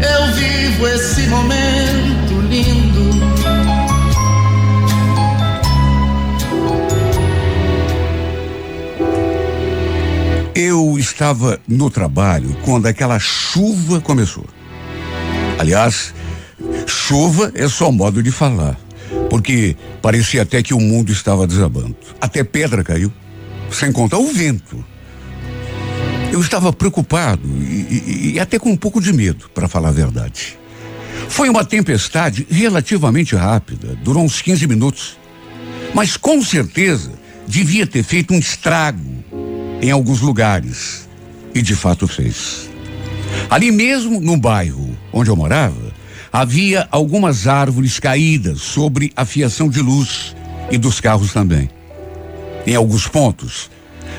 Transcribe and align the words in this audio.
eu 0.00 0.32
vivo 0.34 0.86
esse 0.88 1.26
momento 1.28 2.40
lindo. 2.48 3.08
Eu 10.54 10.98
estava 10.98 11.60
no 11.68 11.88
trabalho 11.88 12.56
quando 12.64 12.86
aquela 12.86 13.18
chuva 13.18 14.00
começou. 14.00 14.44
Aliás, 15.58 16.14
chuva 16.86 17.52
é 17.54 17.68
só 17.68 17.92
modo 17.92 18.22
de 18.22 18.30
falar, 18.30 18.76
porque 19.30 19.76
parecia 20.02 20.42
até 20.42 20.62
que 20.62 20.74
o 20.74 20.80
mundo 20.80 21.12
estava 21.12 21.46
desabando. 21.46 21.96
Até 22.20 22.42
pedra 22.42 22.82
caiu, 22.82 23.12
sem 23.70 23.92
contar 23.92 24.18
o 24.18 24.32
vento. 24.32 24.84
Eu 26.32 26.40
estava 26.40 26.72
preocupado 26.72 27.48
e, 27.48 28.04
e, 28.06 28.32
e 28.34 28.40
até 28.40 28.58
com 28.58 28.70
um 28.70 28.76
pouco 28.76 29.00
de 29.00 29.12
medo, 29.12 29.48
para 29.54 29.68
falar 29.68 29.88
a 29.88 29.92
verdade. 29.92 30.58
Foi 31.28 31.48
uma 31.48 31.64
tempestade 31.64 32.46
relativamente 32.50 33.34
rápida, 33.34 33.96
durou 34.02 34.24
uns 34.24 34.40
15 34.40 34.66
minutos. 34.66 35.18
Mas 35.94 36.16
com 36.16 36.42
certeza 36.42 37.12
devia 37.46 37.86
ter 37.86 38.02
feito 38.02 38.34
um 38.34 38.38
estrago 38.38 39.24
em 39.80 39.90
alguns 39.90 40.20
lugares. 40.20 41.08
E 41.54 41.62
de 41.62 41.74
fato 41.74 42.06
fez. 42.06 42.68
Ali 43.48 43.70
mesmo, 43.72 44.20
no 44.20 44.36
bairro 44.36 44.96
onde 45.12 45.30
eu 45.30 45.36
morava, 45.36 45.92
havia 46.32 46.86
algumas 46.90 47.46
árvores 47.46 47.98
caídas 47.98 48.60
sobre 48.60 49.12
a 49.16 49.24
fiação 49.24 49.68
de 49.68 49.80
luz 49.80 50.36
e 50.70 50.76
dos 50.76 51.00
carros 51.00 51.32
também. 51.32 51.70
Em 52.66 52.74
alguns 52.74 53.08
pontos, 53.08 53.70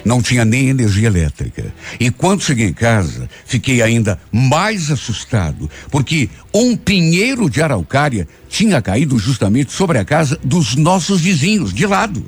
não 0.03 0.21
tinha 0.21 0.45
nem 0.45 0.69
energia 0.69 1.07
elétrica. 1.07 1.73
E 1.99 2.09
quando 2.11 2.43
cheguei 2.43 2.67
em 2.67 2.73
casa, 2.73 3.29
fiquei 3.45 3.81
ainda 3.81 4.19
mais 4.31 4.91
assustado, 4.91 5.69
porque 5.91 6.29
um 6.53 6.75
pinheiro 6.75 7.49
de 7.49 7.61
araucária 7.61 8.27
tinha 8.47 8.81
caído 8.81 9.17
justamente 9.17 9.71
sobre 9.71 9.97
a 9.97 10.05
casa 10.05 10.39
dos 10.43 10.75
nossos 10.75 11.21
vizinhos, 11.21 11.73
de 11.73 11.85
lado. 11.85 12.23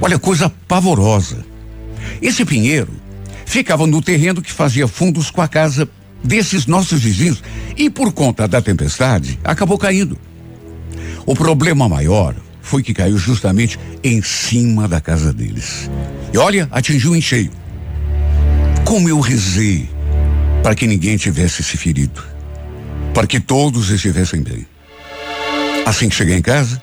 Olha, 0.00 0.18
coisa 0.18 0.50
pavorosa. 0.68 1.44
Esse 2.20 2.44
pinheiro 2.44 2.92
ficava 3.44 3.86
no 3.86 4.02
terreno 4.02 4.42
que 4.42 4.52
fazia 4.52 4.86
fundos 4.86 5.30
com 5.30 5.40
a 5.40 5.48
casa 5.48 5.88
desses 6.22 6.66
nossos 6.66 7.00
vizinhos 7.00 7.42
e 7.76 7.88
por 7.88 8.12
conta 8.12 8.46
da 8.48 8.60
tempestade 8.60 9.38
acabou 9.44 9.78
caindo. 9.78 10.18
O 11.24 11.34
problema 11.34 11.88
maior 11.88 12.34
foi 12.66 12.82
que 12.82 12.92
caiu 12.92 13.16
justamente 13.16 13.78
em 14.02 14.20
cima 14.20 14.88
da 14.88 15.00
casa 15.00 15.32
deles. 15.32 15.88
E 16.34 16.36
olha, 16.36 16.66
atingiu 16.72 17.14
em 17.14 17.20
cheio. 17.20 17.52
Como 18.84 19.08
eu 19.08 19.20
rezei 19.20 19.88
para 20.64 20.74
que 20.74 20.84
ninguém 20.84 21.16
tivesse 21.16 21.62
se 21.62 21.76
ferido, 21.76 22.20
para 23.14 23.24
que 23.24 23.38
todos 23.38 23.90
estivessem 23.90 24.42
bem. 24.42 24.66
Assim 25.86 26.08
que 26.08 26.16
cheguei 26.16 26.36
em 26.36 26.42
casa, 26.42 26.82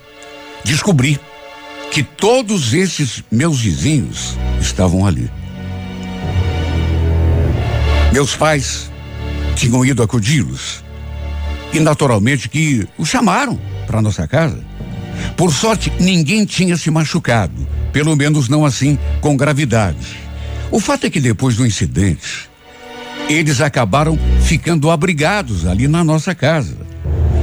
descobri 0.63 1.19
que 1.91 2.01
todos 2.01 2.73
esses 2.73 3.21
meus 3.29 3.59
vizinhos 3.59 4.37
estavam 4.61 5.05
ali. 5.05 5.29
Meus 8.13 8.33
pais 8.37 8.89
tinham 9.57 9.83
ido 9.83 10.01
acudi-los 10.01 10.81
e 11.73 11.79
naturalmente 11.81 12.47
que 12.47 12.87
os 12.97 13.09
chamaram 13.09 13.59
para 13.85 14.01
nossa 14.01 14.25
casa. 14.25 14.63
Por 15.35 15.51
sorte, 15.53 15.91
ninguém 15.99 16.45
tinha 16.45 16.77
se 16.77 16.91
machucado, 16.91 17.67
pelo 17.91 18.15
menos 18.15 18.47
não 18.47 18.65
assim 18.65 18.97
com 19.19 19.35
gravidade. 19.35 20.19
O 20.71 20.79
fato 20.79 21.05
é 21.05 21.09
que 21.09 21.19
depois 21.19 21.55
do 21.55 21.65
incidente, 21.65 22.49
eles 23.29 23.61
acabaram 23.61 24.17
ficando 24.41 24.89
abrigados 24.89 25.65
ali 25.65 25.87
na 25.87 26.03
nossa 26.03 26.33
casa. 26.35 26.77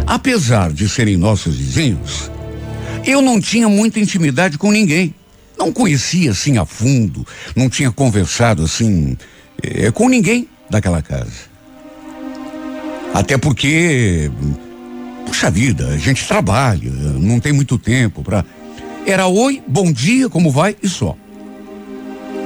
Apesar 0.06 0.72
de 0.72 0.88
serem 0.88 1.16
nossos 1.16 1.56
vizinhos, 1.56 2.30
eu 3.04 3.22
não 3.22 3.40
tinha 3.40 3.68
muita 3.68 4.00
intimidade 4.00 4.58
com 4.58 4.70
ninguém. 4.70 5.14
Não 5.58 5.72
conhecia 5.72 6.30
assim 6.30 6.58
a 6.58 6.64
fundo, 6.64 7.26
não 7.54 7.68
tinha 7.68 7.90
conversado 7.90 8.64
assim 8.64 9.16
eh, 9.62 9.90
com 9.90 10.08
ninguém 10.08 10.48
daquela 10.70 11.02
casa. 11.02 11.50
Até 13.12 13.36
porque, 13.36 14.30
puxa 15.30 15.48
vida, 15.48 15.86
a 15.86 15.96
gente 15.96 16.26
trabalha, 16.26 16.90
não 16.90 17.38
tem 17.38 17.52
muito 17.52 17.78
tempo 17.78 18.20
para. 18.20 18.44
Era 19.06 19.28
oi, 19.28 19.62
bom 19.64 19.92
dia, 19.92 20.28
como 20.28 20.50
vai 20.50 20.76
e 20.82 20.88
só. 20.88 21.16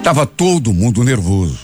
Tava 0.02 0.26
todo 0.26 0.72
mundo 0.72 1.02
nervoso. 1.02 1.58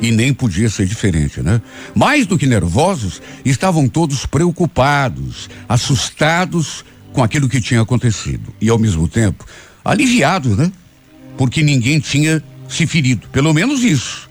E 0.00 0.10
nem 0.10 0.32
podia 0.32 0.70
ser 0.70 0.86
diferente, 0.86 1.42
né? 1.42 1.60
Mais 1.94 2.26
do 2.26 2.38
que 2.38 2.46
nervosos, 2.46 3.20
estavam 3.44 3.86
todos 3.86 4.24
preocupados, 4.24 5.50
assustados 5.68 6.82
com 7.12 7.22
aquilo 7.22 7.48
que 7.48 7.60
tinha 7.60 7.82
acontecido. 7.82 8.52
E 8.58 8.70
ao 8.70 8.78
mesmo 8.78 9.06
tempo, 9.06 9.44
aliviados, 9.84 10.56
né? 10.56 10.72
Porque 11.36 11.62
ninguém 11.62 12.00
tinha 12.00 12.42
se 12.68 12.86
ferido. 12.86 13.28
Pelo 13.28 13.52
menos 13.52 13.84
isso. 13.84 14.30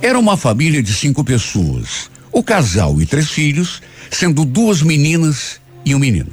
Era 0.00 0.18
uma 0.18 0.36
família 0.36 0.82
de 0.82 0.94
cinco 0.94 1.24
pessoas. 1.24 2.10
O 2.30 2.44
casal 2.44 3.00
e 3.02 3.06
três 3.06 3.28
filhos, 3.28 3.82
sendo 4.10 4.44
duas 4.44 4.82
meninas 4.82 5.60
e 5.84 5.94
um 5.94 5.98
menino. 5.98 6.30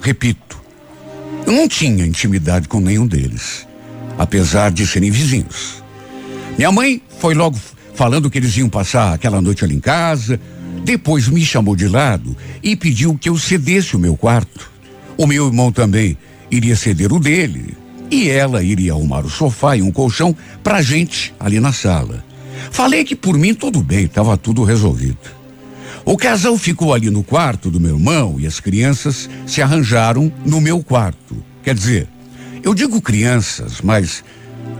Repito, 0.00 0.60
eu 1.46 1.52
não 1.52 1.68
tinha 1.68 2.04
intimidade 2.04 2.68
com 2.68 2.80
nenhum 2.80 3.06
deles, 3.06 3.66
apesar 4.18 4.70
de 4.70 4.86
serem 4.86 5.10
vizinhos. 5.10 5.82
Minha 6.56 6.72
mãe 6.72 7.02
foi 7.18 7.34
logo 7.34 7.58
falando 7.94 8.30
que 8.30 8.38
eles 8.38 8.56
iam 8.56 8.68
passar 8.68 9.14
aquela 9.14 9.40
noite 9.40 9.64
ali 9.64 9.74
em 9.74 9.80
casa. 9.80 10.40
Depois 10.84 11.28
me 11.28 11.44
chamou 11.44 11.74
de 11.74 11.88
lado 11.88 12.36
e 12.62 12.76
pediu 12.76 13.16
que 13.18 13.28
eu 13.28 13.38
cedesse 13.38 13.96
o 13.96 13.98
meu 13.98 14.16
quarto. 14.16 14.70
O 15.16 15.26
meu 15.26 15.46
irmão 15.46 15.72
também 15.72 16.16
iria 16.50 16.76
ceder 16.76 17.12
o 17.12 17.18
dele. 17.18 17.76
E 18.10 18.28
ela 18.28 18.62
iria 18.62 18.92
arrumar 18.92 19.24
o 19.24 19.30
sofá 19.30 19.76
e 19.76 19.82
um 19.82 19.90
colchão 19.90 20.36
pra 20.62 20.82
gente 20.82 21.34
ali 21.40 21.58
na 21.58 21.72
sala. 21.72 22.24
Falei 22.70 23.04
que 23.04 23.16
por 23.16 23.36
mim 23.36 23.54
tudo 23.54 23.82
bem, 23.82 24.04
estava 24.04 24.36
tudo 24.36 24.62
resolvido. 24.62 25.35
O 26.06 26.16
casal 26.16 26.56
ficou 26.56 26.94
ali 26.94 27.10
no 27.10 27.24
quarto 27.24 27.68
do 27.68 27.80
meu 27.80 27.96
irmão 27.96 28.38
e 28.38 28.46
as 28.46 28.60
crianças 28.60 29.28
se 29.44 29.60
arranjaram 29.60 30.32
no 30.44 30.60
meu 30.60 30.80
quarto. 30.80 31.44
Quer 31.64 31.74
dizer, 31.74 32.08
eu 32.62 32.72
digo 32.72 33.02
crianças, 33.02 33.80
mas 33.82 34.22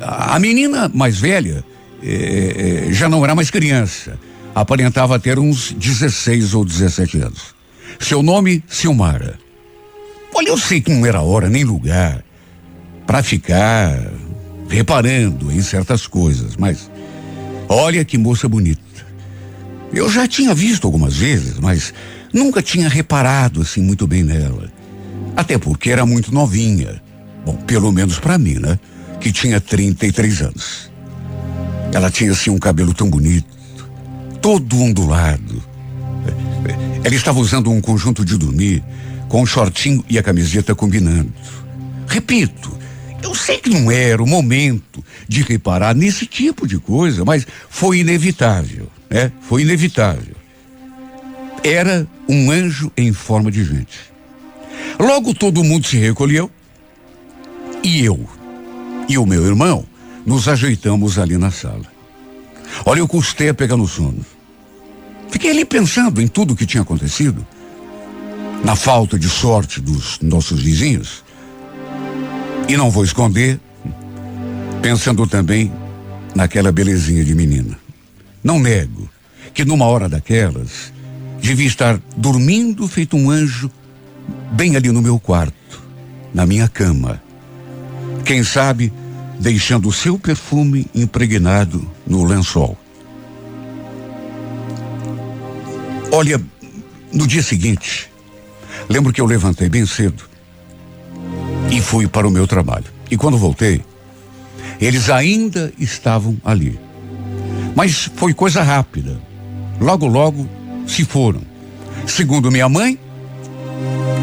a 0.00 0.38
menina 0.38 0.88
mais 0.94 1.18
velha 1.18 1.64
eh, 2.00 2.86
eh, 2.86 2.92
já 2.92 3.08
não 3.08 3.24
era 3.24 3.34
mais 3.34 3.50
criança. 3.50 4.16
Aparentava 4.54 5.18
ter 5.18 5.36
uns 5.36 5.72
16 5.72 6.54
ou 6.54 6.64
17 6.64 7.18
anos. 7.18 7.56
Seu 7.98 8.22
nome, 8.22 8.62
Silmara. 8.68 9.36
Olha, 10.32 10.50
eu 10.50 10.56
sei 10.56 10.80
que 10.80 10.92
não 10.92 11.04
era 11.04 11.22
hora 11.22 11.50
nem 11.50 11.64
lugar 11.64 12.22
para 13.04 13.20
ficar 13.20 13.98
reparando 14.68 15.50
em 15.50 15.60
certas 15.60 16.06
coisas, 16.06 16.54
mas 16.56 16.88
olha 17.68 18.04
que 18.04 18.16
moça 18.16 18.48
bonita. 18.48 18.80
Eu 19.96 20.10
já 20.10 20.28
tinha 20.28 20.54
visto 20.54 20.86
algumas 20.86 21.16
vezes, 21.16 21.58
mas 21.58 21.94
nunca 22.30 22.60
tinha 22.60 22.86
reparado 22.86 23.62
assim 23.62 23.80
muito 23.80 24.06
bem 24.06 24.22
nela. 24.22 24.70
Até 25.34 25.56
porque 25.56 25.90
era 25.90 26.04
muito 26.04 26.34
novinha. 26.34 27.00
Bom, 27.46 27.56
pelo 27.56 27.90
menos 27.90 28.18
para 28.18 28.36
mim, 28.36 28.58
né? 28.58 28.78
Que 29.18 29.32
tinha 29.32 29.58
33 29.58 30.42
anos. 30.42 30.90
Ela 31.94 32.10
tinha 32.10 32.30
assim 32.32 32.50
um 32.50 32.58
cabelo 32.58 32.92
tão 32.92 33.08
bonito, 33.08 33.46
todo 34.42 34.82
ondulado. 34.82 35.64
Ela 37.02 37.14
estava 37.14 37.40
usando 37.40 37.70
um 37.70 37.80
conjunto 37.80 38.22
de 38.22 38.36
dormir 38.36 38.84
com 39.30 39.40
o 39.40 39.46
shortinho 39.46 40.04
e 40.10 40.18
a 40.18 40.22
camiseta 40.22 40.74
combinando. 40.74 41.32
Repito, 42.06 42.70
eu 43.22 43.34
sei 43.34 43.56
que 43.56 43.70
não 43.70 43.90
era 43.90 44.22
o 44.22 44.26
momento 44.26 45.02
de 45.26 45.40
reparar 45.42 45.94
nesse 45.94 46.26
tipo 46.26 46.68
de 46.68 46.78
coisa, 46.78 47.24
mas 47.24 47.46
foi 47.70 48.00
inevitável, 48.00 48.90
né? 49.10 49.32
Foi 49.40 49.62
inevitável. 49.62 50.34
Era 51.62 52.06
um 52.28 52.50
anjo 52.50 52.92
em 52.96 53.12
forma 53.12 53.50
de 53.50 53.64
gente. 53.64 54.12
Logo 54.98 55.34
todo 55.34 55.64
mundo 55.64 55.86
se 55.86 55.96
recolheu 55.96 56.50
e 57.82 58.04
eu 58.04 58.28
e 59.08 59.18
o 59.18 59.26
meu 59.26 59.44
irmão 59.46 59.84
nos 60.24 60.48
ajeitamos 60.48 61.18
ali 61.18 61.36
na 61.36 61.50
sala. 61.50 61.84
Olha, 62.84 63.00
eu 63.00 63.08
custei 63.08 63.48
a 63.48 63.54
pegar 63.54 63.76
no 63.76 63.86
sono. 63.86 64.24
Fiquei 65.30 65.50
ali 65.50 65.64
pensando 65.64 66.20
em 66.20 66.26
tudo 66.26 66.54
o 66.54 66.56
que 66.56 66.66
tinha 66.66 66.82
acontecido. 66.82 67.46
Na 68.64 68.74
falta 68.74 69.18
de 69.18 69.28
sorte 69.28 69.80
dos 69.80 70.18
nossos 70.20 70.62
vizinhos. 70.62 71.24
E 72.68 72.76
não 72.76 72.90
vou 72.90 73.04
esconder, 73.04 73.60
pensando 74.82 75.26
também 75.26 75.72
naquela 76.34 76.72
belezinha 76.72 77.24
de 77.24 77.34
menina. 77.34 77.78
Não 78.46 78.60
nego 78.60 79.10
que 79.52 79.64
numa 79.64 79.86
hora 79.86 80.08
daquelas 80.08 80.92
devia 81.40 81.66
estar 81.66 82.00
dormindo 82.16 82.86
feito 82.86 83.16
um 83.16 83.28
anjo 83.28 83.68
bem 84.52 84.76
ali 84.76 84.92
no 84.92 85.02
meu 85.02 85.18
quarto, 85.18 85.82
na 86.32 86.46
minha 86.46 86.68
cama. 86.68 87.20
Quem 88.24 88.44
sabe 88.44 88.92
deixando 89.40 89.88
o 89.88 89.92
seu 89.92 90.16
perfume 90.16 90.86
impregnado 90.94 91.90
no 92.06 92.22
lençol. 92.22 92.78
Olha, 96.12 96.40
no 97.12 97.26
dia 97.26 97.42
seguinte, 97.42 98.08
lembro 98.88 99.12
que 99.12 99.20
eu 99.20 99.26
levantei 99.26 99.68
bem 99.68 99.84
cedo 99.84 100.22
e 101.68 101.82
fui 101.82 102.06
para 102.06 102.28
o 102.28 102.30
meu 102.30 102.46
trabalho. 102.46 102.86
E 103.10 103.16
quando 103.16 103.36
voltei, 103.36 103.82
eles 104.80 105.10
ainda 105.10 105.72
estavam 105.80 106.36
ali. 106.44 106.85
Mas 107.76 108.10
foi 108.16 108.32
coisa 108.32 108.62
rápida. 108.62 109.20
Logo, 109.78 110.06
logo 110.06 110.48
se 110.86 111.04
foram. 111.04 111.42
Segundo 112.06 112.50
minha 112.50 112.70
mãe, 112.70 112.98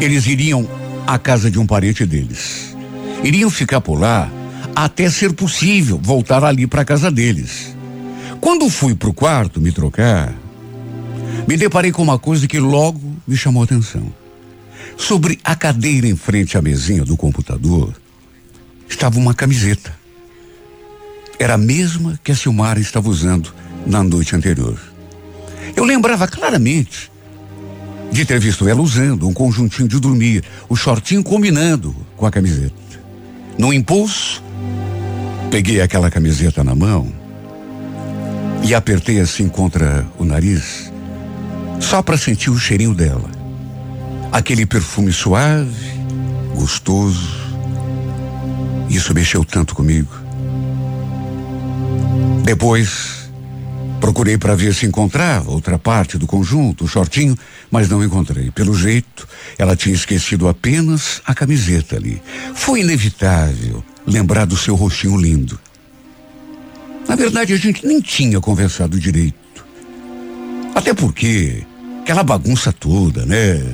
eles 0.00 0.26
iriam 0.26 0.68
à 1.06 1.20
casa 1.20 1.48
de 1.48 1.56
um 1.56 1.64
parente 1.64 2.04
deles. 2.04 2.76
Iriam 3.22 3.48
ficar 3.48 3.80
por 3.80 3.94
lá 3.94 4.28
até 4.74 5.08
ser 5.08 5.32
possível 5.34 6.00
voltar 6.02 6.42
ali 6.42 6.66
para 6.66 6.82
a 6.82 6.84
casa 6.84 7.12
deles. 7.12 7.76
Quando 8.40 8.68
fui 8.68 8.92
para 8.92 9.08
o 9.08 9.14
quarto 9.14 9.60
me 9.60 9.70
trocar, 9.70 10.34
me 11.46 11.56
deparei 11.56 11.92
com 11.92 12.02
uma 12.02 12.18
coisa 12.18 12.48
que 12.48 12.58
logo 12.58 13.00
me 13.24 13.36
chamou 13.36 13.62
a 13.62 13.66
atenção. 13.66 14.12
Sobre 14.96 15.38
a 15.44 15.54
cadeira 15.54 16.08
em 16.08 16.16
frente 16.16 16.58
à 16.58 16.62
mesinha 16.62 17.04
do 17.04 17.16
computador 17.16 17.94
estava 18.88 19.16
uma 19.16 19.32
camiseta. 19.32 20.03
Era 21.38 21.54
a 21.54 21.58
mesma 21.58 22.18
que 22.22 22.32
a 22.32 22.36
Silmara 22.36 22.80
estava 22.80 23.08
usando 23.08 23.52
na 23.86 24.02
noite 24.02 24.34
anterior. 24.36 24.78
Eu 25.76 25.84
lembrava 25.84 26.26
claramente 26.28 27.10
de 28.12 28.24
ter 28.24 28.38
visto 28.38 28.68
ela 28.68 28.80
usando 28.80 29.28
um 29.28 29.32
conjuntinho 29.32 29.88
de 29.88 29.98
dormir, 29.98 30.44
o 30.68 30.76
shortinho 30.76 31.24
combinando 31.24 31.94
com 32.16 32.24
a 32.24 32.30
camiseta. 32.30 32.74
No 33.58 33.72
impulso, 33.72 34.42
peguei 35.50 35.80
aquela 35.80 36.10
camiseta 36.10 36.62
na 36.62 36.74
mão 36.74 37.12
e 38.62 38.74
apertei 38.74 39.20
assim 39.20 39.48
contra 39.48 40.06
o 40.18 40.24
nariz, 40.24 40.92
só 41.80 42.02
para 42.02 42.16
sentir 42.16 42.50
o 42.50 42.58
cheirinho 42.58 42.94
dela. 42.94 43.30
Aquele 44.30 44.64
perfume 44.64 45.12
suave, 45.12 45.92
gostoso. 46.54 47.44
Isso 48.88 49.12
mexeu 49.12 49.44
tanto 49.44 49.74
comigo. 49.74 50.23
Depois, 52.44 53.30
procurei 53.98 54.36
para 54.36 54.54
ver 54.54 54.74
se 54.74 54.84
encontrava 54.84 55.50
outra 55.50 55.78
parte 55.78 56.18
do 56.18 56.26
conjunto, 56.26 56.84
o 56.84 56.88
shortinho, 56.88 57.34
mas 57.70 57.88
não 57.88 58.04
encontrei. 58.04 58.50
Pelo 58.50 58.74
jeito, 58.74 59.26
ela 59.56 59.74
tinha 59.74 59.94
esquecido 59.94 60.46
apenas 60.46 61.22
a 61.24 61.34
camiseta 61.34 61.96
ali. 61.96 62.20
Foi 62.54 62.82
inevitável 62.82 63.82
lembrar 64.06 64.44
do 64.44 64.58
seu 64.58 64.74
rostinho 64.74 65.16
lindo. 65.16 65.58
Na 67.08 67.16
verdade, 67.16 67.54
a 67.54 67.56
gente 67.56 67.86
nem 67.86 67.98
tinha 67.98 68.38
conversado 68.42 69.00
direito. 69.00 69.64
Até 70.74 70.92
porque 70.92 71.64
aquela 72.02 72.22
bagunça 72.22 72.70
toda, 72.74 73.24
né? 73.24 73.64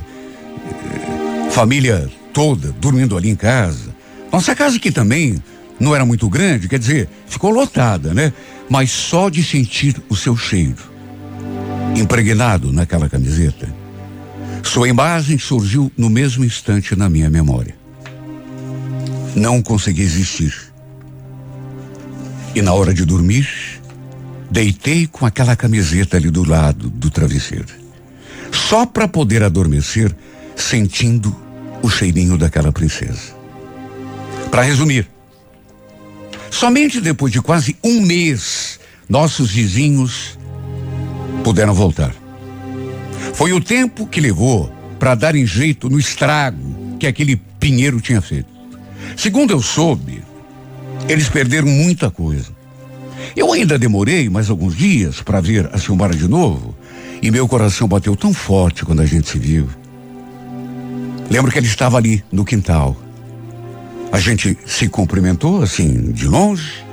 Família 1.51 2.09
toda 2.33 2.71
dormindo 2.81 3.17
ali 3.17 3.31
em 3.31 3.35
casa. 3.35 3.93
Nossa 4.33 4.55
casa 4.55 4.79
que 4.79 4.93
também 4.93 5.43
não 5.81 5.95
era 5.95 6.05
muito 6.05 6.29
grande, 6.29 6.69
quer 6.69 6.79
dizer, 6.79 7.09
ficou 7.27 7.51
lotada, 7.51 8.13
né? 8.13 8.33
Mas 8.71 8.93
só 8.93 9.29
de 9.29 9.43
sentir 9.43 10.01
o 10.09 10.15
seu 10.15 10.37
cheiro, 10.37 10.85
impregnado 11.97 12.73
naquela 12.73 13.09
camiseta, 13.09 13.69
sua 14.63 14.89
imagem 14.89 15.37
surgiu 15.39 15.91
no 15.99 16.09
mesmo 16.09 16.45
instante 16.45 16.95
na 16.95 17.11
minha 17.11 17.29
memória. 17.29 17.75
Não 19.35 19.61
consegui 19.61 20.03
existir. 20.03 20.55
E 22.55 22.63
na 22.63 22.73
hora 22.73 22.95
de 22.95 23.05
dormir, 23.05 23.49
deitei 24.49 25.09
com 25.09 25.27
aquela 25.27 25.57
camiseta 25.57 26.17
ali 26.17 26.31
do 26.31 26.49
lado 26.49 26.89
do 26.89 27.11
travesseiro. 27.11 27.75
Só 28.53 28.87
para 28.87 29.09
poder 29.09 29.43
adormecer 29.43 30.15
sentindo 30.55 31.35
o 31.83 31.91
cheirinho 31.91 32.39
daquela 32.39 32.71
princesa. 32.71 33.35
Para 34.49 34.63
resumir, 34.63 35.09
somente 36.51 37.01
depois 37.01 37.33
de 37.33 37.41
quase 37.41 37.77
um 37.83 38.01
mês, 38.01 38.79
nossos 39.09 39.51
vizinhos 39.51 40.39
puderam 41.43 41.75
voltar. 41.75 42.15
Foi 43.35 43.53
o 43.53 43.61
tempo 43.61 44.07
que 44.07 44.21
levou 44.21 44.73
para 44.99 45.15
darem 45.15 45.47
jeito 45.47 45.89
no 45.89 45.99
estrago 45.99 46.97
que 46.99 47.07
aquele 47.07 47.37
pinheiro 47.59 48.01
tinha 48.01 48.21
feito. 48.21 48.49
Segundo 49.17 49.51
eu 49.51 49.63
soube, 49.63 50.23
eles 51.09 51.29
perderam 51.29 51.69
muita 51.69 52.11
coisa. 52.11 52.49
Eu 53.37 53.53
ainda 53.53 53.79
demorei 53.79 54.29
mais 54.29 54.51
alguns 54.51 54.77
dias 54.77 55.21
para 55.23 55.41
ver 55.41 55.71
a 55.73 55.79
Silmara 55.79 56.15
de 56.15 56.29
novo 56.29 56.75
e 57.23 57.31
meu 57.31 57.47
coração 57.47 57.87
bateu 57.87 58.17
tão 58.17 58.33
forte 58.33 58.85
quando 58.85 59.01
a 59.01 59.07
gente 59.07 59.29
se 59.29 59.39
viu. 59.39 59.69
Lembro 61.31 61.51
que 61.53 61.59
ele 61.59 61.67
estava 61.67 61.97
ali 61.97 62.25
no 62.33 62.45
quintal. 62.45 62.97
A 64.13 64.19
gente 64.19 64.57
se 64.67 64.89
cumprimentou 64.89 65.63
assim, 65.63 66.13
de 66.13 66.27
longe. 66.27 66.85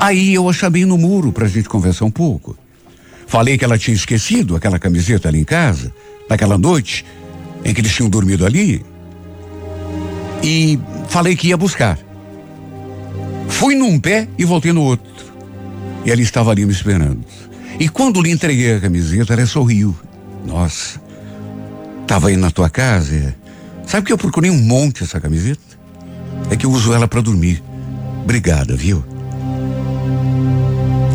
Aí 0.00 0.34
eu 0.34 0.48
a 0.48 0.52
chamei 0.52 0.84
no 0.84 0.98
muro 0.98 1.32
para 1.32 1.46
a 1.46 1.48
gente 1.48 1.68
conversar 1.68 2.04
um 2.04 2.10
pouco. 2.10 2.56
Falei 3.26 3.58
que 3.58 3.64
ela 3.64 3.78
tinha 3.78 3.94
esquecido 3.94 4.56
aquela 4.56 4.78
camiseta 4.78 5.28
ali 5.28 5.40
em 5.40 5.44
casa, 5.44 5.92
naquela 6.28 6.56
noite 6.56 7.04
em 7.64 7.74
que 7.74 7.80
eles 7.80 7.92
tinham 7.92 8.08
dormido 8.08 8.46
ali. 8.46 8.84
E 10.42 10.78
falei 11.08 11.34
que 11.34 11.48
ia 11.48 11.56
buscar. 11.56 11.98
Fui 13.48 13.74
num 13.74 13.98
pé 13.98 14.28
e 14.38 14.44
voltei 14.44 14.72
no 14.72 14.82
outro. 14.82 15.26
E 16.04 16.10
ela 16.10 16.20
estava 16.20 16.50
ali 16.50 16.64
me 16.64 16.72
esperando. 16.72 17.24
E 17.78 17.88
quando 17.88 18.22
lhe 18.22 18.30
entreguei 18.30 18.76
a 18.76 18.80
camiseta, 18.80 19.32
ela 19.32 19.46
sorriu. 19.46 19.94
Nossa, 20.46 21.00
estava 22.02 22.28
aí 22.28 22.36
na 22.36 22.50
tua 22.50 22.70
casa. 22.70 23.14
É. 23.14 23.34
Sabe 23.86 24.06
que 24.06 24.12
eu 24.12 24.18
procurei 24.18 24.50
um 24.50 24.58
monte 24.58 25.02
essa 25.02 25.20
camiseta? 25.20 25.77
É 26.50 26.56
que 26.56 26.66
eu 26.66 26.70
uso 26.70 26.92
ela 26.92 27.06
para 27.06 27.20
dormir. 27.20 27.62
Obrigada, 28.22 28.76
viu? 28.76 29.04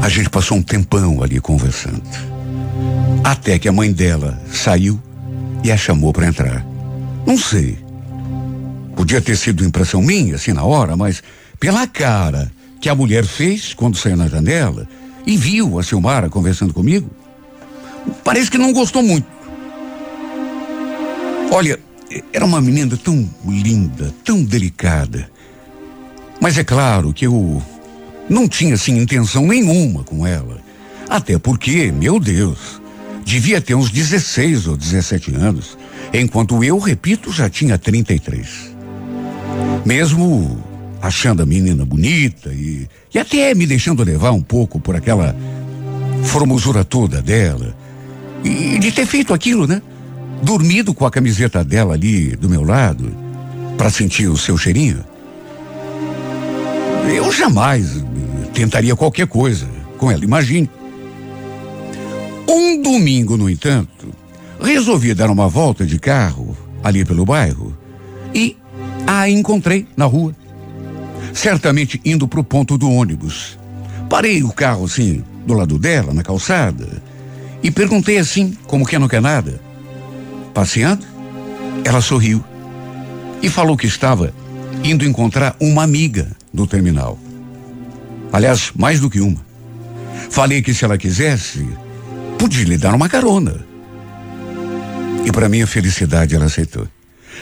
A 0.02 0.10
gente 0.10 0.30
passou 0.30 0.58
um 0.58 0.62
tempão 0.62 1.24
ali 1.24 1.40
conversando. 1.40 2.02
Até 3.24 3.58
que 3.58 3.70
a 3.70 3.72
mãe 3.72 3.92
dela 3.92 4.40
saiu 4.52 5.00
e 5.64 5.72
a 5.72 5.78
chamou 5.78 6.12
para 6.12 6.28
entrar. 6.28 6.66
Não 7.26 7.38
sei. 7.38 7.78
Podia 8.96 9.22
ter 9.22 9.38
sido 9.38 9.64
impressão 9.64 10.02
minha, 10.02 10.36
assim, 10.36 10.54
na 10.54 10.64
hora, 10.64 10.96
mas 10.98 11.24
pela 11.60 11.88
cara 11.88 12.52
que 12.82 12.90
a 12.90 12.96
mulher 12.96 13.24
fez 13.24 13.74
quando 13.74 13.98
saiu 13.98 14.18
na 14.18 14.28
janela 14.28 14.88
e 15.26 15.38
viu 15.38 15.80
a 15.80 15.84
Silmara 15.84 16.30
conversando 16.30 16.74
comigo, 16.74 17.10
parece 18.24 18.52
que 18.52 18.58
não 18.58 18.74
gostou 18.74 19.02
muito. 19.02 19.28
Olha, 21.50 21.80
era 22.32 22.46
uma 22.46 22.60
menina 22.60 22.98
tão 22.98 23.30
linda, 23.48 24.14
tão 24.24 24.44
delicada. 24.44 25.30
Mas 26.40 26.58
é 26.58 26.64
claro 26.64 27.14
que 27.14 27.26
eu 27.26 27.62
não 28.30 28.48
tinha, 28.48 28.76
assim, 28.76 28.98
intenção 28.98 29.48
nenhuma 29.48 30.04
com 30.04 30.26
ela. 30.26 30.58
Até 31.10 31.38
porque, 31.38 31.92
meu 31.92 32.20
Deus, 32.20 32.82
devia 33.24 33.62
ter 33.62 33.76
uns 33.76 33.90
16 33.90 34.68
ou 34.68 34.78
17 34.78 35.36
anos, 35.36 35.78
enquanto 36.14 36.64
eu, 36.64 36.78
repito, 36.80 37.32
já 37.32 37.50
tinha 37.50 37.78
33. 37.78 38.74
Mesmo 39.86 40.64
achando 41.02 41.44
a 41.44 41.46
menina 41.46 41.86
bonita 41.86 42.54
e, 42.54 42.88
e 43.14 43.20
até 43.20 43.54
me 43.54 43.66
deixando 43.66 44.04
levar 44.04 44.32
um 44.32 44.42
pouco 44.42 44.80
por 44.80 44.96
aquela 44.96 45.36
formosura 46.24 46.84
toda 46.84 47.22
dela. 47.22 47.76
E 48.44 48.78
de 48.80 48.92
ter 48.92 49.06
feito 49.06 49.34
aquilo, 49.34 49.68
né? 49.68 49.82
Dormido 50.44 50.94
com 50.94 51.06
a 51.06 51.12
camiseta 51.12 51.64
dela 51.64 51.94
ali 51.94 52.36
do 52.36 52.50
meu 52.50 52.64
lado, 52.64 53.16
para 53.78 53.90
sentir 53.90 54.28
o 54.28 54.36
seu 54.38 54.58
cheirinho. 54.58 55.02
Eu 57.16 57.32
jamais 57.32 58.04
tentaria 58.54 58.94
qualquer 58.94 59.26
coisa 59.26 59.66
com 59.98 60.12
ela, 60.12 60.22
imagine. 60.22 60.70
Um 62.46 62.82
domingo, 62.82 63.38
no 63.38 63.50
entanto, 63.50 64.10
resolvi 64.62 65.14
dar 65.14 65.30
uma 65.30 65.48
volta 65.48 65.86
de 65.86 65.98
carro 65.98 66.58
ali 66.84 67.06
pelo 67.06 67.26
bairro 67.26 67.74
e 68.36 68.58
a 69.08 69.30
encontrei 69.30 69.88
na 69.96 70.04
rua. 70.04 70.36
Certamente 71.34 72.02
indo 72.04 72.28
para 72.28 72.42
o 72.42 72.44
ponto 72.44 72.78
do 72.78 72.92
ônibus. 72.92 73.58
Parei 74.10 74.44
o 74.44 74.52
carro 74.52 74.84
assim, 74.84 75.24
do 75.48 75.54
lado 75.54 75.80
dela, 75.80 76.14
na 76.14 76.22
calçada, 76.22 77.02
e 77.64 77.72
perguntei 77.72 78.18
assim, 78.18 78.58
como 78.68 78.86
que 78.86 79.00
não 79.00 79.08
quer 79.08 79.22
nada. 79.22 79.73
Passeando? 80.54 81.06
Ela 81.84 82.02
sorriu 82.02 82.44
e 83.42 83.50
falou 83.50 83.76
que 83.76 83.88
estava 83.88 84.34
indo 84.84 85.06
encontrar 85.06 85.56
uma 85.60 85.84
amiga 85.84 86.32
do 86.54 86.68
terminal. 86.68 87.18
Aliás, 88.32 88.72
mais 88.76 89.00
do 89.00 89.10
que 89.10 89.20
uma. 89.20 89.44
Falei 90.30 90.62
que 90.62 90.74
se 90.74 90.86
ela 90.86 90.98
quisesse, 90.98 91.68
podia 92.38 92.64
lhe 92.64 92.78
dar 92.78 92.94
uma 92.94 93.10
carona. 93.10 93.66
E 95.26 95.32
para 95.32 95.50
minha 95.50 95.68
felicidade 95.68 96.36
ela 96.36 96.46
aceitou. 96.46 96.88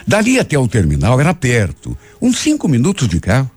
Dali 0.06 0.39
até 0.39 0.58
o 0.58 0.68
terminal 0.68 1.20
era 1.20 1.34
perto, 1.34 1.98
uns 2.22 2.39
cinco 2.39 2.68
minutos 2.68 3.08
de 3.08 3.20
carro. 3.20 3.50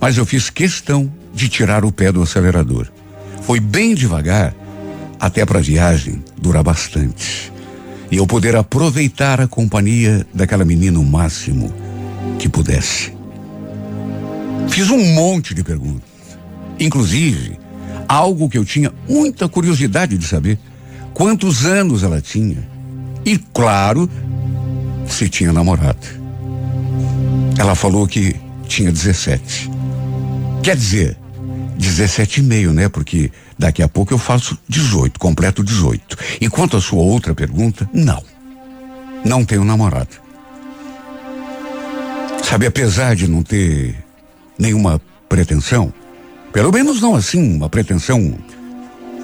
Mas 0.00 0.16
eu 0.16 0.24
fiz 0.24 0.48
questão 0.50 1.12
de 1.34 1.48
tirar 1.48 1.84
o 1.84 1.92
pé 1.92 2.10
do 2.10 2.22
acelerador. 2.22 2.88
Foi 3.42 3.60
bem 3.60 3.94
devagar, 3.94 4.54
até 5.18 5.44
para 5.44 5.58
a 5.58 5.62
viagem 5.62 6.22
durar 6.40 6.62
bastante. 6.62 7.52
E 8.10 8.16
eu 8.16 8.26
poder 8.26 8.56
aproveitar 8.56 9.40
a 9.40 9.46
companhia 9.46 10.26
daquela 10.34 10.64
menina 10.64 10.98
o 10.98 11.04
máximo 11.04 11.72
que 12.38 12.48
pudesse. 12.48 13.12
Fiz 14.68 14.90
um 14.90 15.14
monte 15.14 15.54
de 15.54 15.62
perguntas. 15.62 16.08
Inclusive, 16.78 17.58
algo 18.08 18.48
que 18.48 18.58
eu 18.58 18.64
tinha 18.64 18.92
muita 19.08 19.48
curiosidade 19.48 20.18
de 20.18 20.26
saber: 20.26 20.58
quantos 21.14 21.64
anos 21.64 22.02
ela 22.02 22.20
tinha. 22.20 22.68
E, 23.24 23.38
claro, 23.38 24.10
se 25.06 25.28
tinha 25.28 25.52
namorado. 25.52 26.06
Ela 27.58 27.74
falou 27.74 28.06
que 28.06 28.34
tinha 28.66 28.90
17. 28.90 29.70
Quer 30.62 30.76
dizer, 30.76 31.16
17 31.80 32.40
e 32.40 32.42
meio, 32.42 32.72
né? 32.72 32.88
Porque 32.88 33.32
daqui 33.58 33.82
a 33.82 33.88
pouco 33.88 34.12
eu 34.12 34.18
faço 34.18 34.56
18, 34.68 35.18
completo 35.18 35.64
18. 35.64 36.16
E 36.40 36.48
quanto 36.48 36.76
à 36.76 36.80
sua 36.80 37.02
outra 37.02 37.34
pergunta, 37.34 37.88
não. 37.92 38.22
Não 39.24 39.44
tenho 39.44 39.64
namorado. 39.64 40.20
Sabe, 42.44 42.66
apesar 42.66 43.16
de 43.16 43.26
não 43.26 43.42
ter 43.42 43.96
nenhuma 44.58 45.00
pretensão, 45.28 45.92
pelo 46.52 46.70
menos 46.70 47.00
não 47.00 47.14
assim, 47.14 47.56
uma 47.56 47.68
pretensão 47.68 48.36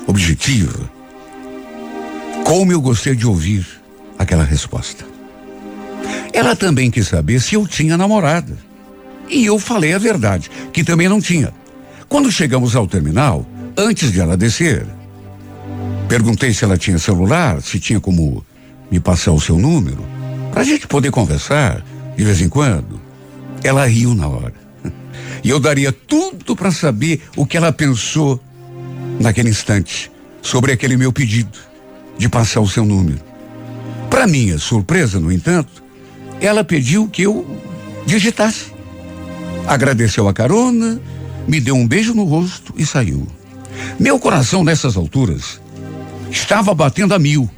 objetiva, 0.06 0.90
como 2.44 2.72
eu 2.72 2.80
gostei 2.80 3.14
de 3.14 3.26
ouvir 3.26 3.66
aquela 4.18 4.44
resposta. 4.44 5.04
Ela 6.32 6.54
também 6.56 6.90
quis 6.90 7.08
saber 7.08 7.40
se 7.40 7.54
eu 7.54 7.66
tinha 7.66 7.96
namorada. 7.96 8.56
E 9.28 9.44
eu 9.44 9.58
falei 9.58 9.92
a 9.92 9.98
verdade, 9.98 10.50
que 10.72 10.84
também 10.84 11.08
não 11.08 11.20
tinha. 11.20 11.52
Quando 12.08 12.30
chegamos 12.30 12.76
ao 12.76 12.86
terminal, 12.86 13.46
antes 13.76 14.12
de 14.12 14.20
ela 14.20 14.36
descer, 14.36 14.86
perguntei 16.08 16.52
se 16.52 16.64
ela 16.64 16.78
tinha 16.78 16.98
celular, 16.98 17.60
se 17.60 17.80
tinha 17.80 18.00
como 18.00 18.44
me 18.90 19.00
passar 19.00 19.32
o 19.32 19.40
seu 19.40 19.58
número, 19.58 20.04
para 20.52 20.62
a 20.62 20.64
gente 20.64 20.86
poder 20.86 21.10
conversar 21.10 21.84
de 22.16 22.24
vez 22.24 22.40
em 22.40 22.48
quando. 22.48 23.00
Ela 23.62 23.86
riu 23.86 24.14
na 24.14 24.28
hora. 24.28 24.54
E 25.44 25.50
eu 25.50 25.60
daria 25.60 25.92
tudo 25.92 26.56
para 26.56 26.72
saber 26.72 27.22
o 27.36 27.46
que 27.46 27.56
ela 27.56 27.72
pensou 27.72 28.40
naquele 29.20 29.50
instante 29.50 30.10
sobre 30.42 30.72
aquele 30.72 30.96
meu 30.96 31.12
pedido 31.12 31.56
de 32.18 32.28
passar 32.28 32.60
o 32.60 32.68
seu 32.68 32.84
número. 32.84 33.20
Para 34.10 34.26
minha 34.26 34.58
surpresa, 34.58 35.20
no 35.20 35.30
entanto, 35.30 35.84
ela 36.40 36.64
pediu 36.64 37.06
que 37.06 37.22
eu 37.22 37.46
digitasse. 38.06 38.72
Agradeceu 39.66 40.26
a 40.26 40.32
carona, 40.32 41.00
me 41.46 41.60
deu 41.60 41.74
um 41.74 41.86
beijo 41.86 42.14
no 42.14 42.24
rosto 42.24 42.74
e 42.76 42.84
saiu. 42.84 43.26
Meu 43.98 44.18
coração 44.18 44.64
nessas 44.64 44.96
alturas 44.96 45.60
estava 46.30 46.74
batendo 46.74 47.14
a 47.14 47.18
mil. 47.18 47.48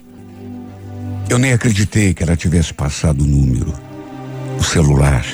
Eu 1.28 1.38
nem 1.38 1.52
acreditei 1.52 2.14
que 2.14 2.22
ela 2.22 2.36
tivesse 2.36 2.72
passado 2.72 3.22
o 3.22 3.26
número, 3.26 3.72
o 4.58 4.64
celular. 4.64 5.24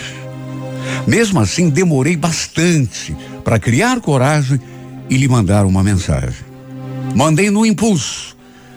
Mesmo 1.06 1.40
assim, 1.40 1.68
demorei 1.68 2.16
bastante 2.16 3.16
para 3.44 3.58
criar 3.58 4.00
coragem 4.00 4.60
e 5.08 5.16
lhe 5.16 5.28
mandar 5.28 5.66
uma 5.66 5.82
mensagem. 5.82 6.44
Mandei 7.14 7.50
no 7.50 7.64
impulso, 7.64 8.36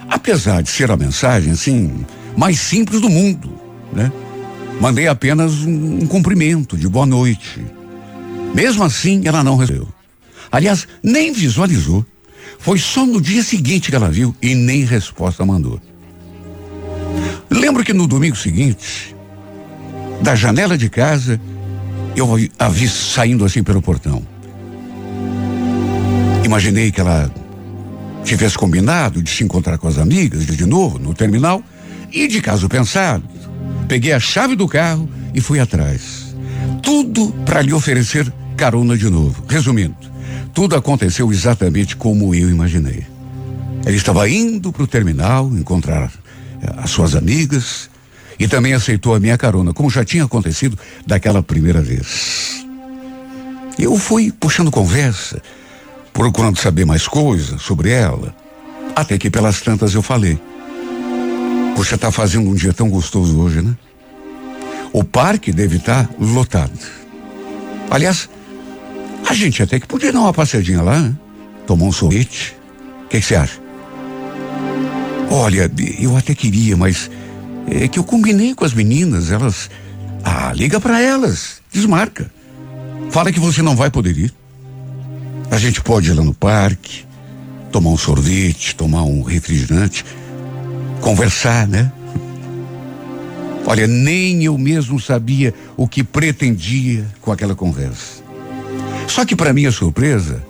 apesar 0.10 0.62
de 0.62 0.70
ser 0.70 0.92
a 0.92 0.98
mensagem 0.98 1.52
assim 1.52 2.06
mais 2.36 2.60
simples 2.60 3.02
do 3.02 3.10
mundo, 3.10 3.50
né? 3.92 4.12
Mandei 4.80 5.08
apenas 5.08 5.54
um, 5.64 6.04
um 6.04 6.08
cumprimento 6.08 6.78
de 6.78 6.88
boa 6.88 7.06
noite. 7.06 7.66
Mesmo 8.54 8.84
assim, 8.84 9.22
ela 9.26 9.44
não 9.44 9.58
recebeu. 9.58 9.88
Aliás, 10.52 10.88
nem 11.04 11.32
visualizou. 11.32 12.06
Foi 12.60 12.80
só 12.80 13.06
no 13.06 13.22
dia 13.22 13.44
seguinte 13.44 13.90
que 13.90 13.96
ela 13.96 14.10
viu 14.10 14.36
e 14.42 14.56
nem 14.56 14.84
resposta 14.84 15.46
mandou. 15.46 15.80
Lembro 17.50 17.84
que 17.84 17.94
no 17.94 18.08
domingo 18.08 18.36
seguinte, 18.36 19.16
da 20.22 20.36
janela 20.36 20.78
de 20.78 20.90
casa, 20.90 21.40
eu 22.16 22.28
a 22.58 22.70
vi 22.70 22.88
saindo 22.88 23.46
assim 23.46 23.64
pelo 23.64 23.82
portão. 23.82 24.26
Imaginei 26.44 26.92
que 26.92 27.00
ela 27.00 27.32
tivesse 28.24 28.58
combinado 28.58 29.22
de 29.22 29.30
se 29.30 29.44
encontrar 29.44 29.78
com 29.78 29.88
as 29.88 29.98
amigas 29.98 30.46
de, 30.46 30.56
de 30.56 30.66
novo 30.66 31.00
no 31.00 31.14
terminal 31.14 31.64
e, 32.12 32.28
de 32.28 32.42
caso 32.42 32.68
pensado, 32.68 33.24
peguei 33.88 34.12
a 34.12 34.20
chave 34.20 34.56
do 34.56 34.68
carro 34.68 35.10
e 35.34 35.40
fui 35.40 35.60
atrás. 35.60 36.27
Tudo 36.82 37.32
para 37.46 37.62
lhe 37.62 37.74
oferecer 37.74 38.32
carona 38.56 38.98
de 38.98 39.10
novo. 39.10 39.44
Resumindo, 39.48 39.96
tudo 40.54 40.76
aconteceu 40.76 41.32
exatamente 41.32 41.96
como 41.96 42.34
eu 42.34 42.50
imaginei. 42.50 43.06
Ela 43.86 43.96
estava 43.96 44.28
indo 44.30 44.72
para 44.72 44.84
o 44.84 44.88
terminal 44.88 45.48
encontrar 45.54 46.12
eh, 46.62 46.74
as 46.78 46.90
suas 46.90 47.16
amigas 47.16 47.90
e 48.40 48.48
também 48.48 48.74
aceitou 48.74 49.16
a 49.16 49.20
minha 49.20 49.38
carona, 49.38 49.74
como 49.74 49.90
já 49.90 50.04
tinha 50.04 50.26
acontecido 50.26 50.78
daquela 51.06 51.42
primeira 51.42 51.82
vez. 51.82 52.66
Eu 53.80 53.96
fui 53.98 54.32
puxando 54.32 54.72
conversa, 54.72 55.42
procurando 56.12 56.58
saber 56.58 56.86
mais 56.86 57.08
coisas 57.08 57.62
sobre 57.62 57.92
ela, 57.92 58.36
até 58.96 59.18
que 59.18 59.30
pelas 59.30 59.62
tantas 59.62 59.94
eu 59.94 60.02
falei. 60.02 60.40
Poxa, 61.76 61.96
está 61.96 62.12
fazendo 62.12 62.50
um 62.50 62.56
dia 62.56 62.74
tão 62.74 62.90
gostoso 62.90 63.40
hoje, 63.40 63.62
né? 63.62 63.76
O 64.94 65.04
parque 65.04 65.52
deve 65.52 65.78
estar 65.78 66.10
lotado. 66.20 66.78
Aliás, 67.90 68.30
a 69.28 69.34
gente 69.34 69.62
até 69.62 69.80
que 69.80 69.88
podia 69.88 70.12
dar 70.12 70.22
uma 70.22 70.34
passeadinha 70.34 70.82
lá, 70.82 71.00
né? 71.00 71.16
Tomar 71.66 71.86
um 71.86 71.92
sorvete. 71.92 72.56
O 73.06 73.08
que 73.08 73.22
você 73.22 73.36
acha? 73.36 73.60
Olha, 75.30 75.72
eu 76.00 76.16
até 76.16 76.34
queria, 76.34 76.78
mas 76.78 77.12
é 77.70 77.88
que 77.88 78.00
eu 78.00 78.04
combinei 78.04 78.56
com 78.56 78.66
as 78.66 78.74
meninas, 78.74 79.32
elas. 79.32 79.70
Ah, 80.24 80.52
liga 80.54 80.80
para 80.80 81.02
elas, 81.02 81.62
desmarca. 81.72 82.30
Fala 83.12 83.32
que 83.32 83.40
você 83.40 83.62
não 83.62 83.76
vai 83.76 83.90
poder 83.90 84.18
ir. 84.18 84.34
A 85.50 85.58
gente 85.58 85.82
pode 85.82 86.10
ir 86.10 86.14
lá 86.14 86.24
no 86.24 86.34
parque, 86.34 87.06
tomar 87.72 87.90
um 87.90 87.98
sorvete, 87.98 88.76
tomar 88.76 89.04
um 89.04 89.22
refrigerante 89.22 90.04
conversar, 91.02 91.68
né? 91.68 91.92
Olha, 93.68 93.86
nem 93.86 94.46
eu 94.46 94.58
mesmo 94.58 94.98
sabia 94.98 95.54
o 95.76 95.90
que 95.90 96.02
pretendia 96.02 97.06
com 97.20 97.34
aquela 97.34 97.54
conversa. 97.54 98.24
Só 99.10 99.26
que, 99.26 99.36
para 99.36 99.52
minha 99.52 99.74
surpresa, 99.74 100.42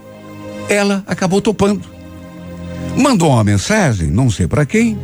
ela 0.69 1.03
acabou 1.07 1.41
topando. 1.41 1.83
Mandou 2.95 3.31
uma 3.31 3.43
mensagem, 3.43 4.11
não 4.11 4.29
sei 4.29 4.45
para 4.45 4.67
quem, 4.67 4.99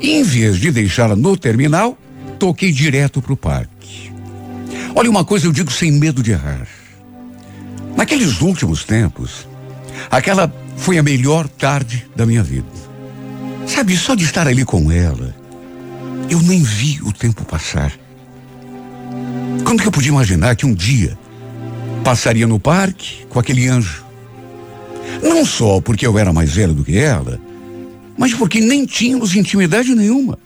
e 0.00 0.12
em 0.12 0.22
vez 0.22 0.58
de 0.58 0.70
deixá-la 0.70 1.16
no 1.16 1.36
terminal, 1.36 1.98
toquei 2.38 2.70
direto 2.70 3.20
para 3.20 3.32
o 3.32 3.36
parque. 3.36 4.12
Olha, 4.94 5.10
uma 5.10 5.24
coisa 5.24 5.48
eu 5.48 5.52
digo 5.52 5.72
sem 5.72 5.90
medo 5.90 6.22
de 6.22 6.30
errar. 6.30 6.68
Naqueles 7.96 8.40
últimos 8.40 8.84
tempos, 8.84 9.48
aquela 10.08 10.54
foi 10.76 10.98
a 10.98 11.02
melhor 11.02 11.48
tarde 11.48 12.06
da 12.14 12.24
minha 12.24 12.44
vida. 12.44 12.68
Sabe, 13.66 13.96
só 13.96 14.14
de 14.14 14.22
estar 14.22 14.46
ali 14.46 14.64
com 14.64 14.92
ela, 14.92 15.34
eu 16.30 16.40
nem 16.40 16.62
vi 16.62 17.00
o 17.02 17.12
tempo 17.12 17.44
passar. 17.44 17.92
Quando 19.64 19.82
que 19.82 19.88
eu 19.88 19.92
podia 19.92 20.10
imaginar 20.10 20.54
que 20.54 20.64
um 20.64 20.72
dia 20.72 21.18
passaria 22.04 22.46
no 22.46 22.60
parque 22.60 23.26
com 23.28 23.40
aquele 23.40 23.66
anjo? 23.68 24.04
Não 25.20 25.44
só 25.44 25.80
porque 25.80 26.06
eu 26.06 26.16
era 26.16 26.32
mais 26.32 26.52
velho 26.52 26.72
do 26.72 26.84
que 26.84 26.96
ela, 26.96 27.40
mas 28.16 28.32
porque 28.32 28.60
nem 28.60 28.86
tínhamos 28.86 29.34
intimidade 29.34 29.92
nenhuma. 29.92 30.38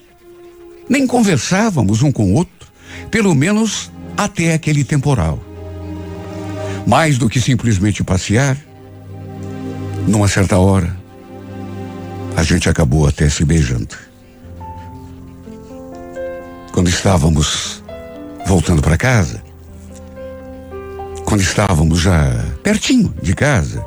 Nem 0.88 1.07
conversávamos 1.07 2.03
um 2.03 2.11
com 2.11 2.33
o 2.33 2.35
outro, 2.35 2.67
pelo 3.11 3.35
menos 3.35 3.91
até 4.17 4.55
aquele 4.55 4.85
temporal. 4.85 5.38
Mais 6.87 7.19
do 7.19 7.29
que 7.29 7.41
simplesmente 7.41 8.03
passear, 8.03 8.57
numa 10.09 10.29
certa 10.29 10.59
hora, 10.59 10.97
a 12.37 12.43
gente 12.43 12.69
acabou 12.69 13.07
até 13.07 13.29
se 13.29 13.45
beijando. 13.45 14.13
Quando 16.75 16.88
estávamos 16.88 17.85
voltando 18.47 18.83
para 18.83 18.97
casa, 18.97 19.40
quando 21.25 21.40
estávamos 21.40 22.00
já 22.00 22.35
pertinho 22.64 23.14
de 23.23 23.33
casa, 23.33 23.87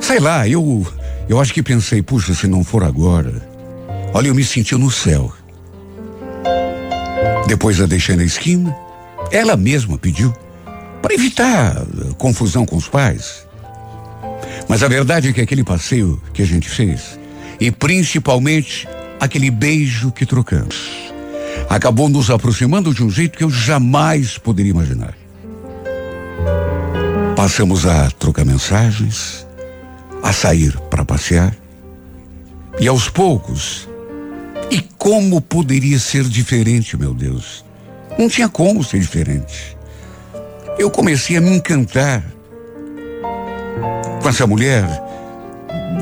sei 0.00 0.18
lá, 0.18 0.48
eu 0.48 0.86
Eu 1.28 1.38
acho 1.38 1.52
que 1.52 1.62
pensei, 1.62 2.00
puxa, 2.00 2.32
se 2.32 2.46
não 2.46 2.64
for 2.64 2.82
agora. 2.82 3.46
Olha, 4.14 4.28
eu 4.28 4.34
me 4.34 4.42
senti 4.42 4.74
no 4.76 4.90
céu. 4.90 5.30
Depois 7.46 7.78
a 7.82 7.86
deixei 7.86 8.16
na 8.16 8.24
esquina. 8.24 8.74
Ela 9.30 9.54
mesma 9.54 9.98
pediu 9.98 10.34
para 11.02 11.12
evitar 11.12 11.84
confusão 12.16 12.64
com 12.64 12.76
os 12.76 12.88
pais. 12.88 13.46
Mas 14.66 14.82
a 14.82 14.88
verdade 14.88 15.28
é 15.28 15.32
que 15.34 15.42
aquele 15.42 15.62
passeio 15.62 16.18
que 16.32 16.40
a 16.40 16.46
gente 16.46 16.70
fez, 16.70 17.20
e 17.60 17.70
principalmente 17.70 18.88
aquele 19.20 19.50
beijo 19.50 20.10
que 20.10 20.24
trocamos, 20.24 21.10
acabou 21.70 22.08
nos 22.08 22.28
aproximando 22.30 22.92
de 22.92 23.04
um 23.04 23.08
jeito 23.08 23.38
que 23.38 23.44
eu 23.44 23.50
jamais 23.50 24.36
poderia 24.36 24.72
imaginar. 24.72 25.16
Passamos 27.36 27.86
a 27.86 28.10
trocar 28.10 28.44
mensagens, 28.44 29.46
a 30.20 30.32
sair 30.32 30.76
para 30.90 31.04
passear, 31.04 31.54
e 32.80 32.88
aos 32.88 33.08
poucos, 33.08 33.88
e 34.68 34.80
como 34.98 35.40
poderia 35.40 36.00
ser 36.00 36.24
diferente, 36.24 36.96
meu 36.96 37.14
Deus? 37.14 37.64
Não 38.18 38.28
tinha 38.28 38.48
como 38.48 38.82
ser 38.82 38.98
diferente. 38.98 39.76
Eu 40.76 40.90
comecei 40.90 41.36
a 41.36 41.40
me 41.40 41.50
encantar 41.50 42.24
com 44.20 44.28
essa 44.28 44.44
mulher 44.44 44.86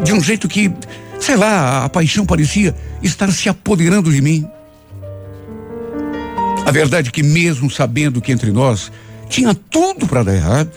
de 0.03 0.15
um 0.15 0.21
jeito 0.21 0.49
que, 0.49 0.73
sei 1.21 1.37
lá, 1.37 1.85
a 1.85 1.89
paixão 1.91 2.25
parecia 2.25 2.75
estar 3.03 3.31
se 3.31 3.51
apoderando 3.51 4.11
de 4.11 4.23
mim. 4.23 4.49
A 6.69 6.71
verdade 6.71 7.09
é 7.09 7.11
que, 7.11 7.23
mesmo 7.23 7.71
sabendo 7.71 8.21
que 8.21 8.31
entre 8.31 8.53
nós 8.53 8.93
tinha 9.27 9.55
tudo 9.55 10.07
para 10.07 10.23
dar 10.23 10.35
errado, 10.35 10.71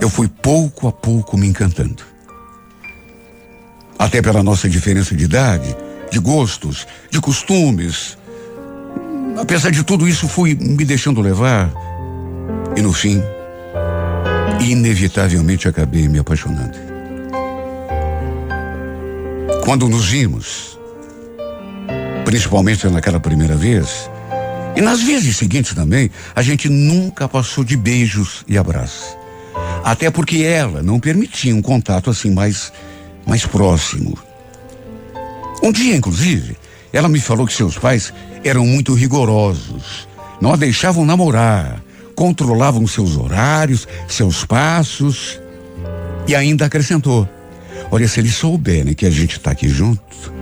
eu 0.00 0.10
fui 0.10 0.26
pouco 0.26 0.88
a 0.88 0.92
pouco 0.92 1.38
me 1.38 1.46
encantando. 1.46 2.02
Até 3.96 4.20
pela 4.20 4.42
nossa 4.42 4.68
diferença 4.68 5.14
de 5.14 5.22
idade, 5.22 5.76
de 6.10 6.18
gostos, 6.18 6.84
de 7.12 7.20
costumes. 7.20 8.18
Apesar 9.40 9.70
de 9.70 9.84
tudo 9.84 10.08
isso, 10.08 10.26
fui 10.26 10.56
me 10.56 10.84
deixando 10.84 11.20
levar. 11.20 11.72
E 12.76 12.82
no 12.82 12.92
fim, 12.92 13.22
inevitavelmente 14.58 15.68
acabei 15.68 16.08
me 16.08 16.18
apaixonando. 16.18 16.76
Quando 19.64 19.88
nos 19.88 20.06
vimos, 20.06 20.79
principalmente 22.30 22.86
naquela 22.86 23.18
primeira 23.18 23.56
vez, 23.56 24.08
e 24.76 24.80
nas 24.80 25.02
vezes 25.02 25.36
seguintes 25.36 25.74
também, 25.74 26.08
a 26.32 26.40
gente 26.42 26.68
nunca 26.68 27.28
passou 27.28 27.64
de 27.64 27.76
beijos 27.76 28.44
e 28.46 28.56
abraços. 28.56 29.16
Até 29.82 30.12
porque 30.12 30.44
ela 30.44 30.80
não 30.80 31.00
permitia 31.00 31.52
um 31.52 31.60
contato 31.60 32.08
assim 32.08 32.30
mais, 32.30 32.72
mais 33.26 33.44
próximo. 33.44 34.16
Um 35.60 35.72
dia, 35.72 35.96
inclusive, 35.96 36.56
ela 36.92 37.08
me 37.08 37.18
falou 37.18 37.48
que 37.48 37.52
seus 37.52 37.76
pais 37.76 38.14
eram 38.44 38.64
muito 38.64 38.94
rigorosos, 38.94 40.06
não 40.40 40.52
a 40.52 40.56
deixavam 40.56 41.04
namorar, 41.04 41.82
controlavam 42.14 42.86
seus 42.86 43.16
horários, 43.16 43.88
seus 44.06 44.44
passos 44.44 45.40
e 46.28 46.36
ainda 46.36 46.66
acrescentou: 46.66 47.28
Olha, 47.90 48.06
se 48.06 48.20
eles 48.20 48.36
souberem 48.36 48.94
que 48.94 49.04
a 49.04 49.10
gente 49.10 49.36
está 49.36 49.50
aqui 49.50 49.68
junto, 49.68 50.39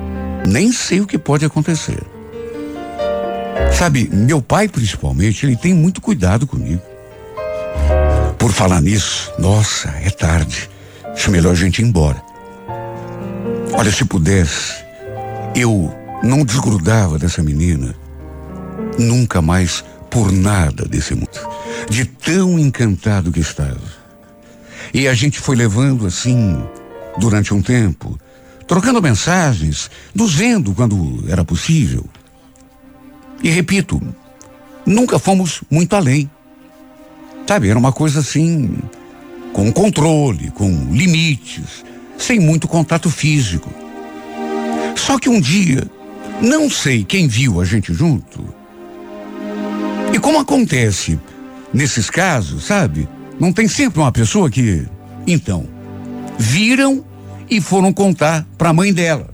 nem 0.48 0.72
sei 0.72 1.00
o 1.00 1.06
que 1.06 1.18
pode 1.18 1.44
acontecer. 1.44 2.02
Sabe, 3.72 4.08
meu 4.12 4.40
pai 4.40 4.68
principalmente, 4.68 5.46
ele 5.46 5.56
tem 5.56 5.74
muito 5.74 6.00
cuidado 6.00 6.46
comigo. 6.46 6.82
Por 8.38 8.52
falar 8.52 8.80
nisso, 8.80 9.30
nossa, 9.38 9.88
é 10.02 10.10
tarde. 10.10 10.68
Acho 11.12 11.30
melhor 11.30 11.52
a 11.52 11.56
gente 11.56 11.82
ir 11.82 11.84
embora. 11.84 12.22
Olha, 13.72 13.92
se 13.92 14.04
pudesse, 14.04 14.74
eu 15.54 15.92
não 16.22 16.44
desgrudava 16.44 17.18
dessa 17.18 17.42
menina. 17.42 17.94
Nunca 18.98 19.42
mais 19.42 19.84
por 20.10 20.32
nada 20.32 20.84
desse 20.84 21.14
mundo 21.14 21.28
de 21.88 22.04
tão 22.04 22.58
encantado 22.58 23.32
que 23.32 23.40
estava. 23.40 23.98
E 24.92 25.06
a 25.06 25.14
gente 25.14 25.38
foi 25.38 25.56
levando 25.56 26.06
assim 26.06 26.62
durante 27.18 27.52
um 27.52 27.60
tempo, 27.60 28.18
trocando 28.68 29.02
mensagens, 29.02 29.90
nos 30.14 30.34
vendo 30.34 30.74
quando 30.74 31.24
era 31.26 31.42
possível. 31.42 32.04
E 33.42 33.48
repito, 33.48 34.00
nunca 34.84 35.18
fomos 35.18 35.62
muito 35.70 35.96
além. 35.96 36.30
Sabe, 37.46 37.70
era 37.70 37.78
uma 37.78 37.92
coisa 37.92 38.20
assim, 38.20 38.76
com 39.54 39.72
controle, 39.72 40.50
com 40.50 40.70
limites, 40.92 41.82
sem 42.18 42.38
muito 42.38 42.68
contato 42.68 43.10
físico. 43.10 43.72
Só 44.94 45.18
que 45.18 45.30
um 45.30 45.40
dia, 45.40 45.90
não 46.42 46.68
sei 46.68 47.04
quem 47.04 47.26
viu 47.26 47.60
a 47.60 47.64
gente 47.64 47.94
junto. 47.94 48.44
E 50.12 50.18
como 50.18 50.38
acontece 50.38 51.18
nesses 51.72 52.10
casos, 52.10 52.64
sabe? 52.64 53.08
Não 53.40 53.50
tem 53.50 53.66
sempre 53.66 53.98
uma 54.00 54.12
pessoa 54.12 54.50
que. 54.50 54.86
Então, 55.26 55.66
viram 56.38 57.04
e 57.50 57.60
foram 57.60 57.92
contar 57.92 58.46
para 58.56 58.70
a 58.70 58.72
mãe 58.72 58.92
dela. 58.92 59.28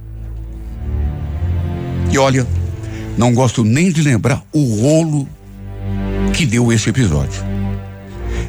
E 2.10 2.18
olha, 2.18 2.46
não 3.16 3.32
gosto 3.34 3.64
nem 3.64 3.90
de 3.90 4.02
lembrar 4.02 4.42
o 4.52 4.80
rolo 4.80 5.28
que 6.32 6.46
deu 6.46 6.72
esse 6.72 6.90
episódio. 6.90 7.42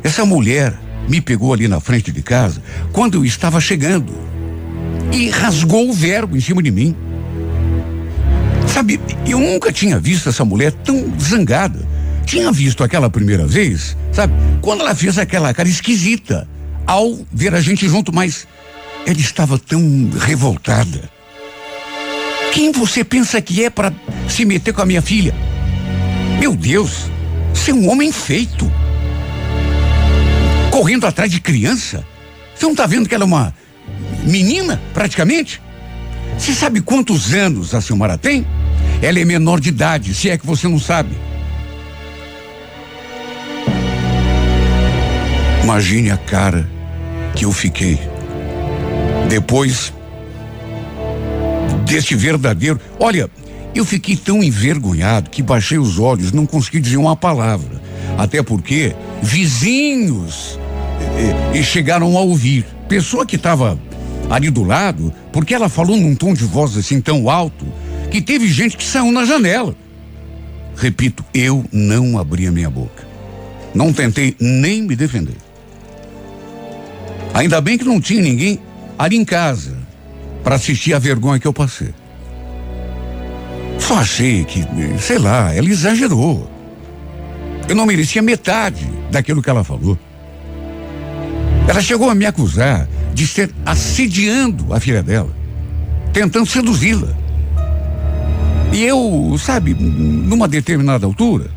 Essa 0.03 0.25
mulher 0.25 0.73
me 1.07 1.21
pegou 1.21 1.53
ali 1.53 1.67
na 1.67 1.79
frente 1.79 2.11
de 2.11 2.21
casa 2.21 2.61
quando 2.91 3.15
eu 3.15 3.25
estava 3.25 3.59
chegando 3.59 4.13
e 5.11 5.29
rasgou 5.29 5.89
o 5.89 5.93
verbo 5.93 6.35
em 6.35 6.41
cima 6.41 6.61
de 6.61 6.71
mim. 6.71 6.95
Sabe, 8.67 8.99
eu 9.27 9.39
nunca 9.39 9.71
tinha 9.71 9.99
visto 9.99 10.29
essa 10.29 10.43
mulher 10.43 10.71
tão 10.71 11.13
zangada 11.19 11.95
tinha 12.25 12.51
visto 12.51 12.83
aquela 12.83 13.09
primeira 13.09 13.45
vez, 13.45 13.95
sabe? 14.11 14.33
Quando 14.61 14.81
ela 14.81 14.95
fez 14.95 15.17
aquela 15.17 15.53
cara 15.53 15.69
esquisita 15.69 16.47
ao 16.85 17.17
ver 17.31 17.53
a 17.53 17.61
gente 17.61 17.87
junto, 17.87 18.13
mas 18.13 18.47
ela 19.05 19.19
estava 19.19 19.57
tão 19.59 20.09
revoltada. 20.19 21.09
Quem 22.51 22.71
você 22.71 23.03
pensa 23.03 23.41
que 23.41 23.63
é 23.63 23.69
para 23.69 23.93
se 24.27 24.45
meter 24.45 24.73
com 24.73 24.81
a 24.81 24.85
minha 24.85 25.01
filha? 25.01 25.35
Meu 26.39 26.55
Deus, 26.55 27.11
você 27.53 27.71
é 27.71 27.73
um 27.73 27.89
homem 27.89 28.11
feito. 28.11 28.71
Correndo 30.71 31.05
atrás 31.05 31.29
de 31.29 31.39
criança? 31.39 32.05
Você 32.55 32.65
não 32.65 32.71
está 32.71 32.85
vendo 32.85 33.07
que 33.07 33.13
ela 33.13 33.23
é 33.23 33.27
uma 33.27 33.53
menina, 34.23 34.81
praticamente? 34.93 35.61
Você 36.37 36.53
sabe 36.53 36.81
quantos 36.81 37.33
anos 37.33 37.75
a 37.75 37.81
senhora 37.81 38.17
tem? 38.17 38.45
Ela 39.01 39.19
é 39.19 39.25
menor 39.25 39.59
de 39.59 39.69
idade, 39.69 40.13
se 40.13 40.29
é 40.29 40.37
que 40.37 40.45
você 40.45 40.67
não 40.67 40.79
sabe. 40.79 41.15
Imagine 45.63 46.11
a 46.11 46.17
cara 46.17 46.69
que 47.35 47.45
eu 47.45 47.51
fiquei. 47.51 48.14
Depois 49.29 49.93
deste 51.85 52.15
verdadeiro. 52.15 52.79
Olha, 52.99 53.29
eu 53.73 53.85
fiquei 53.85 54.15
tão 54.15 54.43
envergonhado 54.43 55.29
que 55.29 55.43
baixei 55.43 55.77
os 55.77 55.99
olhos, 55.99 56.31
não 56.31 56.45
consegui 56.45 56.79
dizer 56.79 56.97
uma 56.97 57.15
palavra. 57.15 57.81
Até 58.17 58.41
porque 58.41 58.95
vizinhos 59.21 60.59
e, 61.53 61.59
e 61.59 61.63
chegaram 61.63 62.17
a 62.17 62.21
ouvir. 62.21 62.65
Pessoa 62.87 63.25
que 63.25 63.35
estava 63.35 63.79
ali 64.29 64.49
do 64.49 64.63
lado, 64.63 65.13
porque 65.31 65.53
ela 65.53 65.69
falou 65.69 65.97
num 65.97 66.15
tom 66.15 66.33
de 66.33 66.43
voz 66.43 66.77
assim 66.77 67.01
tão 67.01 67.29
alto 67.29 67.65
que 68.09 68.21
teve 68.21 68.47
gente 68.47 68.77
que 68.77 68.83
saiu 68.83 69.11
na 69.11 69.25
janela. 69.25 69.75
Repito, 70.75 71.23
eu 71.33 71.63
não 71.71 72.17
abri 72.17 72.47
a 72.47 72.51
minha 72.51 72.69
boca. 72.69 73.05
Não 73.73 73.91
tentei 73.91 74.35
nem 74.39 74.81
me 74.81 74.95
defender. 74.95 75.35
Ainda 77.33 77.59
bem 77.59 77.77
que 77.77 77.83
não 77.83 77.99
tinha 77.99 78.21
ninguém 78.21 78.59
ali 78.97 79.17
em 79.17 79.25
casa 79.25 79.77
para 80.43 80.55
assistir 80.55 80.93
a 80.93 80.99
vergonha 80.99 81.39
que 81.39 81.47
eu 81.47 81.53
passei. 81.53 81.93
Só 83.79 83.95
achei 83.95 84.45
que, 84.45 84.65
sei 84.99 85.17
lá, 85.17 85.53
ela 85.53 85.69
exagerou. 85.69 86.49
Eu 87.67 87.75
não 87.75 87.85
merecia 87.85 88.21
metade 88.21 88.87
daquilo 89.11 89.41
que 89.41 89.49
ela 89.49 89.63
falou. 89.63 89.97
Ela 91.67 91.81
chegou 91.81 92.09
a 92.09 92.15
me 92.15 92.25
acusar 92.25 92.87
de 93.13 93.23
estar 93.23 93.49
assediando 93.65 94.73
a 94.73 94.79
filha 94.79 95.01
dela, 95.01 95.29
tentando 96.13 96.45
seduzi-la. 96.45 97.15
E 98.71 98.83
eu, 98.83 99.35
sabe, 99.39 99.73
numa 99.73 100.47
determinada 100.47 101.05
altura, 101.05 101.49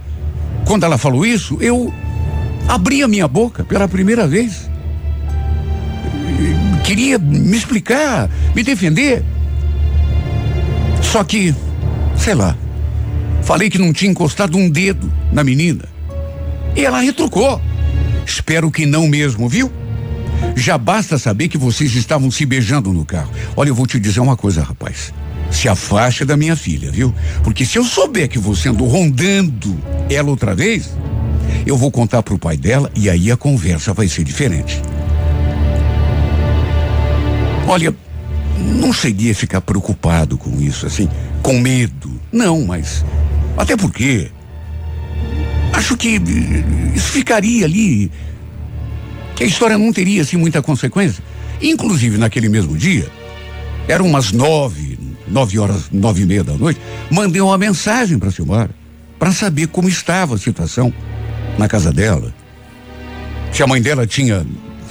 quando 0.64 0.84
ela 0.84 0.96
falou 0.96 1.26
isso, 1.26 1.58
eu 1.60 1.92
abri 2.68 3.02
a 3.02 3.08
minha 3.08 3.26
boca 3.26 3.64
pela 3.64 3.88
primeira 3.88 4.26
vez 4.26 4.68
queria 6.84 7.18
me 7.18 7.56
explicar, 7.56 8.30
me 8.54 8.62
defender. 8.62 9.22
Só 11.02 11.24
que, 11.24 11.54
sei 12.16 12.34
lá, 12.34 12.56
falei 13.42 13.70
que 13.70 13.78
não 13.78 13.92
tinha 13.92 14.10
encostado 14.10 14.56
um 14.56 14.68
dedo 14.68 15.12
na 15.32 15.42
menina. 15.42 15.84
E 16.76 16.84
ela 16.84 17.00
retrucou. 17.00 17.60
Espero 18.26 18.70
que 18.70 18.84
não 18.84 19.08
mesmo, 19.08 19.48
viu? 19.48 19.72
Já 20.54 20.76
basta 20.76 21.18
saber 21.18 21.48
que 21.48 21.58
vocês 21.58 21.94
estavam 21.94 22.30
se 22.30 22.44
beijando 22.44 22.92
no 22.92 23.04
carro. 23.04 23.30
Olha, 23.56 23.70
eu 23.70 23.74
vou 23.74 23.86
te 23.86 23.98
dizer 23.98 24.20
uma 24.20 24.36
coisa, 24.36 24.62
rapaz. 24.62 25.12
Se 25.50 25.68
afaste 25.68 26.24
da 26.24 26.36
minha 26.36 26.54
filha, 26.54 26.90
viu? 26.90 27.14
Porque 27.42 27.64
se 27.64 27.78
eu 27.78 27.84
souber 27.84 28.28
que 28.28 28.38
você 28.38 28.68
andou 28.68 28.86
rondando 28.86 29.78
ela 30.10 30.28
outra 30.28 30.54
vez, 30.54 30.90
eu 31.66 31.76
vou 31.76 31.90
contar 31.90 32.22
pro 32.22 32.38
pai 32.38 32.56
dela 32.56 32.90
e 32.94 33.08
aí 33.08 33.30
a 33.30 33.36
conversa 33.36 33.94
vai 33.94 34.08
ser 34.08 34.24
diferente. 34.24 34.80
Olha, 37.68 37.94
não 38.80 38.94
cheguei 38.94 39.30
a 39.30 39.34
ficar 39.34 39.60
preocupado 39.60 40.38
com 40.38 40.58
isso, 40.58 40.86
assim, 40.86 41.06
com 41.42 41.60
medo. 41.60 42.18
Não, 42.32 42.64
mas. 42.64 43.04
Até 43.58 43.76
porque. 43.76 44.30
Acho 45.74 45.94
que 45.94 46.20
isso 46.94 47.12
ficaria 47.12 47.66
ali. 47.66 48.10
Que 49.36 49.44
a 49.44 49.46
história 49.46 49.76
não 49.76 49.92
teria, 49.92 50.22
assim, 50.22 50.38
muita 50.38 50.62
consequência. 50.62 51.22
Inclusive, 51.60 52.16
naquele 52.16 52.48
mesmo 52.48 52.74
dia, 52.74 53.06
eram 53.86 54.06
umas 54.06 54.32
nove, 54.32 54.98
nove 55.28 55.58
horas, 55.58 55.90
nove 55.92 56.22
e 56.22 56.26
meia 56.26 56.42
da 56.42 56.54
noite, 56.54 56.80
mandei 57.10 57.42
uma 57.42 57.58
mensagem 57.58 58.18
para 58.18 58.30
a 58.30 58.32
Silmara 58.32 58.70
para 59.18 59.30
saber 59.30 59.68
como 59.68 59.88
estava 59.88 60.36
a 60.36 60.38
situação 60.38 60.92
na 61.58 61.68
casa 61.68 61.92
dela. 61.92 62.34
Se 63.52 63.62
a 63.62 63.66
mãe 63.66 63.82
dela 63.82 64.06
tinha 64.06 64.46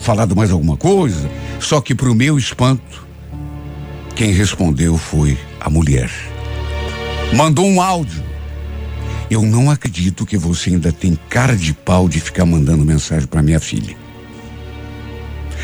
falado 0.08 0.38
mais 0.38 0.52
alguma 0.52 0.78
coisa, 0.78 1.30
só 1.60 1.82
que 1.82 1.94
para 1.94 2.10
o 2.10 2.16
meu 2.16 2.38
espanto, 2.38 3.06
quem 4.16 4.32
respondeu 4.32 4.98
foi 4.98 5.38
a 5.60 5.70
mulher. 5.70 6.10
Mandou 7.34 7.68
um 7.68 7.82
áudio. 7.82 8.24
Eu 9.30 9.42
não 9.42 9.70
acredito 9.70 10.26
que 10.26 10.38
você 10.38 10.70
ainda 10.70 10.94
tem 10.94 11.20
cara 11.28 11.58
de 11.58 11.74
pau 11.74 12.08
de 12.08 12.22
ficar 12.22 12.46
mandando 12.46 12.86
mensagem 12.86 13.28
para 13.28 13.44
minha 13.44 13.60
filha. 13.60 13.98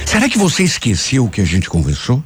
Será 0.06 0.28
que 0.28 0.38
você 0.38 0.62
esqueceu 0.62 1.24
o 1.24 1.30
que 1.30 1.40
a 1.40 1.46
gente 1.46 1.70
conversou? 1.70 2.22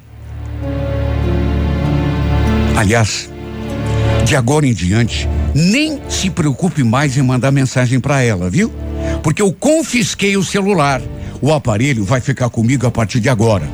Aliás, 2.76 3.30
de 4.24 4.34
agora 4.34 4.66
em 4.66 4.74
diante, 4.74 5.28
nem 5.54 6.00
se 6.08 6.30
preocupe 6.30 6.82
mais 6.82 7.16
em 7.16 7.22
mandar 7.22 7.52
mensagem 7.52 8.00
para 8.00 8.20
ela, 8.20 8.50
viu? 8.50 8.72
Porque 9.22 9.40
eu 9.40 9.52
confisquei 9.52 10.36
o 10.36 10.42
celular. 10.42 11.00
O 11.40 11.52
aparelho 11.52 12.04
vai 12.04 12.20
ficar 12.20 12.50
comigo 12.50 12.86
a 12.86 12.90
partir 12.90 13.20
de 13.20 13.28
agora. 13.28 13.68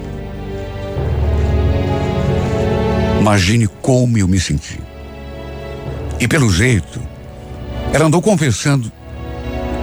Imagine 3.21 3.67
como 3.81 4.19
eu 4.19 4.29
me 4.29 4.39
senti. 4.39 4.79
E 6.21 6.29
pelo 6.29 6.51
jeito, 6.51 7.01
ela 7.93 8.07
andou 8.07 8.21
conversando 8.21 8.93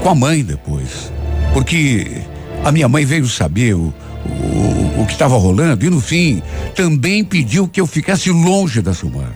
com 0.03 0.09
a 0.09 0.15
mãe 0.15 0.43
depois. 0.43 1.11
Porque 1.53 2.21
a 2.63 2.71
minha 2.71 2.87
mãe 2.87 3.03
veio 3.03 3.25
saber 3.27 3.73
o, 3.73 3.93
o, 4.25 5.01
o 5.01 5.05
que 5.07 5.13
estava 5.13 5.37
rolando 5.37 5.85
e 5.85 5.89
no 5.89 5.99
fim 5.99 6.41
também 6.75 7.23
pediu 7.23 7.67
que 7.67 7.81
eu 7.81 7.87
ficasse 7.87 8.29
longe 8.29 8.81
da 8.81 8.93
Silmar. 8.93 9.33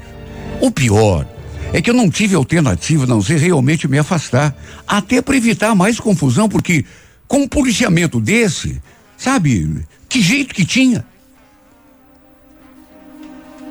O 0.62 0.69
pior 0.69 1.25
é 1.73 1.81
que 1.81 1.89
eu 1.89 1.93
não 1.93 2.10
tive 2.10 2.36
alternativa 2.36 3.03
a 3.03 3.08
não 3.08 3.21
ser 3.21 3.39
realmente 3.39 3.88
me 3.88 3.97
afastar, 3.97 4.55
até 4.88 5.21
para 5.21 5.36
evitar 5.36 5.75
mais 5.75 5.99
confusão, 5.99 6.47
porque 6.47 6.86
com 7.28 7.40
um 7.40 7.48
policiamento 7.48 8.20
desse, 8.20 8.82
sabe, 9.18 9.86
que 10.08 10.22
jeito 10.22 10.54
que 10.54 10.66
tinha? 10.66 11.06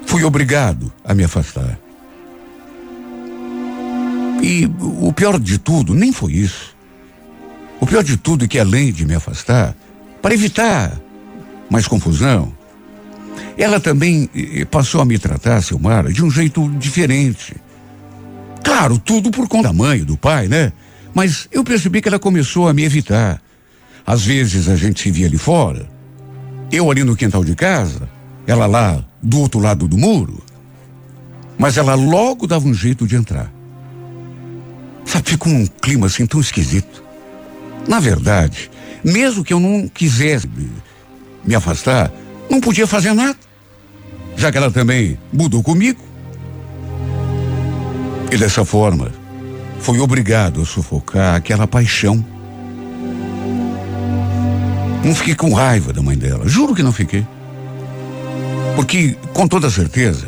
Fui 0.07 0.25
obrigado 0.25 0.93
a 1.05 1.15
me 1.15 1.25
afastar. 1.25 1.79
E 4.43 4.71
o 4.79 5.13
pior 5.13 5.39
de 5.39 5.59
tudo 5.59 5.95
nem 5.95 6.13
foi 6.13 6.33
isso. 6.33 6.77
O 7.81 7.87
pior 7.87 8.05
de 8.05 8.17
tudo 8.17 8.45
é 8.45 8.49
que, 8.49 8.59
além 8.59 8.93
de 8.93 9.05
me 9.07 9.15
afastar, 9.15 9.75
para 10.21 10.35
evitar 10.35 11.01
mais 11.71 11.89
confusão, 11.89 12.53
ela 13.57 13.81
também 13.81 14.29
eh, 14.35 14.65
passou 14.65 15.01
a 15.01 15.05
me 15.05 15.19
tratar, 15.19 15.63
Silmara, 15.63 16.13
de 16.13 16.23
um 16.23 16.31
jeito 16.31 16.69
diferente. 16.79 17.57
Claro, 18.63 18.99
tudo 18.99 19.31
por 19.31 19.49
conta 19.49 19.69
da 19.69 19.73
mãe, 19.73 20.03
do 20.05 20.17
pai, 20.17 20.49
né? 20.49 20.73
Mas 21.15 21.49
eu 21.53 21.63
percebi 21.63 22.03
que 22.03 22.09
ela 22.09 22.19
começou 22.19 22.69
a 22.69 22.75
me 22.75 22.83
evitar. 22.83 23.41
Às 24.05 24.25
vezes 24.25 24.69
a 24.69 24.77
gente 24.77 25.01
se 25.01 25.11
via 25.11 25.27
ali 25.27 25.39
fora, 25.39 25.89
eu 26.71 26.91
ali 26.91 27.05
no 27.05 27.17
quintal 27.17 27.45
de 27.45 27.55
casa, 27.55 28.09
ela 28.47 28.67
lá 28.67 29.03
do 29.23 29.39
outro 29.39 29.61
lado 29.61 29.89
do 29.89 29.97
muro. 29.97 30.43
Mas 31.57 31.79
ela 31.79 31.95
logo 31.95 32.47
dava 32.47 32.67
um 32.67 32.75
jeito 32.75 33.07
de 33.07 33.17
entrar. 33.17 33.51
Sabe, 35.05 35.31
ficou 35.31 35.53
um 35.53 35.67
clima 35.67 36.07
assim 36.07 36.27
tão 36.27 36.41
esquisito. 36.41 37.03
Na 37.87 38.01
verdade, 38.01 38.71
mesmo 39.05 39.45
que 39.45 39.53
eu 39.53 39.61
não 39.61 39.87
quisesse 39.87 40.49
me 41.45 41.55
afastar, 41.55 42.11
não 42.51 42.61
podia 42.61 42.87
fazer 42.87 43.13
nada. 43.15 43.39
Já 44.37 44.51
que 44.51 44.59
ela 44.59 44.71
também 44.71 45.19
mudou 45.33 45.63
comigo. 45.63 46.01
E 48.33 48.37
dessa 48.37 48.65
forma, 48.65 49.13
foi 49.85 50.01
obrigado 50.01 50.63
a 50.63 50.65
sufocar 50.65 51.35
aquela 51.35 51.67
paixão. 51.67 52.25
Não 55.05 55.15
fiquei 55.15 55.35
com 55.35 55.53
raiva 55.53 55.93
da 55.93 56.01
mãe 56.01 56.17
dela, 56.17 56.49
juro 56.49 56.75
que 56.75 56.83
não 56.83 56.91
fiquei. 56.91 57.27
Porque, 58.75 59.15
com 59.35 59.47
toda 59.47 59.71
certeza, 59.71 60.27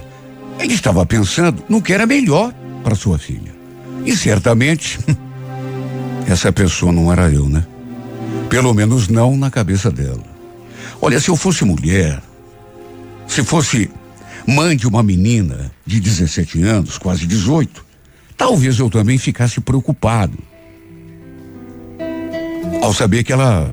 ele 0.61 0.75
estava 0.75 1.07
pensando 1.07 1.64
no 1.71 1.81
que 1.81 1.95
era 1.95 2.05
melhor 2.05 2.53
para 2.85 2.95
sua 2.95 3.19
filha. 3.19 3.51
E 4.05 4.14
certamente, 4.14 5.01
essa 6.29 6.53
pessoa 6.53 6.92
não 6.92 7.11
era 7.11 7.31
eu, 7.31 7.49
né? 7.49 7.66
Pelo 8.51 8.75
menos 8.75 9.09
não 9.09 9.38
na 9.38 9.51
cabeça 9.51 9.90
dela. 9.90 10.23
Olha, 11.01 11.19
se 11.19 11.31
eu 11.31 11.37
fosse 11.37 11.64
mulher, 11.64 12.23
se 13.27 13.42
fosse 13.42 13.90
mãe 14.47 14.77
de 14.77 14.87
uma 14.87 15.03
menina 15.03 15.73
de 15.87 15.99
17 15.99 16.62
anos, 16.62 16.99
quase 16.99 17.27
18, 17.27 17.86
talvez 18.37 18.79
eu 18.79 18.90
também 18.90 19.18
ficasse 19.18 19.61
preocupado 19.61 20.38
ao 22.83 22.92
saber 22.92 23.25
que 23.25 23.33
ela 23.33 23.72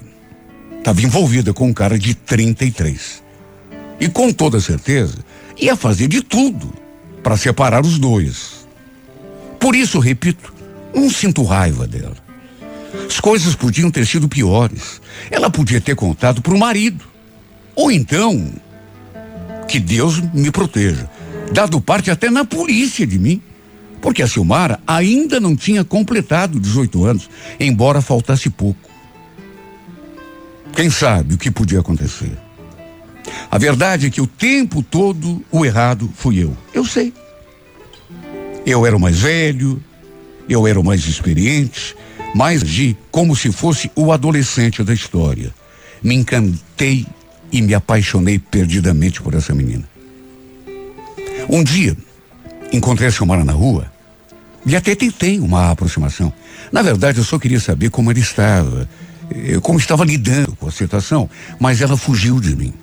estava 0.78 1.02
envolvida 1.02 1.54
com 1.54 1.68
um 1.68 1.74
cara 1.74 1.98
de 1.98 2.14
33. 2.14 3.24
E 4.00 4.08
com 4.10 4.32
toda 4.34 4.60
certeza 4.60 5.18
ia 5.58 5.76
fazer 5.76 6.08
de 6.08 6.22
tudo 6.22 6.74
para 7.22 7.38
separar 7.38 7.86
os 7.86 7.98
dois. 7.98 8.68
Por 9.60 9.76
isso, 9.76 10.00
repito, 10.00 10.54
não 10.94 11.10
sinto 11.10 11.44
raiva 11.44 11.88
dela. 11.88 12.18
As 13.08 13.20
coisas 13.20 13.56
podiam 13.56 13.90
ter 13.90 14.06
sido 14.06 14.28
piores. 14.28 15.02
Ela 15.32 15.50
podia 15.50 15.80
ter 15.80 15.96
contado 15.96 16.42
para 16.42 16.54
o 16.54 16.60
marido. 16.60 17.06
Ou 17.76 17.92
então, 17.92 18.54
que 19.68 19.80
Deus 19.80 20.20
me 20.34 20.52
proteja, 20.52 21.10
dado 21.52 21.82
parte 21.82 22.12
até 22.12 22.30
na 22.30 22.46
polícia 22.46 23.08
de 23.08 23.18
mim. 23.18 23.42
Porque 24.04 24.22
a 24.22 24.28
Silmara 24.28 24.82
ainda 24.86 25.40
não 25.40 25.56
tinha 25.56 25.82
completado 25.82 26.60
18 26.60 27.06
anos, 27.06 27.30
embora 27.58 28.02
faltasse 28.02 28.50
pouco. 28.50 28.90
Quem 30.76 30.90
sabe 30.90 31.36
o 31.36 31.38
que 31.38 31.50
podia 31.50 31.80
acontecer? 31.80 32.38
A 33.50 33.58
verdade 33.58 34.08
é 34.08 34.10
que 34.10 34.20
o 34.20 34.28
tempo 34.28 34.84
todo 34.84 35.42
o 35.50 35.66
errado 35.66 36.12
fui 36.18 36.44
eu. 36.44 36.56
Eu 36.74 36.84
sei. 36.84 37.14
Eu 38.66 38.86
era 38.86 38.98
o 38.98 39.00
mais 39.00 39.20
velho, 39.20 39.82
eu 40.50 40.68
era 40.68 40.78
o 40.78 40.84
mais 40.84 41.06
experiente, 41.08 41.96
mas 42.36 42.62
agi 42.62 42.98
como 43.10 43.38
se 43.38 43.54
fosse 43.54 43.90
o 43.96 44.12
adolescente 44.12 44.84
da 44.84 44.94
história. 44.94 45.56
Me 46.04 46.14
encantei 46.14 47.08
e 47.54 47.62
me 47.62 47.74
apaixonei 47.74 48.38
perdidamente 48.38 49.22
por 49.22 49.34
essa 49.34 49.56
menina. 49.56 49.88
Um 51.50 51.64
dia, 51.64 51.96
encontrei 52.74 53.08
a 53.08 53.12
Silmara 53.12 53.46
na 53.46 53.54
rua 53.54 53.93
e 54.66 54.76
até 54.76 54.96
tentei 54.96 55.40
uma 55.40 55.72
aproximação. 55.72 56.32
Na 56.72 56.82
verdade, 56.82 57.18
eu 57.20 57.24
só 57.24 57.38
queria 57.38 57.60
saber 57.60 57.90
como 57.90 58.12
ela 58.12 58.20
estava, 58.20 58.90
eh, 59.32 59.60
como 59.62 59.78
estava 59.78 60.06
lidando 60.06 60.56
com 60.56 60.68
a 60.68 60.72
situação, 60.72 61.30
mas 61.60 61.82
ela 61.82 61.98
fugiu 61.98 62.40
de 62.40 62.56
mim 62.56 62.74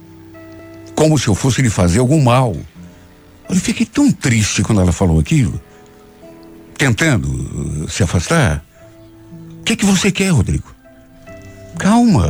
como 1.00 1.18
se 1.18 1.28
eu 1.28 1.34
fosse 1.34 1.62
lhe 1.62 1.70
fazer 1.70 1.98
algum 1.98 2.22
mal. 2.22 2.54
Eu 3.48 3.56
fiquei 3.56 3.86
tão 3.86 4.12
triste 4.12 4.62
quando 4.62 4.82
ela 4.82 4.92
falou 4.92 5.18
aquilo, 5.18 5.58
tentando 6.76 7.26
uh, 7.26 7.90
se 7.90 8.02
afastar. 8.02 8.62
O 9.60 9.64
que, 9.64 9.72
é 9.72 9.76
que 9.76 9.86
você 9.86 10.12
quer, 10.12 10.28
Rodrigo? 10.28 10.74
Calma, 11.78 12.26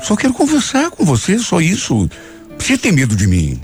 só 0.00 0.14
quero 0.14 0.34
conversar 0.34 0.92
com 0.92 1.04
você, 1.04 1.36
só 1.40 1.60
isso. 1.60 2.08
Você 2.56 2.78
tem 2.78 2.92
medo 2.92 3.16
de 3.16 3.26
mim? 3.26 3.60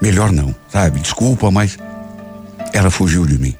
Melhor 0.00 0.32
não, 0.32 0.52
sabe? 0.68 0.98
Desculpa, 0.98 1.48
mas 1.48 1.78
ela 2.72 2.90
fugiu 2.90 3.24
de 3.24 3.38
mim. 3.38 3.54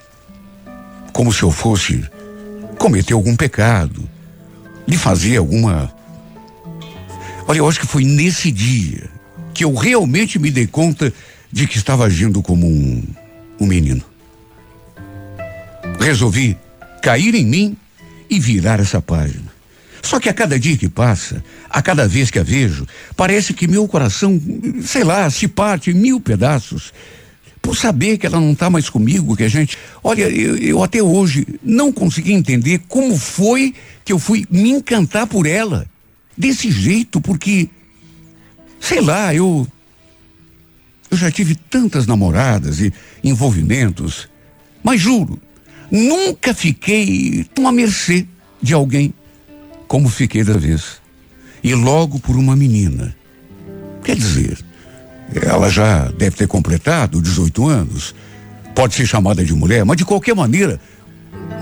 Como 1.12 1.32
se 1.32 1.42
eu 1.42 1.50
fosse 1.50 2.04
cometer 2.78 3.12
algum 3.12 3.36
pecado, 3.36 4.08
lhe 4.86 4.96
fazer 4.96 5.36
alguma. 5.36 5.92
Olha, 7.46 7.58
eu 7.58 7.68
acho 7.68 7.80
que 7.80 7.86
foi 7.86 8.04
nesse 8.04 8.50
dia 8.50 9.10
que 9.52 9.64
eu 9.64 9.74
realmente 9.74 10.38
me 10.38 10.50
dei 10.50 10.66
conta 10.66 11.12
de 11.50 11.66
que 11.66 11.76
estava 11.76 12.04
agindo 12.04 12.42
como 12.42 12.66
um, 12.66 13.02
um 13.60 13.66
menino. 13.66 14.02
Resolvi 16.00 16.56
cair 17.02 17.34
em 17.34 17.44
mim 17.44 17.76
e 18.30 18.40
virar 18.40 18.80
essa 18.80 19.00
página. 19.00 19.52
Só 20.02 20.18
que 20.18 20.28
a 20.28 20.34
cada 20.34 20.58
dia 20.58 20.76
que 20.76 20.88
passa, 20.88 21.44
a 21.70 21.80
cada 21.80 22.08
vez 22.08 22.30
que 22.30 22.38
a 22.38 22.42
vejo, 22.42 22.86
parece 23.16 23.54
que 23.54 23.68
meu 23.68 23.86
coração, 23.86 24.40
sei 24.84 25.04
lá, 25.04 25.30
se 25.30 25.46
parte 25.46 25.90
em 25.90 25.94
mil 25.94 26.20
pedaços. 26.20 26.92
Por 27.62 27.76
saber 27.76 28.18
que 28.18 28.26
ela 28.26 28.40
não 28.40 28.52
está 28.52 28.68
mais 28.68 28.90
comigo, 28.90 29.36
que 29.36 29.44
a 29.44 29.48
gente. 29.48 29.78
Olha, 30.02 30.28
eu, 30.28 30.56
eu 30.58 30.82
até 30.82 31.00
hoje 31.00 31.46
não 31.62 31.92
consegui 31.92 32.32
entender 32.32 32.82
como 32.88 33.16
foi 33.16 33.72
que 34.04 34.12
eu 34.12 34.18
fui 34.18 34.44
me 34.50 34.70
encantar 34.70 35.28
por 35.28 35.46
ela. 35.46 35.86
Desse 36.36 36.70
jeito, 36.70 37.20
porque. 37.20 37.70
Sei 38.80 39.00
lá, 39.00 39.32
eu. 39.32 39.66
Eu 41.08 41.16
já 41.16 41.30
tive 41.30 41.54
tantas 41.54 42.06
namoradas 42.06 42.80
e 42.80 42.92
envolvimentos, 43.22 44.28
mas 44.82 44.98
juro, 44.98 45.38
nunca 45.90 46.54
fiquei 46.54 47.44
tão 47.54 47.68
à 47.68 47.72
mercê 47.72 48.26
de 48.62 48.72
alguém 48.72 49.12
como 49.86 50.08
fiquei 50.08 50.42
da 50.42 50.56
vez. 50.56 51.02
E 51.62 51.74
logo 51.74 52.18
por 52.18 52.34
uma 52.34 52.56
menina. 52.56 53.14
Quer 54.02 54.16
dizer, 54.16 54.58
ela 55.40 55.68
já 55.68 56.06
deve 56.12 56.36
ter 56.36 56.46
completado 56.46 57.22
18 57.22 57.68
anos. 57.68 58.14
Pode 58.74 58.94
ser 58.94 59.06
chamada 59.06 59.44
de 59.44 59.54
mulher, 59.54 59.84
mas 59.84 59.96
de 59.96 60.04
qualquer 60.04 60.34
maneira, 60.34 60.80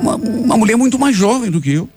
uma, 0.01 0.17
uma 0.17 0.57
mulher 0.57 0.77
muito 0.77 0.99
mais 0.99 1.17
jovem 1.17 1.51
do 1.51 1.61
que 1.61 1.73
eu. 1.73 1.89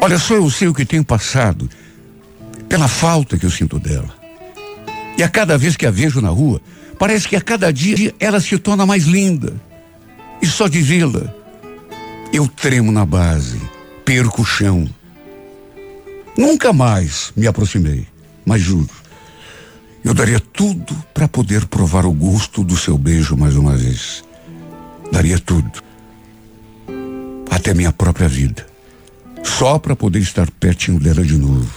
Olha 0.00 0.18
só, 0.18 0.34
eu 0.34 0.48
sei 0.50 0.68
o 0.68 0.74
que 0.74 0.84
tenho 0.84 1.04
passado 1.04 1.68
pela 2.68 2.88
falta 2.88 3.38
que 3.38 3.46
eu 3.46 3.50
sinto 3.50 3.78
dela. 3.78 4.14
E 5.16 5.22
a 5.22 5.28
cada 5.28 5.56
vez 5.56 5.76
que 5.76 5.86
a 5.86 5.90
vejo 5.90 6.20
na 6.20 6.28
rua, 6.28 6.60
parece 6.98 7.26
que 7.26 7.36
a 7.36 7.40
cada 7.40 7.72
dia 7.72 8.14
ela 8.20 8.40
se 8.40 8.58
torna 8.58 8.84
mais 8.84 9.04
linda. 9.04 9.54
E 10.40 10.46
só 10.46 10.68
de 10.68 10.82
vê-la, 10.82 11.34
eu 12.32 12.46
tremo 12.46 12.92
na 12.92 13.06
base, 13.06 13.60
perco 14.04 14.42
o 14.42 14.44
chão. 14.44 14.88
Nunca 16.36 16.72
mais 16.72 17.32
me 17.34 17.46
aproximei, 17.46 18.06
mas 18.46 18.62
juro, 18.62 18.88
eu 20.04 20.14
daria 20.14 20.38
tudo 20.38 20.94
para 21.12 21.26
poder 21.26 21.66
provar 21.66 22.06
o 22.06 22.12
gosto 22.12 22.62
do 22.62 22.76
seu 22.76 22.96
beijo 22.96 23.36
mais 23.36 23.56
uma 23.56 23.76
vez. 23.76 24.22
Daria 25.10 25.36
tudo. 25.36 25.82
Até 27.50 27.74
minha 27.74 27.92
própria 27.92 28.28
vida. 28.28 28.64
Só 29.42 29.80
para 29.80 29.96
poder 29.96 30.20
estar 30.20 30.48
pertinho 30.48 31.00
dela 31.00 31.24
de 31.24 31.36
novo. 31.36 31.68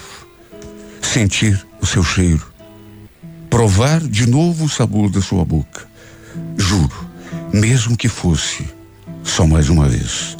Sentir 1.01 1.65
o 1.81 1.87
seu 1.87 2.03
cheiro. 2.03 2.45
Provar 3.49 3.99
de 3.99 4.29
novo 4.29 4.65
o 4.65 4.69
sabor 4.69 5.09
da 5.09 5.21
sua 5.21 5.43
boca. 5.43 5.87
Juro, 6.55 7.09
mesmo 7.51 7.97
que 7.97 8.07
fosse 8.07 8.63
só 9.23 9.47
mais 9.47 9.69
uma 9.69 9.89
vez. 9.89 10.37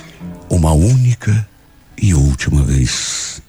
Uma 0.48 0.74
única 0.74 1.48
e 2.00 2.14
última 2.14 2.64
vez. 2.64 3.42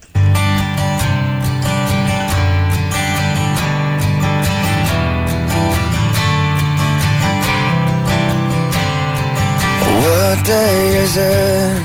Day 10.45 10.97
is 11.03 11.17
it? 11.17 11.83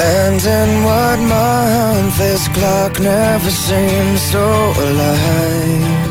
And 0.00 0.40
in 0.58 0.84
what 0.84 1.18
month? 1.20 2.18
This 2.18 2.48
clock 2.48 3.00
never 3.00 3.50
seems 3.50 4.22
so 4.22 4.44
alive. 4.86 6.08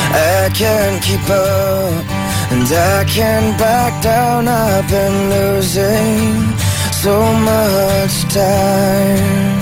I 0.00 0.50
can't 0.54 1.02
keep 1.02 1.26
up, 1.30 2.04
and 2.52 2.66
I 2.96 3.04
can't 3.04 3.58
back 3.58 4.02
down. 4.02 4.48
I've 4.48 4.88
been 4.90 5.30
losing 5.30 6.56
so 6.92 7.16
much 7.50 8.24
time. 8.34 9.58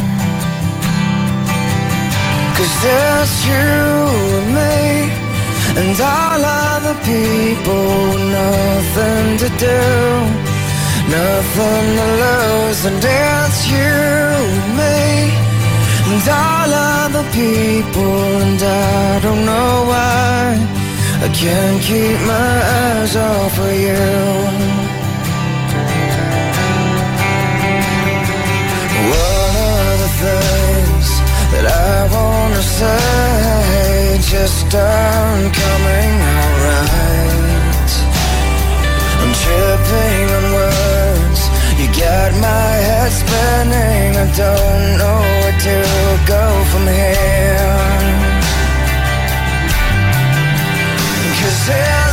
Cause 2.56 2.74
there's 2.82 3.46
you 3.46 3.70
and 4.38 4.48
me, 4.58 5.12
and 5.80 6.00
all 6.00 6.42
other 6.44 6.96
people, 7.04 8.18
nothing 8.40 9.38
to 9.42 9.48
do, 9.58 10.47
nothing 11.10 11.86
to 11.98 12.06
lose, 12.24 12.84
and 12.84 13.02
it's 13.02 13.60
you 13.72 13.98
and 14.52 14.76
me, 14.80 15.32
and 16.10 16.28
all 16.28 16.70
other 17.02 17.24
people, 17.32 18.16
and 18.44 18.60
I 18.62 19.20
don't 19.20 19.44
know 19.44 19.72
why 19.90 20.58
I 21.24 21.28
can't 21.40 21.80
keep 21.82 22.18
my 22.26 22.52
eyes 22.80 23.16
off 23.16 23.58
of 23.58 23.72
you. 23.86 24.04
One 29.08 29.54
of 29.90 29.96
the 30.04 30.10
things 30.22 31.08
that 31.52 31.66
I 31.66 31.96
wanna 32.16 32.62
say 32.78 34.18
just 34.34 34.74
aren't 34.74 35.54
coming 35.62 36.12
out 36.36 36.56
right. 36.68 37.92
I'm 39.20 39.32
tripping 39.42 40.26
on 40.36 40.44
words. 40.54 40.87
You 41.78 41.86
got 41.86 42.32
my 42.40 42.70
head 42.86 43.12
spinning. 43.12 44.10
I 44.16 44.26
don't 44.42 44.98
know 44.98 45.20
where 45.38 45.58
to 45.66 45.76
go 46.26 46.44
from 46.70 46.84
here. 46.86 47.78
Cause 51.40 52.07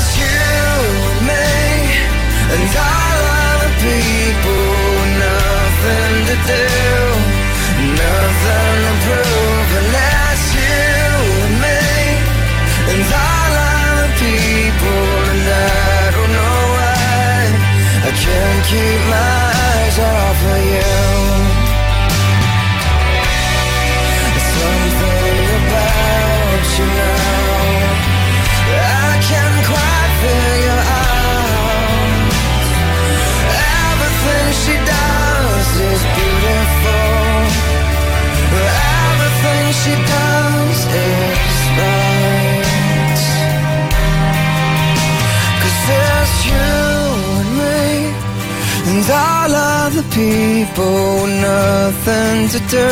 All 49.10 49.54
other 49.54 50.04
people 50.10 51.28
Nothing 51.28 52.48
to 52.54 52.60
do 52.70 52.92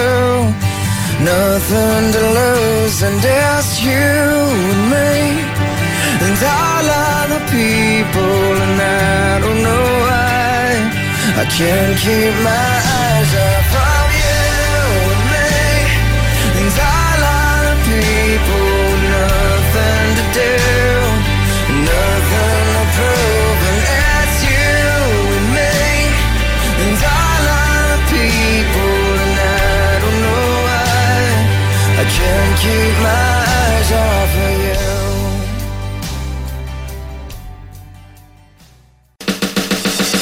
Nothing 1.23 2.05
to 2.15 2.23
lose 2.39 3.01
And 3.01 3.19
it's 3.23 3.81
you 3.81 3.91
and 3.91 4.91
me. 4.91 5.53
And 6.25 6.41
all 6.41 6.87
other 6.87 7.41
people, 7.51 8.53
and 8.65 8.81
I 8.81 9.39
don't 9.41 9.61
know 9.61 9.87
why 10.07 10.71
I 11.41 11.45
can't 11.57 11.97
keep 11.99 12.33
my 12.43 12.49
eyes 12.51 12.92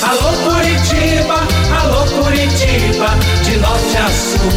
Alô 0.03 0.31
Curitiba, 0.43 1.37
alô 1.81 2.05
Curitiba, 2.05 3.09
de 3.43 3.57
norte 3.57 3.97
a 3.97 4.09
sul. 4.09 4.51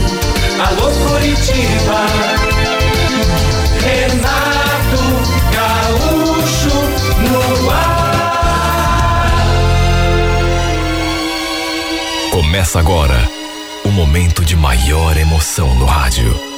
Alô 0.66 0.90
Curitiba, 0.90 2.06
Renato 3.84 5.02
Gaúcho 5.52 6.76
no 7.30 7.70
ar. 7.70 7.84
Começa 12.32 12.80
agora 12.80 13.28
o 13.84 13.90
momento 13.90 14.44
de 14.44 14.56
maior 14.56 15.16
emoção 15.16 15.74
no 15.76 15.84
rádio. 15.84 16.53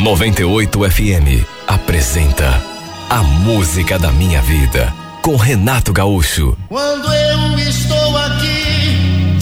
98 0.00 0.90
FM 0.90 1.46
apresenta 1.66 2.62
A 3.08 3.22
Música 3.22 3.98
da 3.98 4.10
Minha 4.10 4.42
Vida 4.42 4.92
com 5.20 5.36
Renato 5.36 5.92
Gaúcho. 5.92 6.56
Quando 6.68 7.12
eu 7.12 7.58
estou 7.58 8.16
aqui, 8.16 9.38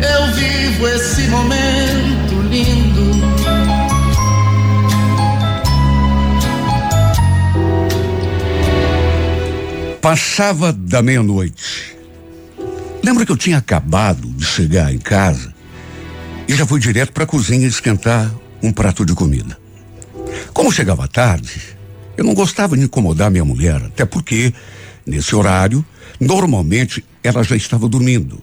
eu 0.00 0.34
vivo 0.34 0.86
esse 0.88 1.22
momento 1.22 2.40
lindo. 2.48 3.02
Passava 10.00 10.72
da 10.72 11.02
meia-noite. 11.02 11.96
Lembro 13.02 13.26
que 13.26 13.32
eu 13.32 13.36
tinha 13.36 13.58
acabado 13.58 14.28
de 14.28 14.44
chegar 14.44 14.92
em 14.94 14.98
casa 14.98 15.52
e 16.46 16.54
já 16.54 16.64
fui 16.64 16.78
direto 16.78 17.12
para 17.12 17.24
a 17.24 17.26
cozinha 17.26 17.66
esquentar 17.66 18.30
um 18.62 18.72
prato 18.72 19.04
de 19.04 19.14
comida. 19.14 19.58
Como 20.52 20.72
chegava 20.72 21.08
tarde, 21.08 21.60
eu 22.16 22.24
não 22.24 22.34
gostava 22.34 22.76
de 22.76 22.84
incomodar 22.84 23.30
minha 23.30 23.44
mulher, 23.44 23.82
até 23.82 24.04
porque, 24.04 24.52
nesse 25.06 25.34
horário, 25.34 25.84
normalmente 26.20 27.04
ela 27.22 27.42
já 27.42 27.56
estava 27.56 27.88
dormindo. 27.88 28.42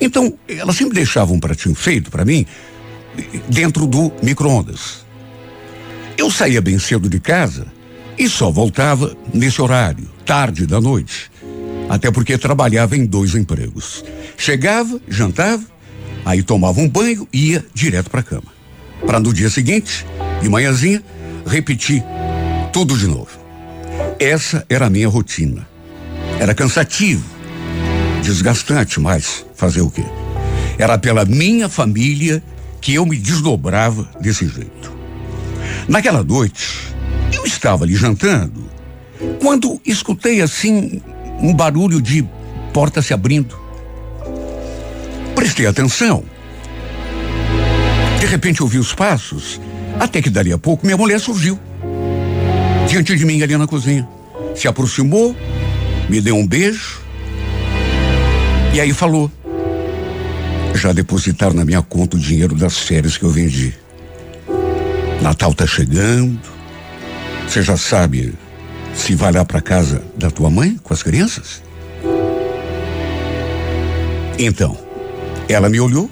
Então, 0.00 0.32
ela 0.48 0.72
sempre 0.72 0.94
deixava 0.94 1.32
um 1.32 1.40
pratinho 1.40 1.74
feito 1.74 2.10
para 2.10 2.24
mim 2.24 2.46
dentro 3.48 3.86
do 3.86 4.12
micro-ondas. 4.22 5.04
Eu 6.16 6.30
saía 6.30 6.60
bem 6.60 6.78
cedo 6.78 7.08
de 7.08 7.20
casa 7.20 7.66
e 8.18 8.28
só 8.28 8.50
voltava 8.50 9.16
nesse 9.32 9.60
horário, 9.60 10.08
tarde 10.24 10.66
da 10.66 10.80
noite. 10.80 11.30
Até 11.88 12.10
porque 12.10 12.36
trabalhava 12.36 12.96
em 12.96 13.06
dois 13.06 13.34
empregos. 13.34 14.04
Chegava, 14.36 15.00
jantava, 15.08 15.64
aí 16.24 16.42
tomava 16.42 16.80
um 16.80 16.88
banho 16.88 17.26
e 17.32 17.52
ia 17.52 17.64
direto 17.74 18.10
para 18.10 18.20
a 18.20 18.24
cama. 18.24 18.57
Para 19.06 19.20
no 19.20 19.32
dia 19.32 19.48
seguinte, 19.48 20.04
de 20.40 20.48
manhãzinha, 20.48 21.02
repetir 21.46 22.02
tudo 22.72 22.96
de 22.96 23.06
novo. 23.06 23.30
Essa 24.18 24.64
era 24.68 24.86
a 24.86 24.90
minha 24.90 25.08
rotina. 25.08 25.66
Era 26.38 26.54
cansativo, 26.54 27.24
desgastante, 28.22 29.00
mas 29.00 29.44
fazer 29.54 29.80
o 29.80 29.90
quê? 29.90 30.04
Era 30.78 30.98
pela 30.98 31.24
minha 31.24 31.68
família 31.68 32.42
que 32.80 32.94
eu 32.94 33.04
me 33.04 33.16
desdobrava 33.16 34.08
desse 34.20 34.46
jeito. 34.46 34.92
Naquela 35.88 36.22
noite, 36.22 36.94
eu 37.32 37.44
estava 37.44 37.84
ali 37.84 37.96
jantando 37.96 38.68
quando 39.40 39.80
escutei 39.84 40.40
assim 40.40 41.02
um 41.40 41.52
barulho 41.54 42.00
de 42.00 42.26
porta 42.72 43.02
se 43.02 43.12
abrindo. 43.12 43.58
Prestei 45.34 45.66
atenção. 45.66 46.24
De 48.20 48.26
repente 48.26 48.62
ouvi 48.62 48.78
os 48.78 48.92
passos, 48.92 49.60
até 49.98 50.20
que 50.20 50.30
dali 50.30 50.52
a 50.52 50.58
pouco 50.58 50.84
minha 50.84 50.96
mulher 50.96 51.20
surgiu. 51.20 51.58
Diante 52.88 53.14
de 53.16 53.24
mim 53.24 53.42
ali 53.42 53.56
na 53.56 53.66
cozinha. 53.66 54.08
Se 54.54 54.66
aproximou, 54.66 55.36
me 56.08 56.20
deu 56.20 56.36
um 56.36 56.46
beijo 56.46 57.00
e 58.74 58.80
aí 58.80 58.92
falou: 58.92 59.30
Já 60.74 60.92
depositaram 60.92 61.54
na 61.54 61.64
minha 61.64 61.82
conta 61.82 62.16
o 62.16 62.20
dinheiro 62.20 62.54
das 62.54 62.78
férias 62.78 63.16
que 63.16 63.24
eu 63.24 63.30
vendi. 63.30 63.74
Natal 65.22 65.54
tá 65.54 65.66
chegando. 65.66 66.40
Você 67.46 67.62
já 67.62 67.76
sabe 67.76 68.34
se 68.94 69.14
vai 69.14 69.32
lá 69.32 69.44
para 69.44 69.60
casa 69.60 70.02
da 70.16 70.30
tua 70.30 70.50
mãe 70.50 70.76
com 70.82 70.92
as 70.92 71.02
crianças? 71.02 71.62
Então, 74.38 74.78
ela 75.48 75.68
me 75.68 75.80
olhou, 75.80 76.10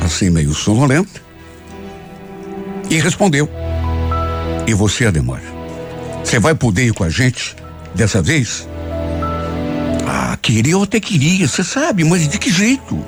assim 0.00 0.30
meio 0.30 0.52
sonolenta, 0.52 1.22
e 2.90 2.98
respondeu: 2.98 3.48
E 4.66 4.74
você, 4.74 5.06
Ademar? 5.06 5.40
Você 6.24 6.38
vai 6.38 6.54
poder 6.54 6.86
ir 6.86 6.92
com 6.92 7.04
a 7.04 7.08
gente 7.08 7.56
dessa 7.94 8.20
vez? 8.20 8.68
Ah, 10.06 10.36
queria, 10.42 10.72
eu 10.72 10.82
até 10.82 10.98
queria, 10.98 11.46
você 11.46 11.62
sabe, 11.62 12.04
mas 12.04 12.28
de 12.28 12.38
que 12.38 12.50
jeito? 12.50 12.98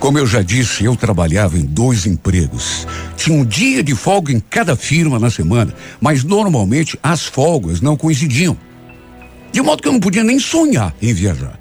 Como 0.00 0.18
eu 0.18 0.26
já 0.26 0.42
disse, 0.42 0.84
eu 0.84 0.96
trabalhava 0.96 1.58
em 1.58 1.64
dois 1.64 2.06
empregos. 2.06 2.86
Tinha 3.16 3.38
um 3.38 3.44
dia 3.44 3.82
de 3.82 3.94
folga 3.94 4.32
em 4.32 4.40
cada 4.40 4.74
firma 4.74 5.18
na 5.18 5.30
semana, 5.30 5.74
mas 6.00 6.24
normalmente 6.24 6.98
as 7.02 7.24
folgas 7.24 7.80
não 7.80 7.96
coincidiam. 7.96 8.56
De 9.52 9.60
modo 9.60 9.82
que 9.82 9.88
eu 9.88 9.92
não 9.92 10.00
podia 10.00 10.24
nem 10.24 10.38
sonhar 10.38 10.94
em 11.00 11.12
viajar. 11.12 11.58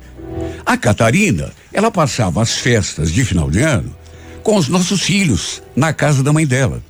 A 0.66 0.78
Catarina, 0.78 1.52
ela 1.74 1.92
passava 1.92 2.42
as 2.42 2.54
festas 2.56 3.12
de 3.12 3.24
final 3.24 3.50
de 3.50 3.62
ano 3.62 3.96
com 4.44 4.56
os 4.58 4.68
nossos 4.68 5.02
filhos 5.02 5.62
na 5.76 5.92
casa 5.92 6.22
da 6.22 6.32
mãe 6.32 6.46
dela. 6.46 6.82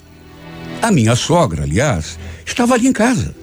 A 0.85 0.91
minha 0.91 1.15
sogra, 1.15 1.63
aliás, 1.63 2.19
estava 2.45 2.75
ali 2.75 2.85
em 2.85 2.93
casa. 2.93 3.33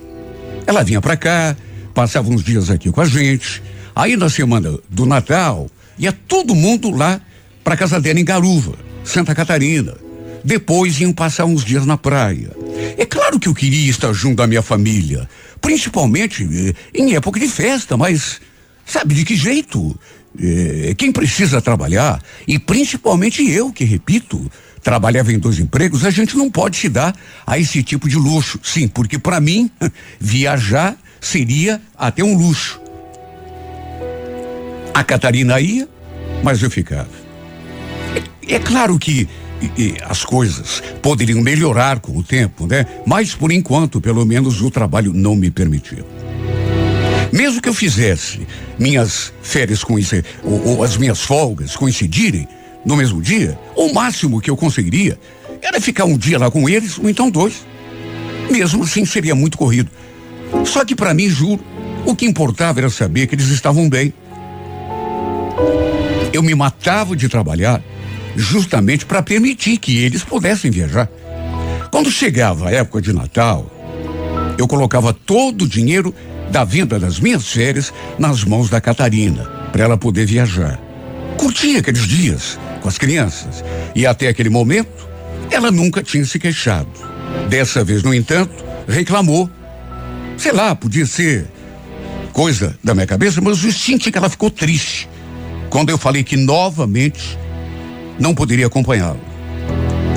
Ela 0.64 0.84
vinha 0.84 1.00
para 1.00 1.16
cá, 1.16 1.56
passava 1.92 2.30
uns 2.30 2.44
dias 2.44 2.70
aqui 2.70 2.88
com 2.92 3.00
a 3.00 3.04
gente. 3.04 3.60
Aí 3.96 4.16
na 4.16 4.30
semana 4.30 4.78
do 4.88 5.04
Natal, 5.04 5.68
ia 5.98 6.12
todo 6.12 6.54
mundo 6.54 6.88
lá 6.92 7.20
para 7.64 7.76
casa 7.76 8.00
dela 8.00 8.20
em 8.20 8.24
Garuva, 8.24 8.74
Santa 9.02 9.34
Catarina. 9.34 9.96
Depois 10.44 11.00
iam 11.00 11.12
passar 11.12 11.44
uns 11.44 11.64
dias 11.64 11.84
na 11.84 11.96
praia. 11.96 12.52
É 12.96 13.04
claro 13.04 13.40
que 13.40 13.48
eu 13.48 13.54
queria 13.54 13.90
estar 13.90 14.12
junto 14.12 14.36
da 14.36 14.46
minha 14.46 14.62
família, 14.62 15.28
principalmente 15.60 16.44
eh, 16.44 16.74
em 16.94 17.16
época 17.16 17.40
de 17.40 17.48
festa, 17.48 17.96
mas 17.96 18.40
sabe 18.86 19.16
de 19.16 19.24
que 19.24 19.34
jeito? 19.34 19.98
Eh, 20.40 20.94
quem 20.96 21.10
precisa 21.10 21.60
trabalhar, 21.60 22.22
e 22.46 22.56
principalmente 22.56 23.44
eu, 23.50 23.72
que 23.72 23.82
repito, 23.82 24.48
trabalhava 24.82 25.32
em 25.32 25.38
dois 25.38 25.58
empregos, 25.58 26.04
a 26.04 26.10
gente 26.10 26.36
não 26.36 26.50
pode 26.50 26.76
se 26.76 26.88
dar 26.88 27.14
a 27.46 27.58
esse 27.58 27.82
tipo 27.82 28.08
de 28.08 28.16
luxo. 28.16 28.58
Sim, 28.62 28.88
porque 28.88 29.18
para 29.18 29.40
mim, 29.40 29.70
viajar 30.18 30.96
seria 31.20 31.80
até 31.96 32.22
um 32.22 32.36
luxo. 32.36 32.80
A 34.92 35.02
Catarina 35.04 35.60
ia, 35.60 35.88
mas 36.42 36.62
eu 36.62 36.70
ficava. 36.70 37.08
É 38.46 38.58
claro 38.58 38.98
que 38.98 39.28
e, 39.62 39.82
e 39.82 39.96
as 40.02 40.24
coisas 40.24 40.82
poderiam 41.00 41.40
melhorar 41.40 42.00
com 42.00 42.16
o 42.16 42.22
tempo, 42.22 42.66
né? 42.66 42.84
Mas 43.06 43.34
por 43.34 43.52
enquanto, 43.52 44.00
pelo 44.00 44.26
menos 44.26 44.60
o 44.60 44.70
trabalho 44.70 45.12
não 45.12 45.36
me 45.36 45.50
permitia. 45.50 46.04
Mesmo 47.32 47.62
que 47.62 47.68
eu 47.68 47.74
fizesse 47.74 48.46
minhas 48.78 49.32
férias 49.42 49.82
com 49.82 49.94
ou, 50.42 50.66
ou 50.66 50.82
as 50.82 50.96
minhas 50.96 51.22
folgas 51.22 51.76
coincidirem 51.76 52.46
no 52.84 52.96
mesmo 52.96 53.22
dia, 53.22 53.58
o 53.76 53.92
máximo 53.92 54.40
que 54.40 54.50
eu 54.50 54.56
conseguiria 54.56 55.18
era 55.62 55.80
ficar 55.80 56.04
um 56.04 56.18
dia 56.18 56.38
lá 56.38 56.50
com 56.50 56.68
eles, 56.68 56.98
ou 56.98 57.08
então 57.08 57.30
dois. 57.30 57.64
Mesmo 58.50 58.82
assim 58.82 59.04
seria 59.04 59.34
muito 59.34 59.56
corrido. 59.56 59.90
Só 60.64 60.84
que 60.84 60.94
para 60.94 61.14
mim, 61.14 61.28
juro, 61.28 61.64
o 62.04 62.14
que 62.14 62.26
importava 62.26 62.80
era 62.80 62.90
saber 62.90 63.26
que 63.26 63.34
eles 63.34 63.48
estavam 63.48 63.88
bem. 63.88 64.12
Eu 66.32 66.42
me 66.42 66.54
matava 66.54 67.14
de 67.14 67.28
trabalhar 67.28 67.82
justamente 68.34 69.06
para 69.06 69.22
permitir 69.22 69.78
que 69.78 69.98
eles 69.98 70.24
pudessem 70.24 70.70
viajar. 70.70 71.08
Quando 71.90 72.10
chegava 72.10 72.68
a 72.68 72.72
época 72.72 73.00
de 73.00 73.12
Natal, 73.12 73.70
eu 74.58 74.66
colocava 74.66 75.12
todo 75.12 75.62
o 75.62 75.68
dinheiro 75.68 76.14
da 76.50 76.64
venda 76.64 76.98
das 76.98 77.20
minhas 77.20 77.50
férias 77.50 77.92
nas 78.18 78.44
mãos 78.44 78.68
da 78.68 78.80
Catarina, 78.80 79.44
para 79.70 79.84
ela 79.84 79.96
poder 79.96 80.26
viajar. 80.26 80.80
Curtia 81.36 81.78
aqueles 81.78 82.06
dias 82.06 82.58
com 82.82 82.88
as 82.88 82.98
crianças 82.98 83.64
e 83.94 84.06
até 84.06 84.28
aquele 84.28 84.50
momento 84.50 85.08
ela 85.50 85.70
nunca 85.70 86.02
tinha 86.02 86.24
se 86.24 86.38
queixado. 86.38 86.90
Dessa 87.48 87.84
vez, 87.84 88.02
no 88.02 88.12
entanto, 88.12 88.64
reclamou. 88.88 89.48
Sei 90.36 90.52
lá, 90.52 90.74
podia 90.74 91.06
ser 91.06 91.46
coisa 92.32 92.76
da 92.82 92.94
minha 92.94 93.06
cabeça, 93.06 93.40
mas 93.40 93.62
eu 93.62 93.72
senti 93.72 94.10
que 94.10 94.18
ela 94.18 94.28
ficou 94.28 94.50
triste 94.50 95.08
quando 95.70 95.90
eu 95.90 95.98
falei 95.98 96.24
que 96.24 96.36
novamente 96.36 97.38
não 98.18 98.34
poderia 98.34 98.66
acompanhá-lo. 98.66 99.20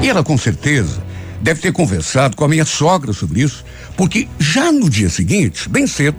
E 0.01 0.09
ela, 0.09 0.23
com 0.23 0.37
certeza, 0.37 1.03
deve 1.41 1.61
ter 1.61 1.71
conversado 1.71 2.35
com 2.35 2.43
a 2.43 2.47
minha 2.47 2.65
sogra 2.65 3.13
sobre 3.13 3.41
isso, 3.41 3.63
porque 3.95 4.27
já 4.39 4.71
no 4.71 4.89
dia 4.89 5.09
seguinte, 5.09 5.69
bem 5.69 5.87
cedo, 5.87 6.17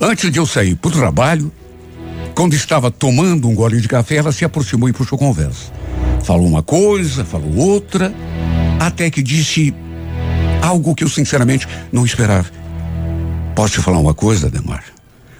antes 0.00 0.30
de 0.30 0.38
eu 0.38 0.46
sair 0.46 0.74
para 0.76 0.88
o 0.88 0.92
trabalho, 0.92 1.52
quando 2.34 2.54
estava 2.54 2.90
tomando 2.90 3.48
um 3.48 3.54
gole 3.54 3.80
de 3.80 3.88
café, 3.88 4.16
ela 4.16 4.32
se 4.32 4.44
aproximou 4.44 4.88
e 4.88 4.92
puxou 4.92 5.18
conversa. 5.18 5.72
Falou 6.22 6.46
uma 6.46 6.62
coisa, 6.62 7.24
falou 7.24 7.54
outra, 7.56 8.12
até 8.78 9.10
que 9.10 9.22
disse 9.22 9.74
algo 10.62 10.94
que 10.94 11.04
eu 11.04 11.08
sinceramente 11.08 11.66
não 11.92 12.04
esperava. 12.04 12.50
Posso 13.54 13.74
te 13.74 13.80
falar 13.80 13.98
uma 13.98 14.14
coisa, 14.14 14.50
Demar? 14.50 14.84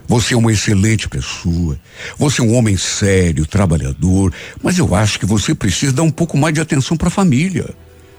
Você 0.07 0.33
é 0.33 0.37
uma 0.37 0.51
excelente 0.51 1.07
pessoa. 1.07 1.79
Você 2.17 2.41
é 2.41 2.43
um 2.43 2.53
homem 2.55 2.75
sério, 2.75 3.45
trabalhador. 3.45 4.33
Mas 4.61 4.77
eu 4.77 4.93
acho 4.93 5.17
que 5.17 5.25
você 5.25 5.55
precisa 5.55 5.93
dar 5.93 6.03
um 6.03 6.11
pouco 6.11 6.37
mais 6.37 6.53
de 6.53 6.59
atenção 6.59 6.97
para 6.97 7.07
a 7.07 7.11
família. 7.11 7.69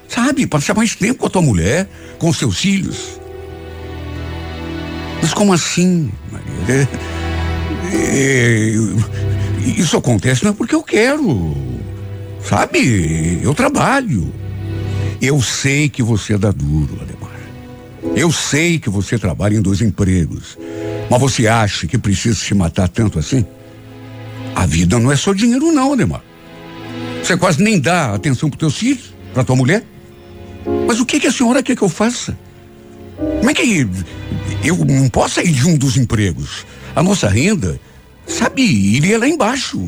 Sabe? 0.08 0.46
Passar 0.46 0.74
mais 0.74 0.94
tempo 0.94 1.20
com 1.20 1.26
a 1.26 1.30
tua 1.30 1.42
mulher, 1.42 1.86
com 2.18 2.32
seus 2.32 2.60
filhos. 2.60 3.20
Mas 5.20 5.34
como 5.34 5.52
assim, 5.52 6.10
Maria? 6.30 6.88
É, 7.92 8.72
isso 9.66 9.96
acontece 9.96 10.44
não 10.44 10.52
é 10.52 10.54
porque 10.54 10.74
eu 10.74 10.82
quero. 10.82 11.54
Sabe? 12.42 13.40
Eu 13.42 13.54
trabalho. 13.54 14.32
Eu 15.20 15.40
sei 15.40 15.88
que 15.88 16.02
você 16.02 16.36
da 16.36 16.50
duro, 16.50 16.98
Ademar. 17.00 17.30
Eu 18.16 18.32
sei 18.32 18.78
que 18.78 18.90
você 18.90 19.18
trabalha 19.18 19.56
em 19.56 19.62
dois 19.62 19.80
empregos. 19.80 20.58
Mas 21.08 21.20
você 21.20 21.46
acha 21.46 21.86
que 21.86 21.96
precisa 21.96 22.34
se 22.34 22.54
matar 22.54 22.88
tanto 22.88 23.18
assim? 23.18 23.44
A 24.54 24.66
vida 24.66 24.98
não 24.98 25.12
é 25.12 25.16
só 25.16 25.32
dinheiro, 25.32 25.70
não, 25.70 25.92
Ademar. 25.92 26.22
Você 27.22 27.36
quase 27.36 27.62
nem 27.62 27.78
dá 27.78 28.14
atenção 28.14 28.50
para 28.50 28.58
teus 28.58 28.76
filhos, 28.76 29.14
para 29.32 29.44
tua 29.44 29.54
mulher. 29.54 29.84
Mas 30.86 30.98
o 31.00 31.06
que, 31.06 31.20
que 31.20 31.26
a 31.26 31.32
senhora 31.32 31.62
quer 31.62 31.76
que 31.76 31.82
eu 31.82 31.88
faça? 31.88 32.36
Como 33.16 33.50
é 33.50 33.54
que 33.54 33.86
eu 34.64 34.76
não 34.84 35.08
posso 35.08 35.36
sair 35.36 35.52
de 35.52 35.66
um 35.66 35.76
dos 35.76 35.96
empregos? 35.96 36.66
A 36.94 37.02
nossa 37.02 37.28
renda, 37.28 37.80
sabe, 38.26 38.62
iria 38.62 39.18
lá 39.18 39.26
embaixo. 39.26 39.80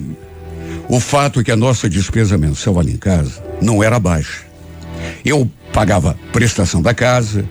O 0.88 1.00
fato 1.00 1.40
é 1.40 1.44
que 1.44 1.52
a 1.52 1.56
nossa 1.56 1.88
despesa 1.88 2.36
mensal 2.36 2.78
ali 2.78 2.92
em 2.92 2.98
casa 2.98 3.42
não 3.60 3.82
era 3.82 3.98
baixa. 3.98 4.44
Eu 5.24 5.50
pagava 5.72 6.18
prestação 6.32 6.80
da 6.80 6.94
casa, 6.94 7.44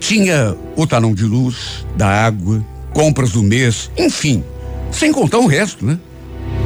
tinha 0.00 0.56
o 0.76 0.86
talão 0.86 1.14
de 1.14 1.24
luz, 1.24 1.84
da 1.96 2.08
água, 2.08 2.64
compras 2.92 3.32
do 3.32 3.42
mês, 3.42 3.90
enfim, 3.96 4.42
sem 4.90 5.12
contar 5.12 5.38
o 5.38 5.46
resto, 5.46 5.84
né? 5.84 5.98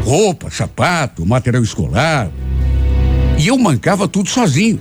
Roupa, 0.04 0.50
sapato, 0.50 1.24
material 1.24 1.62
escolar. 1.62 2.30
E 3.38 3.48
eu 3.48 3.58
mancava 3.58 4.06
tudo 4.06 4.28
sozinho. 4.28 4.80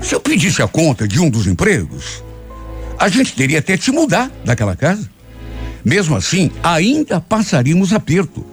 Se 0.00 0.14
eu 0.14 0.20
pedisse 0.20 0.62
a 0.62 0.68
conta 0.68 1.08
de 1.08 1.18
um 1.20 1.30
dos 1.30 1.46
empregos, 1.46 2.22
a 2.98 3.08
gente 3.08 3.34
teria 3.34 3.58
até 3.58 3.76
se 3.76 3.90
mudar 3.90 4.30
daquela 4.44 4.76
casa. 4.76 5.13
Mesmo 5.84 6.16
assim, 6.16 6.50
ainda 6.62 7.20
passaríamos 7.20 7.92
aperto. 7.92 8.44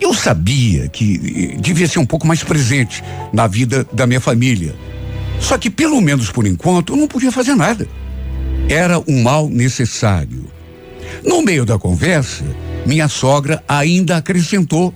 Eu 0.00 0.14
sabia 0.14 0.88
que 0.88 1.52
eh, 1.54 1.60
devia 1.60 1.86
ser 1.86 1.98
um 1.98 2.06
pouco 2.06 2.26
mais 2.26 2.42
presente 2.42 3.04
na 3.32 3.46
vida 3.46 3.86
da 3.92 4.06
minha 4.06 4.20
família. 4.20 4.74
Só 5.38 5.58
que, 5.58 5.68
pelo 5.68 6.00
menos 6.00 6.30
por 6.30 6.46
enquanto, 6.46 6.94
eu 6.94 6.96
não 6.96 7.06
podia 7.06 7.30
fazer 7.30 7.54
nada. 7.54 7.86
Era 8.68 8.98
um 9.06 9.22
mal 9.22 9.48
necessário. 9.48 10.46
No 11.24 11.42
meio 11.42 11.66
da 11.66 11.78
conversa, 11.78 12.44
minha 12.86 13.08
sogra 13.08 13.62
ainda 13.68 14.16
acrescentou. 14.16 14.94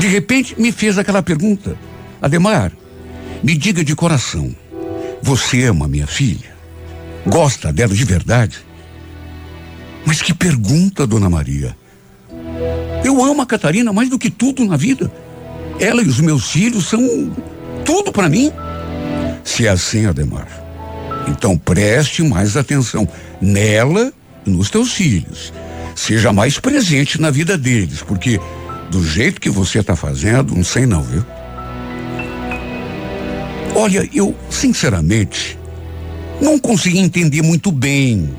De 0.00 0.08
repente, 0.08 0.60
me 0.60 0.72
fez 0.72 0.98
aquela 0.98 1.22
pergunta: 1.22 1.76
Ademar, 2.20 2.72
me 3.42 3.56
diga 3.56 3.84
de 3.84 3.94
coração, 3.94 4.54
você 5.22 5.64
ama 5.64 5.86
minha 5.86 6.06
filha? 6.06 6.54
Gosta 7.26 7.72
dela 7.72 7.94
de 7.94 8.04
verdade? 8.04 8.58
Mas 10.06 10.22
que 10.22 10.34
pergunta, 10.34 11.06
dona 11.06 11.30
Maria. 11.30 11.76
Eu 13.04 13.22
amo 13.22 13.42
a 13.42 13.46
Catarina 13.46 13.92
mais 13.92 14.08
do 14.08 14.18
que 14.18 14.30
tudo 14.30 14.64
na 14.64 14.76
vida. 14.76 15.10
Ela 15.78 16.02
e 16.02 16.08
os 16.08 16.20
meus 16.20 16.50
filhos 16.50 16.88
são 16.88 17.30
tudo 17.84 18.12
para 18.12 18.28
mim. 18.28 18.52
Se 19.42 19.66
é 19.66 19.70
assim, 19.70 20.06
Ademar, 20.06 20.48
então 21.28 21.56
preste 21.58 22.22
mais 22.22 22.56
atenção 22.56 23.08
nela 23.40 24.12
e 24.46 24.50
nos 24.50 24.70
teus 24.70 24.92
filhos. 24.92 25.52
Seja 25.94 26.32
mais 26.32 26.58
presente 26.58 27.20
na 27.20 27.30
vida 27.30 27.56
deles, 27.56 28.02
porque 28.02 28.40
do 28.90 29.04
jeito 29.04 29.40
que 29.40 29.50
você 29.50 29.78
está 29.78 29.94
fazendo, 29.94 30.54
não 30.54 30.64
sei 30.64 30.86
não, 30.86 31.02
viu? 31.02 31.24
Olha, 33.76 34.08
eu, 34.14 34.34
sinceramente, 34.48 35.58
não 36.40 36.58
consegui 36.58 36.98
entender 36.98 37.42
muito 37.42 37.72
bem 37.72 38.30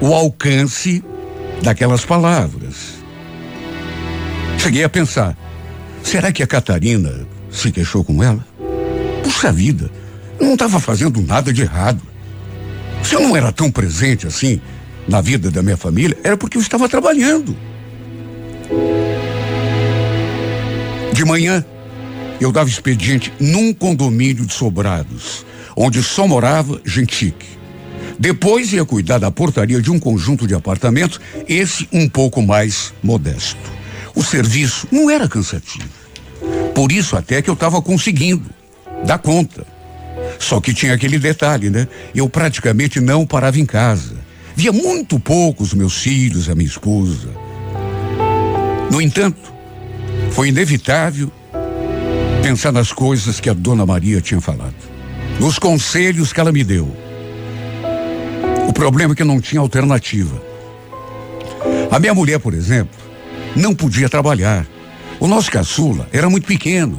o 0.00 0.14
alcance 0.14 1.02
daquelas 1.62 2.04
palavras. 2.04 2.96
Cheguei 4.58 4.84
a 4.84 4.88
pensar: 4.88 5.36
será 6.02 6.32
que 6.32 6.42
a 6.42 6.46
Catarina 6.46 7.26
se 7.50 7.70
queixou 7.70 8.04
com 8.04 8.22
ela? 8.22 8.44
Puxa 9.22 9.52
vida, 9.52 9.90
eu 10.38 10.46
não 10.46 10.54
estava 10.54 10.80
fazendo 10.80 11.20
nada 11.22 11.52
de 11.52 11.62
errado. 11.62 12.02
Se 13.02 13.14
eu 13.14 13.20
não 13.20 13.36
era 13.36 13.52
tão 13.52 13.70
presente 13.70 14.26
assim 14.26 14.60
na 15.08 15.20
vida 15.20 15.50
da 15.50 15.62
minha 15.62 15.76
família, 15.76 16.16
era 16.24 16.36
porque 16.36 16.56
eu 16.56 16.62
estava 16.62 16.88
trabalhando. 16.88 17.56
De 21.12 21.24
manhã, 21.24 21.64
eu 22.40 22.52
dava 22.52 22.68
expediente 22.68 23.32
num 23.40 23.72
condomínio 23.72 24.44
de 24.44 24.52
sobrados, 24.52 25.46
onde 25.76 26.02
só 26.02 26.26
morava 26.26 26.80
gente 26.84 27.14
chique. 27.14 27.55
Depois 28.18 28.72
ia 28.72 28.84
cuidar 28.84 29.18
da 29.18 29.30
portaria 29.30 29.80
de 29.80 29.90
um 29.90 29.98
conjunto 29.98 30.46
de 30.46 30.54
apartamentos, 30.54 31.20
esse 31.48 31.88
um 31.92 32.08
pouco 32.08 32.40
mais 32.42 32.92
modesto. 33.02 33.58
O 34.14 34.22
serviço 34.22 34.88
não 34.90 35.10
era 35.10 35.28
cansativo. 35.28 35.88
Por 36.74 36.90
isso 36.90 37.16
até 37.16 37.42
que 37.42 37.50
eu 37.50 37.54
estava 37.54 37.80
conseguindo 37.82 38.50
dar 39.04 39.18
conta. 39.18 39.66
Só 40.38 40.60
que 40.60 40.72
tinha 40.72 40.94
aquele 40.94 41.18
detalhe, 41.18 41.70
né? 41.70 41.86
Eu 42.14 42.28
praticamente 42.28 43.00
não 43.00 43.26
parava 43.26 43.58
em 43.58 43.66
casa. 43.66 44.16
Via 44.54 44.72
muito 44.72 45.20
pouco 45.20 45.62
os 45.62 45.74
meus 45.74 45.98
filhos, 45.98 46.48
a 46.48 46.54
minha 46.54 46.68
esposa. 46.68 47.28
No 48.90 49.02
entanto, 49.02 49.52
foi 50.30 50.48
inevitável 50.48 51.30
pensar 52.42 52.72
nas 52.72 52.92
coisas 52.92 53.40
que 53.40 53.50
a 53.50 53.52
dona 53.52 53.84
Maria 53.84 54.20
tinha 54.20 54.40
falado, 54.40 54.74
nos 55.40 55.58
conselhos 55.58 56.32
que 56.32 56.40
ela 56.40 56.52
me 56.52 56.64
deu. 56.64 57.05
O 58.66 58.72
problema 58.72 59.12
é 59.12 59.16
que 59.16 59.24
não 59.24 59.40
tinha 59.40 59.60
alternativa. 59.60 60.42
A 61.90 61.98
minha 61.98 62.14
mulher, 62.14 62.38
por 62.38 62.52
exemplo, 62.52 62.96
não 63.54 63.74
podia 63.74 64.08
trabalhar. 64.08 64.66
O 65.18 65.26
nosso 65.26 65.50
caçula 65.50 66.08
era 66.12 66.28
muito 66.28 66.46
pequeno. 66.46 66.98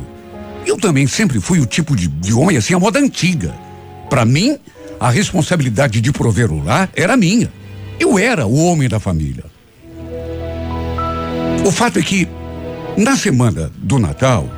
Eu 0.65 0.77
também 0.77 1.07
sempre 1.07 1.39
fui 1.39 1.59
o 1.59 1.65
tipo 1.65 1.95
de, 1.95 2.07
de 2.07 2.33
homem 2.33 2.57
assim, 2.57 2.73
a 2.73 2.79
moda 2.79 2.99
antiga. 2.99 3.53
Para 4.09 4.25
mim, 4.25 4.57
a 4.99 5.09
responsabilidade 5.09 6.01
de 6.01 6.11
prover 6.11 6.51
o 6.51 6.63
lar 6.63 6.89
era 6.95 7.15
minha. 7.15 7.51
Eu 7.99 8.17
era 8.17 8.45
o 8.45 8.55
homem 8.55 8.89
da 8.89 8.99
família. 8.99 9.45
O 11.65 11.71
fato 11.71 11.99
é 11.99 12.01
que, 12.01 12.27
na 12.95 13.17
semana 13.17 13.71
do 13.77 13.99
Natal, 13.99 14.49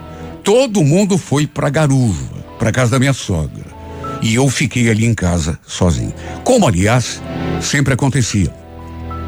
todo 0.44 0.84
mundo 0.84 1.18
foi 1.18 1.48
para 1.48 1.70
Garuva, 1.70 2.38
para 2.58 2.72
casa 2.72 2.92
da 2.92 3.00
minha 3.00 3.14
sogra. 3.14 3.79
E 4.22 4.36
eu 4.36 4.50
fiquei 4.50 4.90
ali 4.90 5.06
em 5.06 5.14
casa 5.14 5.58
sozinho. 5.66 6.14
Como, 6.44 6.68
aliás, 6.68 7.22
sempre 7.62 7.94
acontecia. 7.94 8.54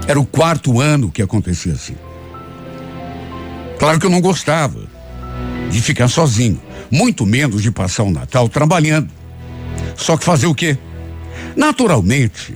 Era 0.08 0.20
o 0.20 0.26
quarto 0.26 0.82
ano 0.82 1.10
que 1.10 1.22
acontecia 1.22 1.74
assim. 1.74 1.96
Claro 3.80 4.00
que 4.00 4.06
eu 4.06 4.10
não 4.10 4.22
gostava 4.22 4.80
de 5.70 5.82
ficar 5.82 6.08
sozinho, 6.08 6.62
muito 6.92 7.26
menos 7.26 7.64
de 7.64 7.72
passar 7.72 8.04
o 8.04 8.12
Natal 8.12 8.50
trabalhando. 8.50 9.10
Só 9.96 10.18
que 10.18 10.26
fazer 10.26 10.48
o 10.48 10.56
quê? 10.56 10.78
Naturalmente, 11.56 12.56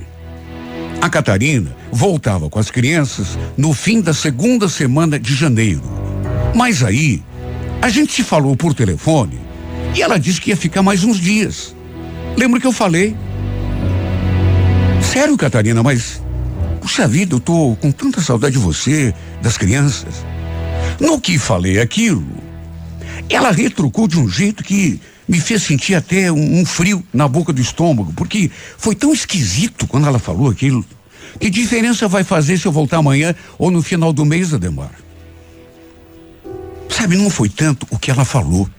a 1.01 1.09
Catarina 1.09 1.75
voltava 1.91 2.49
com 2.49 2.59
as 2.59 2.69
crianças 2.69 3.37
no 3.57 3.73
fim 3.73 4.01
da 4.01 4.13
segunda 4.13 4.67
semana 4.67 5.19
de 5.19 5.33
janeiro. 5.35 5.83
Mas 6.53 6.83
aí, 6.83 7.23
a 7.81 7.89
gente 7.89 8.13
se 8.13 8.23
falou 8.23 8.55
por 8.55 8.73
telefone 8.73 9.39
e 9.95 10.01
ela 10.01 10.19
disse 10.19 10.41
que 10.41 10.49
ia 10.49 10.57
ficar 10.57 10.81
mais 10.81 11.03
uns 11.03 11.19
dias. 11.19 11.75
Lembra 12.37 12.59
que 12.59 12.67
eu 12.67 12.71
falei? 12.71 13.15
Sério, 15.01 15.37
Catarina, 15.37 15.81
mas. 15.81 16.21
Puxa 16.81 17.07
vida, 17.07 17.35
eu 17.35 17.39
tô 17.39 17.75
com 17.81 17.91
tanta 17.91 18.21
saudade 18.21 18.53
de 18.53 18.59
você, 18.59 19.13
das 19.41 19.57
crianças. 19.57 20.23
No 20.99 21.19
que 21.19 21.39
falei 21.39 21.79
aquilo, 21.79 22.25
ela 23.29 23.51
retrucou 23.51 24.07
de 24.07 24.19
um 24.19 24.29
jeito 24.29 24.63
que 24.63 24.99
me 25.27 25.39
fez 25.39 25.63
sentir 25.63 25.95
até 25.95 26.31
um, 26.31 26.59
um, 26.59 26.65
frio 26.65 27.03
na 27.11 27.27
boca 27.27 27.51
do 27.51 27.59
estômago, 27.59 28.13
porque 28.13 28.51
foi 28.77 28.93
tão 28.93 29.11
esquisito 29.11 29.87
quando 29.87 30.05
ela 30.05 30.19
falou 30.19 30.49
aquilo. 30.49 30.85
Que 31.39 31.49
diferença 31.49 32.07
vai 32.07 32.23
fazer 32.23 32.57
se 32.59 32.67
eu 32.67 32.71
voltar 32.71 32.97
amanhã 32.97 33.33
ou 33.57 33.71
no 33.71 33.81
final 33.81 34.13
do 34.13 34.23
mês, 34.23 34.53
Ademar? 34.53 34.91
Sabe, 36.89 37.17
não 37.17 37.29
foi 37.29 37.49
tanto 37.49 37.87
o 37.89 37.97
que 37.97 38.11
ela 38.11 38.23
falou, 38.23 38.69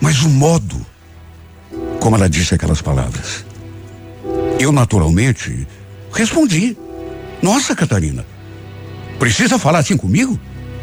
mas 0.00 0.22
o 0.22 0.28
modo 0.28 0.86
como 2.00 2.16
ela 2.16 2.28
disse 2.28 2.54
aquelas 2.54 2.80
palavras. 2.80 3.44
Eu, 4.58 4.72
naturalmente, 4.72 5.66
respondi: 6.12 6.76
Nossa, 7.42 7.74
Catarina, 7.74 8.24
precisa 9.18 9.58
falar 9.58 9.80
assim 9.80 9.96
comigo? 9.96 10.38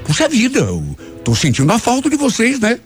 Puxa 0.06 0.30
vida, 0.30 0.60
eu 0.60 0.96
tô 1.24 1.34
sentindo 1.34 1.72
a 1.72 1.80
falta 1.80 2.10
de 2.10 2.16
vocês, 2.16 2.60
né? 2.60 2.80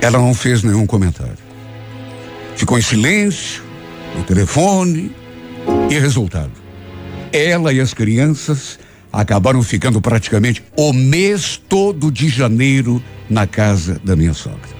Ela 0.00 0.18
não 0.18 0.34
fez 0.34 0.62
nenhum 0.62 0.86
comentário. 0.86 1.38
Ficou 2.56 2.78
em 2.78 2.82
silêncio, 2.82 3.62
no 4.16 4.22
telefone, 4.24 5.14
e 5.90 5.98
resultado. 5.98 6.52
Ela 7.32 7.72
e 7.72 7.80
as 7.80 7.94
crianças 7.94 8.78
acabaram 9.12 9.62
ficando 9.62 10.00
praticamente 10.00 10.62
o 10.76 10.92
mês 10.92 11.60
todo 11.68 12.10
de 12.10 12.28
janeiro 12.28 13.02
na 13.28 13.46
casa 13.46 14.00
da 14.04 14.16
minha 14.16 14.34
sogra. 14.34 14.73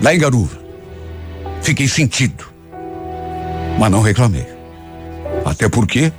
Lá 0.00 0.14
em 0.14 0.18
Garuva. 0.18 0.58
Fiquei 1.62 1.88
sentido. 1.88 2.44
Mas 3.78 3.90
não 3.90 4.00
reclamei. 4.00 4.46
Até 5.44 5.68
porque 5.68 6.12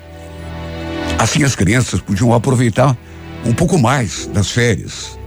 Assim 1.21 1.43
as 1.43 1.53
crianças 1.53 2.01
podiam 2.01 2.33
aproveitar 2.33 2.97
um 3.45 3.53
pouco 3.53 3.77
mais 3.77 4.25
das 4.33 4.49
férias. 4.49 5.19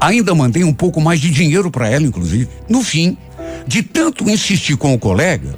Ainda 0.00 0.34
mandei 0.34 0.64
um 0.64 0.72
pouco 0.72 1.00
mais 1.00 1.20
de 1.20 1.30
dinheiro 1.30 1.70
para 1.70 1.88
ela, 1.88 2.04
inclusive. 2.04 2.48
No 2.68 2.82
fim, 2.82 3.16
de 3.64 3.84
tanto 3.84 4.28
insistir 4.28 4.76
com 4.76 4.92
o 4.92 4.98
colega, 4.98 5.54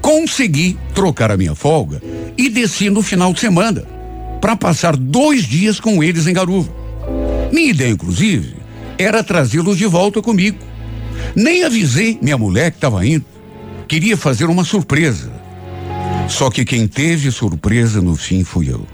consegui 0.00 0.78
trocar 0.94 1.30
a 1.30 1.36
minha 1.36 1.54
folga 1.54 2.02
e 2.38 2.48
desci 2.48 2.88
no 2.88 3.02
final 3.02 3.34
de 3.34 3.40
semana 3.40 3.84
para 4.40 4.56
passar 4.56 4.96
dois 4.96 5.44
dias 5.44 5.78
com 5.78 6.02
eles 6.02 6.26
em 6.26 6.32
Garuva. 6.32 6.72
Minha 7.52 7.72
ideia, 7.72 7.90
inclusive, 7.90 8.56
era 8.98 9.22
trazê-los 9.22 9.76
de 9.76 9.84
volta 9.84 10.22
comigo. 10.22 10.56
Nem 11.34 11.64
avisei 11.64 12.18
minha 12.20 12.38
mulher 12.38 12.70
que 12.70 12.78
estava 12.78 13.06
indo. 13.06 13.24
Queria 13.88 14.16
fazer 14.16 14.46
uma 14.46 14.64
surpresa. 14.64 15.32
Só 16.28 16.50
que 16.50 16.64
quem 16.64 16.88
teve 16.88 17.30
surpresa 17.30 18.00
no 18.00 18.16
fim 18.16 18.42
fui 18.42 18.70
eu. 18.70 18.86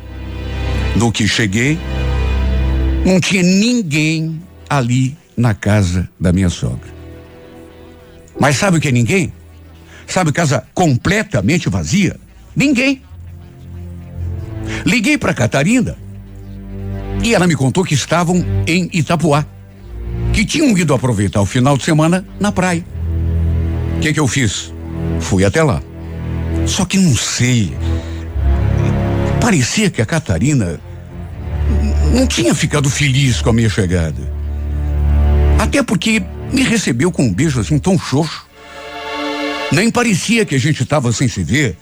No 0.96 1.10
que 1.10 1.26
cheguei, 1.26 1.78
não 3.04 3.18
tinha 3.18 3.42
ninguém 3.42 4.40
ali 4.68 5.16
na 5.36 5.54
casa 5.54 6.08
da 6.20 6.32
minha 6.32 6.50
sogra. 6.50 6.92
Mas 8.38 8.56
sabe 8.56 8.76
o 8.76 8.80
que 8.80 8.88
é 8.88 8.92
ninguém? 8.92 9.32
Sabe 10.06 10.32
casa 10.32 10.64
completamente 10.74 11.68
vazia? 11.68 12.18
Ninguém. 12.54 13.02
Liguei 14.84 15.16
para 15.16 15.32
Catarina 15.32 15.96
e 17.22 17.34
ela 17.34 17.46
me 17.46 17.54
contou 17.54 17.84
que 17.84 17.94
estavam 17.94 18.44
em 18.66 18.90
Itapuá, 18.92 19.46
que 20.32 20.44
tinham 20.44 20.76
ido 20.76 20.94
aproveitar 20.94 21.40
o 21.40 21.46
final 21.46 21.76
de 21.76 21.84
semana 21.84 22.24
na 22.40 22.50
praia. 22.50 22.84
O 23.96 24.00
que, 24.00 24.12
que 24.12 24.20
eu 24.20 24.26
fiz? 24.26 24.72
Fui 25.20 25.44
até 25.44 25.62
lá. 25.62 25.82
Só 26.66 26.84
que 26.84 26.98
não 26.98 27.14
sei. 27.14 27.76
Parecia 29.40 29.90
que 29.90 30.00
a 30.00 30.06
Catarina 30.06 30.80
não 32.14 32.26
tinha 32.26 32.54
ficado 32.54 32.88
feliz 32.88 33.40
com 33.40 33.50
a 33.50 33.52
minha 33.52 33.68
chegada. 33.68 34.32
Até 35.58 35.82
porque 35.82 36.22
me 36.52 36.62
recebeu 36.62 37.10
com 37.10 37.24
um 37.24 37.32
beijo 37.32 37.60
assim 37.60 37.78
tão 37.78 37.98
xoxo. 37.98 38.46
Nem 39.70 39.90
parecia 39.90 40.44
que 40.44 40.54
a 40.54 40.58
gente 40.58 40.82
estava 40.82 41.12
sem 41.12 41.28
se 41.28 41.42
ver. 41.42 41.76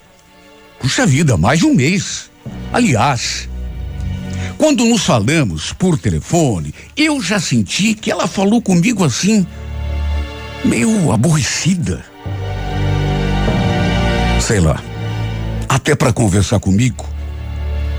Puxa 0.79 1.05
vida, 1.05 1.37
mais 1.37 1.59
de 1.59 1.65
um 1.65 1.73
mês. 1.73 2.31
Aliás, 2.73 3.49
quando 4.61 4.85
nos 4.85 5.03
falamos 5.03 5.73
por 5.73 5.97
telefone, 5.97 6.71
eu 6.95 7.19
já 7.19 7.39
senti 7.39 7.95
que 7.95 8.11
ela 8.11 8.27
falou 8.27 8.61
comigo 8.61 9.03
assim, 9.03 9.43
meio 10.63 11.11
aborrecida. 11.11 12.05
Sei 14.39 14.59
lá. 14.59 14.79
Até 15.67 15.95
para 15.95 16.13
conversar 16.13 16.59
comigo, 16.59 17.03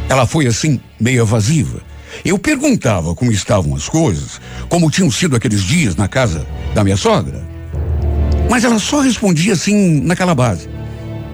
ela 0.09 0.25
foi 0.25 0.47
assim, 0.47 0.81
meio 1.01 1.25
evasiva. 1.25 1.83
Eu 2.25 2.39
perguntava 2.39 3.13
como 3.13 3.33
estavam 3.33 3.75
as 3.75 3.89
coisas, 3.89 4.41
como 4.69 4.89
tinham 4.89 5.11
sido 5.11 5.35
aqueles 5.35 5.65
dias 5.65 5.97
na 5.97 6.07
casa 6.07 6.47
da 6.73 6.85
minha 6.85 6.97
sogra. 6.97 7.45
Mas 8.49 8.63
ela 8.63 8.79
só 8.79 9.01
respondia 9.01 9.55
assim, 9.55 10.01
naquela 10.03 10.33
base. 10.33 10.69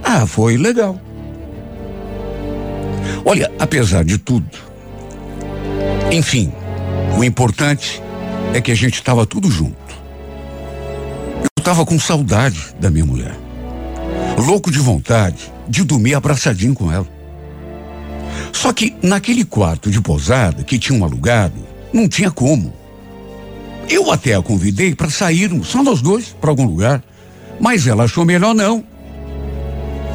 Ah, 0.03 0.24
foi 0.24 0.57
legal. 0.57 0.99
Olha, 3.26 3.53
apesar 3.59 4.07
de 4.07 4.16
tudo, 4.16 4.68
enfim, 6.11 6.50
o 7.18 7.22
importante 7.22 8.02
é 8.54 8.61
que 8.61 8.72
a 8.72 8.74
gente 8.74 8.94
estava 8.94 9.26
tudo 9.26 9.50
junto. 9.50 9.76
Eu 11.42 11.48
estava 11.59 11.84
com 11.84 12.00
saudade 12.00 12.74
da 12.80 12.90
minha 12.90 13.04
mulher. 13.04 13.36
Louco 14.38 14.70
de 14.70 14.78
vontade 14.78 15.52
de 15.68 15.84
dormir 15.84 16.14
abraçadinho 16.14 16.74
com 16.74 16.90
ela. 16.90 17.06
Só 18.52 18.72
que 18.72 18.96
naquele 19.02 19.44
quarto 19.44 19.90
de 19.90 20.00
pousada 20.00 20.64
que 20.64 20.78
tinham 20.78 21.04
alugado, 21.04 21.66
não 21.92 22.09
tinha 22.09 22.30
como. 22.30 22.72
Eu 23.88 24.11
até 24.11 24.34
a 24.34 24.42
convidei 24.42 24.94
para 24.94 25.11
sairmos, 25.11 25.68
só 25.68 25.82
nós 25.82 26.00
dois, 26.00 26.34
para 26.40 26.50
algum 26.50 26.64
lugar. 26.64 27.02
Mas 27.61 27.86
ela 27.86 28.04
achou 28.04 28.24
melhor 28.24 28.54
não. 28.54 28.82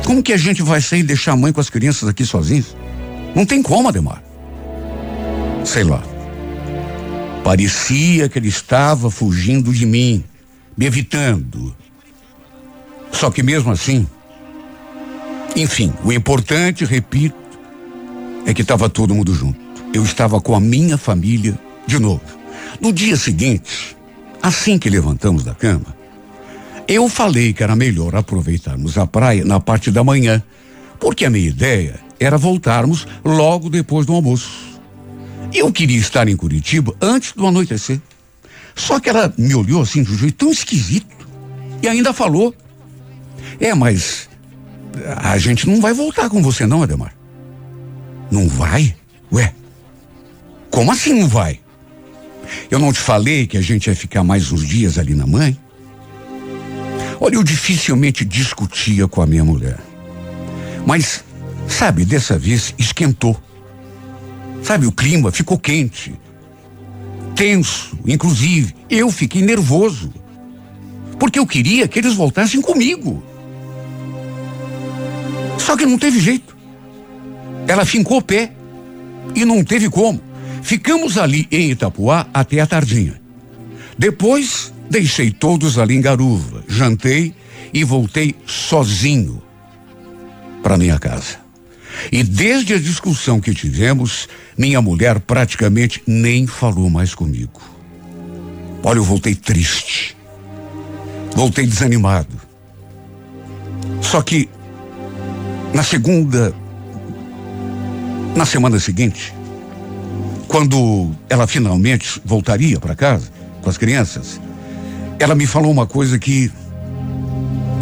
Como 0.06 0.24
que 0.24 0.34
a 0.34 0.38
gente 0.38 0.64
vai 0.64 0.82
sair 0.82 1.02
e 1.02 1.04
deixar 1.04 1.34
a 1.34 1.38
mãe 1.38 1.54
com 1.54 1.62
as 1.62 1.70
crianças 1.70 2.10
aqui 2.10 2.26
sozinhos? 2.26 2.76
Não 3.36 3.46
tem 3.46 3.62
como, 3.62 3.88
Ademar. 3.88 4.23
Sei 5.64 5.84
lá. 5.84 6.04
Parecia 7.44 8.30
que 8.30 8.40
ele 8.40 8.48
estava 8.48 9.10
fugindo 9.10 9.74
de 9.74 9.86
mim, 9.86 10.24
me 10.78 10.86
evitando. 10.86 11.76
Só 13.12 13.30
que 13.30 13.44
mesmo 13.44 13.72
assim, 13.72 14.08
enfim, 15.56 15.94
o 16.04 16.12
importante, 16.12 16.84
repito, 16.84 17.36
é 18.46 18.54
que 18.54 18.62
estava 18.62 18.90
todo 18.90 19.14
mundo 19.14 19.34
junto. 19.34 19.60
Eu 19.94 20.04
estava 20.04 20.42
com 20.42 20.56
a 20.56 20.60
minha 20.60 20.98
família 20.98 21.58
de 21.86 22.00
novo. 22.00 22.22
No 22.82 22.92
dia 22.92 23.16
seguinte, 23.16 23.96
assim 24.42 24.80
que 24.80 24.90
levantamos 24.90 25.44
da 25.44 25.54
cama, 25.54 25.96
eu 26.88 27.08
falei 27.08 27.54
que 27.54 27.64
era 27.64 27.76
melhor 27.76 28.16
aproveitarmos 28.16 28.98
a 28.98 29.06
praia 29.06 29.46
na 29.46 29.60
parte 29.60 29.92
da 29.92 30.04
manhã, 30.04 30.42
porque 31.00 31.26
a 31.26 31.30
minha 31.30 31.48
ideia 31.48 32.00
era 32.20 32.38
voltarmos 32.38 33.08
logo 33.24 33.70
depois 33.70 34.06
do 34.06 34.14
almoço. 34.14 34.73
Eu 35.54 35.72
queria 35.72 35.98
estar 35.98 36.28
em 36.28 36.36
Curitiba 36.36 36.96
antes 37.02 37.34
do 37.34 37.46
anoitecer. 37.46 38.02
Só 38.76 39.00
que 39.00 39.10
ela 39.10 39.34
me 39.38 39.54
olhou 39.54 39.82
assim 39.82 40.04
de 40.04 40.12
um 40.12 40.18
jeito 40.18 40.38
tão 40.38 40.52
esquisito 40.52 41.28
e 41.82 41.88
ainda 41.88 42.12
falou: 42.12 42.56
É, 43.60 43.74
mas 43.76 44.30
a 45.18 45.38
gente 45.38 45.68
não 45.68 45.80
vai 45.80 45.94
voltar 45.94 46.30
com 46.30 46.42
você, 46.42 46.66
não, 46.66 46.82
Ademar. 46.82 47.16
Não 48.32 48.48
vai? 48.48 48.96
Ué, 49.32 49.54
como 50.72 50.92
assim 50.92 51.14
não 51.14 51.28
vai? 51.28 51.60
Eu 52.70 52.80
não 52.80 52.92
te 52.92 53.00
falei 53.00 53.46
que 53.46 53.58
a 53.58 53.62
gente 53.62 53.88
ia 53.88 53.96
ficar 53.96 54.24
mais 54.24 54.52
uns 54.52 54.68
dias 54.68 54.98
ali 54.98 55.14
na 55.14 55.26
mãe? 55.26 55.58
Olha, 57.20 57.36
eu 57.36 57.44
dificilmente 57.44 58.26
discutia 58.26 59.08
com 59.08 59.22
a 59.22 59.26
minha 59.26 59.46
mulher. 59.46 59.78
Mas, 60.86 61.24
sabe, 61.68 62.06
dessa 62.06 62.38
vez 62.38 62.74
esquentou. 62.78 63.40
Sabe, 64.64 64.88
o 64.88 64.92
clima 64.92 65.32
ficou 65.32 65.60
quente. 65.60 66.14
Tenso, 67.36 67.98
inclusive. 68.08 68.74
Eu 68.90 69.12
fiquei 69.12 69.42
nervoso. 69.42 70.14
Porque 71.20 71.38
eu 71.38 71.46
queria 71.46 71.88
que 71.88 72.00
eles 72.00 72.14
voltassem 72.14 72.62
comigo. 72.62 73.22
Só 75.58 75.76
que 75.76 75.86
não 75.86 75.98
teve 75.98 76.20
jeito. 76.20 76.56
Ela 77.68 77.86
fincou 77.86 78.18
o 78.18 78.22
pé. 78.22 78.52
E 79.36 79.44
não 79.44 79.64
teve 79.64 79.90
como. 79.90 80.22
Ficamos 80.62 81.18
ali 81.18 81.48
em 81.52 81.72
Itapuá 81.72 82.28
até 82.34 82.62
a 82.62 82.68
tardinha. 82.68 83.22
Depois, 83.98 84.74
deixei 84.90 85.30
todos 85.30 85.78
ali 85.78 85.96
em 85.96 86.02
Garuva, 86.02 86.64
jantei 86.68 87.34
e 87.74 87.84
voltei 87.84 88.36
sozinho 88.46 89.42
para 90.62 90.78
minha 90.78 90.98
casa. 90.98 91.43
E 92.12 92.24
desde 92.24 92.74
a 92.74 92.80
discussão 92.80 93.40
que 93.40 93.54
tivemos, 93.54 94.28
minha 94.58 94.82
mulher 94.82 95.20
praticamente 95.20 96.02
nem 96.06 96.48
falou 96.48 96.90
mais 96.90 97.14
comigo. 97.14 97.62
Olha, 98.84 98.98
eu 98.98 99.04
voltei 99.04 99.36
triste. 99.36 100.16
Voltei 101.36 101.66
desanimado. 101.66 102.42
Só 104.02 104.22
que 104.22 104.50
na 105.74 105.84
segunda 105.84 106.54
na 108.36 108.46
semana 108.46 108.80
seguinte, 108.80 109.34
quando 110.48 111.12
ela 111.30 111.48
finalmente 111.48 112.22
voltaria 112.26 112.80
para 112.80 112.96
casa 112.96 113.30
com 113.62 113.70
as 113.70 113.78
crianças, 113.78 114.40
ela 115.20 115.36
me 115.36 115.46
falou 115.46 115.72
uma 115.72 115.86
coisa 115.86 116.18
que. 116.18 116.52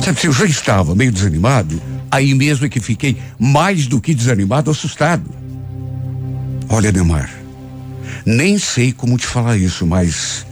Sabe, 0.03 0.19
se 0.19 0.27
eu 0.27 0.33
já 0.33 0.45
estava 0.45 0.95
meio 0.95 1.11
desanimado, 1.11 1.81
aí 2.11 2.33
mesmo 2.35 2.65
é 2.65 2.69
que 2.69 2.79
fiquei 2.79 3.17
mais 3.39 3.87
do 3.87 4.01
que 4.01 4.13
desanimado, 4.13 4.69
assustado. 4.69 5.23
Olha, 6.69 6.91
Neymar, 6.91 7.29
nem 8.25 8.57
sei 8.57 8.91
como 8.91 9.17
te 9.17 9.25
falar 9.25 9.57
isso, 9.57 9.85
mas. 9.87 10.45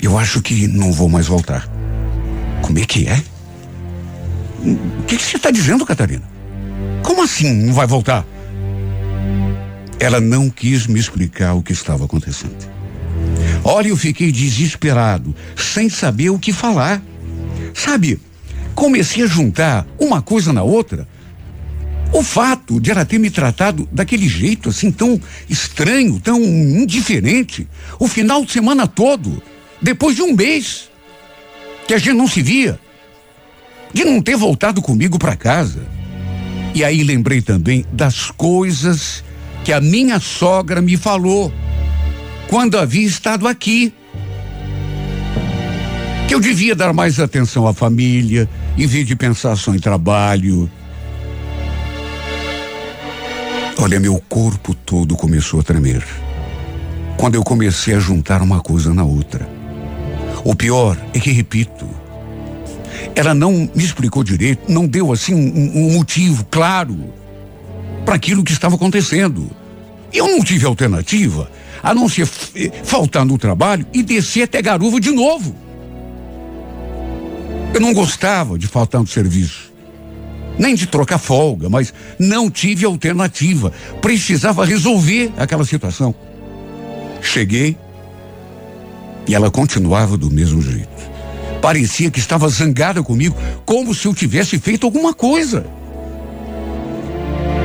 Eu 0.00 0.16
acho 0.16 0.40
que 0.40 0.68
não 0.68 0.92
vou 0.92 1.08
mais 1.08 1.26
voltar. 1.26 1.68
Como 2.62 2.78
é 2.78 2.84
que 2.84 3.08
é? 3.08 3.20
O 4.62 5.04
que, 5.04 5.16
que 5.16 5.22
você 5.24 5.36
está 5.36 5.50
dizendo, 5.50 5.84
Catarina? 5.84 6.22
Como 7.02 7.22
assim 7.22 7.52
não 7.52 7.72
vai 7.72 7.86
voltar? 7.86 8.24
Ela 9.98 10.20
não 10.20 10.48
quis 10.48 10.86
me 10.86 11.00
explicar 11.00 11.54
o 11.54 11.62
que 11.62 11.72
estava 11.72 12.04
acontecendo. 12.04 12.56
Olha, 13.64 13.88
eu 13.88 13.96
fiquei 13.96 14.30
desesperado, 14.30 15.34
sem 15.56 15.88
saber 15.88 16.30
o 16.30 16.38
que 16.38 16.52
falar. 16.52 17.02
Sabe, 17.74 18.20
comecei 18.78 19.24
a 19.24 19.26
juntar 19.26 19.84
uma 19.98 20.22
coisa 20.22 20.52
na 20.52 20.62
outra. 20.62 21.08
O 22.12 22.22
fato 22.22 22.80
de 22.80 22.92
ela 22.92 23.04
ter 23.04 23.18
me 23.18 23.28
tratado 23.28 23.88
daquele 23.90 24.28
jeito 24.28 24.68
assim 24.68 24.92
tão 24.92 25.20
estranho, 25.48 26.20
tão 26.20 26.40
indiferente, 26.40 27.66
o 27.98 28.06
final 28.06 28.44
de 28.44 28.52
semana 28.52 28.86
todo, 28.86 29.42
depois 29.82 30.14
de 30.14 30.22
um 30.22 30.32
mês 30.32 30.88
que 31.88 31.92
a 31.92 31.98
gente 31.98 32.12
não 32.12 32.28
se 32.28 32.40
via, 32.40 32.78
de 33.92 34.04
não 34.04 34.22
ter 34.22 34.36
voltado 34.36 34.80
comigo 34.80 35.18
para 35.18 35.34
casa. 35.34 35.82
E 36.72 36.84
aí 36.84 37.02
lembrei 37.02 37.42
também 37.42 37.84
das 37.92 38.30
coisas 38.30 39.24
que 39.64 39.72
a 39.72 39.80
minha 39.80 40.20
sogra 40.20 40.80
me 40.80 40.96
falou 40.96 41.52
quando 42.46 42.78
havia 42.78 43.04
estado 43.04 43.48
aqui. 43.48 43.92
Que 46.28 46.34
eu 46.34 46.40
devia 46.40 46.76
dar 46.76 46.92
mais 46.92 47.18
atenção 47.18 47.66
à 47.66 47.74
família, 47.74 48.48
em 48.78 48.86
vez 48.86 49.06
de 49.06 49.16
pensar 49.16 49.56
só 49.56 49.74
em 49.74 49.78
trabalho. 49.80 50.70
Olha, 53.80 53.98
meu 53.98 54.22
corpo 54.28 54.72
todo 54.72 55.16
começou 55.16 55.60
a 55.60 55.62
tremer. 55.62 56.04
quando 57.16 57.34
eu 57.34 57.42
comecei 57.42 57.94
a 57.94 57.98
juntar 57.98 58.40
uma 58.40 58.60
coisa 58.60 58.94
na 58.94 59.02
outra. 59.02 59.48
O 60.44 60.54
pior 60.54 60.96
é 61.12 61.18
que, 61.18 61.32
repito, 61.32 61.84
ela 63.14 63.34
não 63.34 63.68
me 63.74 63.84
explicou 63.84 64.22
direito, 64.22 64.70
não 64.70 64.86
deu 64.86 65.12
assim 65.12 65.34
um, 65.34 65.86
um 65.86 65.92
motivo 65.94 66.46
claro 66.48 67.12
para 68.04 68.14
aquilo 68.14 68.44
que 68.44 68.52
estava 68.52 68.76
acontecendo. 68.76 69.50
Eu 70.12 70.28
não 70.28 70.44
tive 70.44 70.64
alternativa 70.64 71.50
a 71.82 71.92
não 71.92 72.08
ser 72.08 72.26
faltar 72.84 73.24
no 73.24 73.36
trabalho 73.36 73.84
e 73.92 74.00
descer 74.02 74.44
até 74.44 74.62
Garuva 74.62 75.00
de 75.00 75.10
novo. 75.10 75.67
Eu 77.74 77.80
não 77.80 77.92
gostava 77.92 78.58
de 78.58 78.66
faltar 78.66 79.00
no 79.00 79.06
serviço, 79.06 79.72
nem 80.58 80.74
de 80.74 80.86
trocar 80.86 81.18
folga, 81.18 81.68
mas 81.68 81.92
não 82.18 82.50
tive 82.50 82.84
alternativa. 82.84 83.72
Precisava 84.00 84.64
resolver 84.64 85.32
aquela 85.36 85.64
situação. 85.64 86.14
Cheguei 87.20 87.76
e 89.26 89.34
ela 89.34 89.50
continuava 89.50 90.16
do 90.16 90.30
mesmo 90.30 90.62
jeito. 90.62 90.88
Parecia 91.60 92.10
que 92.10 92.18
estava 92.18 92.48
zangada 92.48 93.02
comigo, 93.02 93.36
como 93.66 93.94
se 93.94 94.06
eu 94.06 94.14
tivesse 94.14 94.58
feito 94.58 94.86
alguma 94.86 95.12
coisa. 95.12 95.66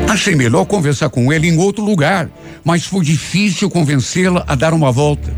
Achei 0.09 0.35
melhor 0.35 0.65
conversar 0.65 1.09
com 1.09 1.31
ela 1.31 1.45
em 1.45 1.57
outro 1.57 1.83
lugar, 1.83 2.29
mas 2.63 2.85
foi 2.85 3.03
difícil 3.03 3.69
convencê-la 3.69 4.43
a 4.47 4.55
dar 4.55 4.73
uma 4.73 4.91
volta. 4.91 5.33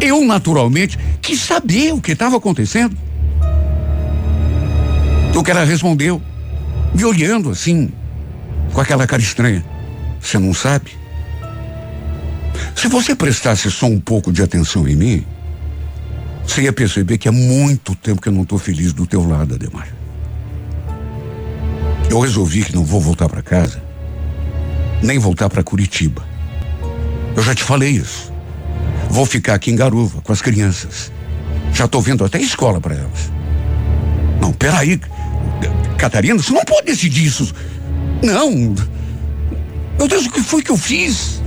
Eu, 0.00 0.24
naturalmente, 0.24 0.98
quis 1.20 1.40
saber 1.40 1.92
o 1.92 2.00
que 2.00 2.12
estava 2.12 2.36
acontecendo. 2.36 2.96
O 5.36 5.44
que 5.44 5.50
ela 5.50 5.64
respondeu, 5.64 6.20
me 6.94 7.04
olhando 7.04 7.50
assim, 7.50 7.92
com 8.72 8.80
aquela 8.80 9.06
cara 9.06 9.20
estranha. 9.20 9.62
Você 10.18 10.38
não 10.38 10.54
sabe? 10.54 10.96
Se 12.74 12.88
você 12.88 13.14
prestasse 13.14 13.70
só 13.70 13.84
um 13.84 14.00
pouco 14.00 14.32
de 14.32 14.42
atenção 14.42 14.88
em 14.88 14.96
mim, 14.96 15.26
você 16.46 16.62
ia 16.62 16.72
perceber 16.72 17.18
que 17.18 17.28
há 17.28 17.32
muito 17.32 17.94
tempo 17.94 18.22
que 18.22 18.30
eu 18.30 18.32
não 18.32 18.44
estou 18.44 18.58
feliz 18.58 18.94
do 18.94 19.06
teu 19.06 19.28
lado, 19.28 19.54
Ademar. 19.54 19.88
Eu 22.08 22.18
resolvi 22.20 22.64
que 22.64 22.74
não 22.74 22.84
vou 22.84 23.00
voltar 23.00 23.28
para 23.28 23.42
casa, 23.42 23.82
nem 25.02 25.18
voltar 25.18 25.50
para 25.50 25.62
Curitiba. 25.62 26.24
Eu 27.36 27.42
já 27.42 27.54
te 27.54 27.62
falei 27.62 27.90
isso. 27.90 28.32
Vou 29.10 29.26
ficar 29.26 29.54
aqui 29.54 29.70
em 29.70 29.76
Garuva 29.76 30.22
com 30.22 30.32
as 30.32 30.40
crianças. 30.40 31.12
Já 31.74 31.84
estou 31.84 32.00
vendo 32.00 32.24
até 32.24 32.40
escola 32.40 32.80
para 32.80 32.94
elas. 32.94 33.30
Não, 34.40 34.50
peraí. 34.50 34.98
Catarina, 35.96 36.38
você 36.38 36.52
não 36.52 36.64
pode 36.64 36.86
decidir 36.86 37.24
isso. 37.24 37.52
Não. 38.22 38.74
Meu 39.98 40.08
Deus, 40.08 40.26
o 40.26 40.30
que 40.30 40.42
foi 40.42 40.62
que 40.62 40.70
eu 40.70 40.76
fiz? 40.76 41.40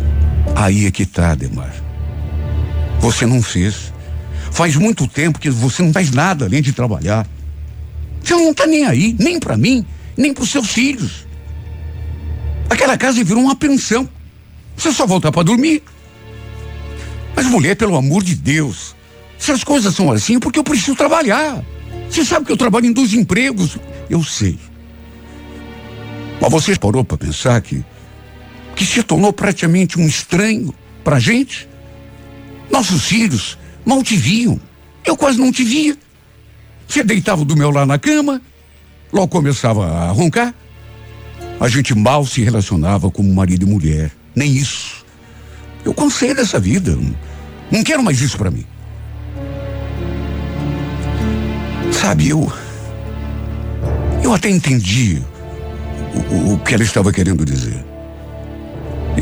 Aí 0.56 0.86
é 0.86 0.92
que 0.92 1.06
tá, 1.06 1.36
Demar. 1.36 1.74
Você 3.00 3.26
não 3.26 3.42
fez. 3.42 3.94
Faz 4.52 4.76
muito 4.76 5.08
tempo 5.08 5.40
que 5.40 5.50
você 5.50 5.84
não 5.84 5.94
faz 5.94 6.12
nada 6.12 6.46
além 6.46 6.62
de 6.62 6.74
trabalhar. 6.74 7.28
Você 8.24 8.34
não 8.34 8.54
tá 8.54 8.68
nem 8.68 8.86
aí, 8.86 9.16
nem 9.18 9.40
para 9.40 9.56
mim, 9.56 9.86
nem 10.18 10.34
para 10.34 10.44
os 10.44 10.50
seus 10.50 10.70
filhos. 10.70 11.28
Aquela 12.70 12.98
casa 12.98 13.24
virou 13.24 13.44
uma 13.44 13.56
pensão. 13.56 14.08
Você 14.76 14.92
só 14.92 15.06
volta 15.06 15.32
para 15.32 15.44
dormir. 15.44 15.84
Mas 17.36 17.46
mulher, 17.46 17.76
pelo 17.76 17.96
amor 17.96 18.24
de 18.24 18.36
Deus, 18.36 18.96
se 19.38 19.52
as 19.52 19.64
coisas 19.64 19.96
são 19.96 20.12
assim 20.12 20.36
é 20.36 20.40
porque 20.40 20.60
eu 20.60 20.64
preciso 20.64 20.96
trabalhar. 20.96 21.64
Você 22.10 22.26
sabe 22.26 22.46
que 22.46 22.52
eu 22.52 22.58
trabalho 22.58 22.86
em 22.86 22.92
dois 22.92 23.14
empregos. 23.14 23.78
Eu 24.10 24.24
sei. 24.24 24.58
Mas 26.42 26.52
você 26.52 26.76
parou 26.76 27.04
para 27.04 27.18
pensar 27.18 27.62
que 27.62 27.84
que 28.80 28.86
se 28.86 29.04
tornou 29.04 29.34
praticamente 29.34 30.00
um 30.00 30.08
estranho 30.08 30.74
para 31.04 31.20
gente? 31.20 31.68
Nossos 32.72 33.08
filhos 33.08 33.58
mal 33.86 34.02
te 34.02 34.16
viam. 34.16 34.58
Eu 35.06 35.18
quase 35.18 35.38
não 35.38 35.52
te 35.52 35.66
via. 35.66 35.98
Você 36.88 37.04
deitava 37.04 37.44
do 37.44 37.58
meu 37.58 37.72
lado 37.72 37.88
na 37.88 38.00
cama, 38.00 38.42
logo 39.12 39.28
começava 39.28 39.86
a 39.86 40.12
roncar. 40.12 40.56
A 41.60 41.68
gente 41.68 41.94
mal 41.94 42.26
se 42.26 42.42
relacionava 42.42 43.12
como 43.12 43.34
marido 43.34 43.66
e 43.66 43.70
mulher. 43.70 44.12
Nem 44.34 44.50
isso. 44.50 45.06
Eu 45.84 45.94
cansei 45.94 46.34
dessa 46.34 46.58
vida. 46.58 46.98
Não 47.70 47.84
quero 47.84 48.02
mais 48.02 48.22
isso 48.22 48.38
para 48.38 48.50
mim. 48.50 48.66
Sabe, 51.92 52.30
eu. 52.30 52.50
Eu 54.30 54.36
até 54.36 54.48
entendi 54.48 55.20
o, 56.30 56.54
o 56.54 56.60
que 56.60 56.76
ela 56.76 56.84
estava 56.84 57.12
querendo 57.12 57.44
dizer. 57.44 57.84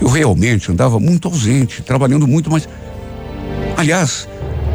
Eu 0.02 0.10
realmente 0.10 0.70
andava 0.70 1.00
muito 1.00 1.30
ausente, 1.30 1.82
trabalhando 1.82 2.28
muito, 2.28 2.52
mas. 2.52 2.68
Aliás, 3.78 4.28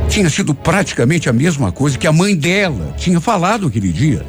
tinha 0.09 0.31
sido 0.31 0.55
praticamente 0.55 1.29
a 1.29 1.35
mesma 1.35 1.71
coisa 1.71 1.99
que 1.99 2.07
a 2.07 2.13
mãe 2.13 2.35
dela 2.35 2.95
tinha 2.97 3.21
falado 3.21 3.67
aquele 3.67 3.93
dia. 3.93 4.25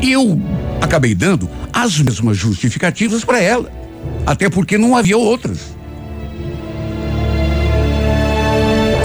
Eu 0.00 0.40
acabei 0.80 1.16
dando 1.16 1.50
as 1.72 1.98
mesmas 1.98 2.36
justificativas 2.36 3.24
para 3.24 3.40
ela, 3.40 3.72
até 4.24 4.48
porque 4.48 4.78
não 4.78 4.96
havia 4.96 5.18
outras. 5.18 5.58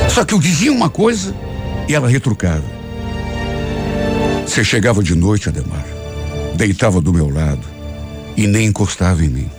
Só 0.09 0.23
que 0.23 0.35
eu 0.35 0.39
dizia 0.39 0.71
uma 0.71 0.91
coisa 0.91 1.33
e 1.89 1.95
ela 1.95 2.07
retrucava. 2.07 2.76
Você 4.47 4.63
chegava 4.63 5.03
de 5.03 5.13
noite, 5.13 5.49
Ademar, 5.49 5.85
deitava 6.55 7.01
do 7.01 7.13
meu 7.13 7.29
lado 7.29 7.61
e 8.35 8.47
nem 8.47 8.67
encostava 8.67 9.23
em 9.23 9.27
mim. 9.27 9.51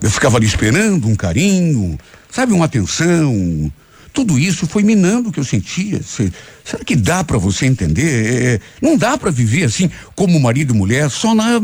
Eu 0.00 0.10
ficava 0.10 0.36
ali 0.36 0.46
esperando 0.46 1.08
um 1.08 1.16
carinho, 1.16 1.98
sabe, 2.30 2.52
uma 2.52 2.66
atenção. 2.66 3.70
Tudo 4.12 4.38
isso 4.38 4.66
foi 4.66 4.84
minando 4.84 5.28
o 5.28 5.32
que 5.32 5.40
eu 5.40 5.44
sentia. 5.44 6.00
será 6.02 6.84
que 6.84 6.94
dá 6.94 7.24
para 7.24 7.36
você 7.36 7.66
entender? 7.66 8.44
É, 8.44 8.60
não 8.80 8.96
dá 8.96 9.18
para 9.18 9.30
viver 9.30 9.64
assim, 9.64 9.90
como 10.14 10.38
marido 10.38 10.72
e 10.72 10.78
mulher, 10.78 11.10
só 11.10 11.34
na, 11.34 11.60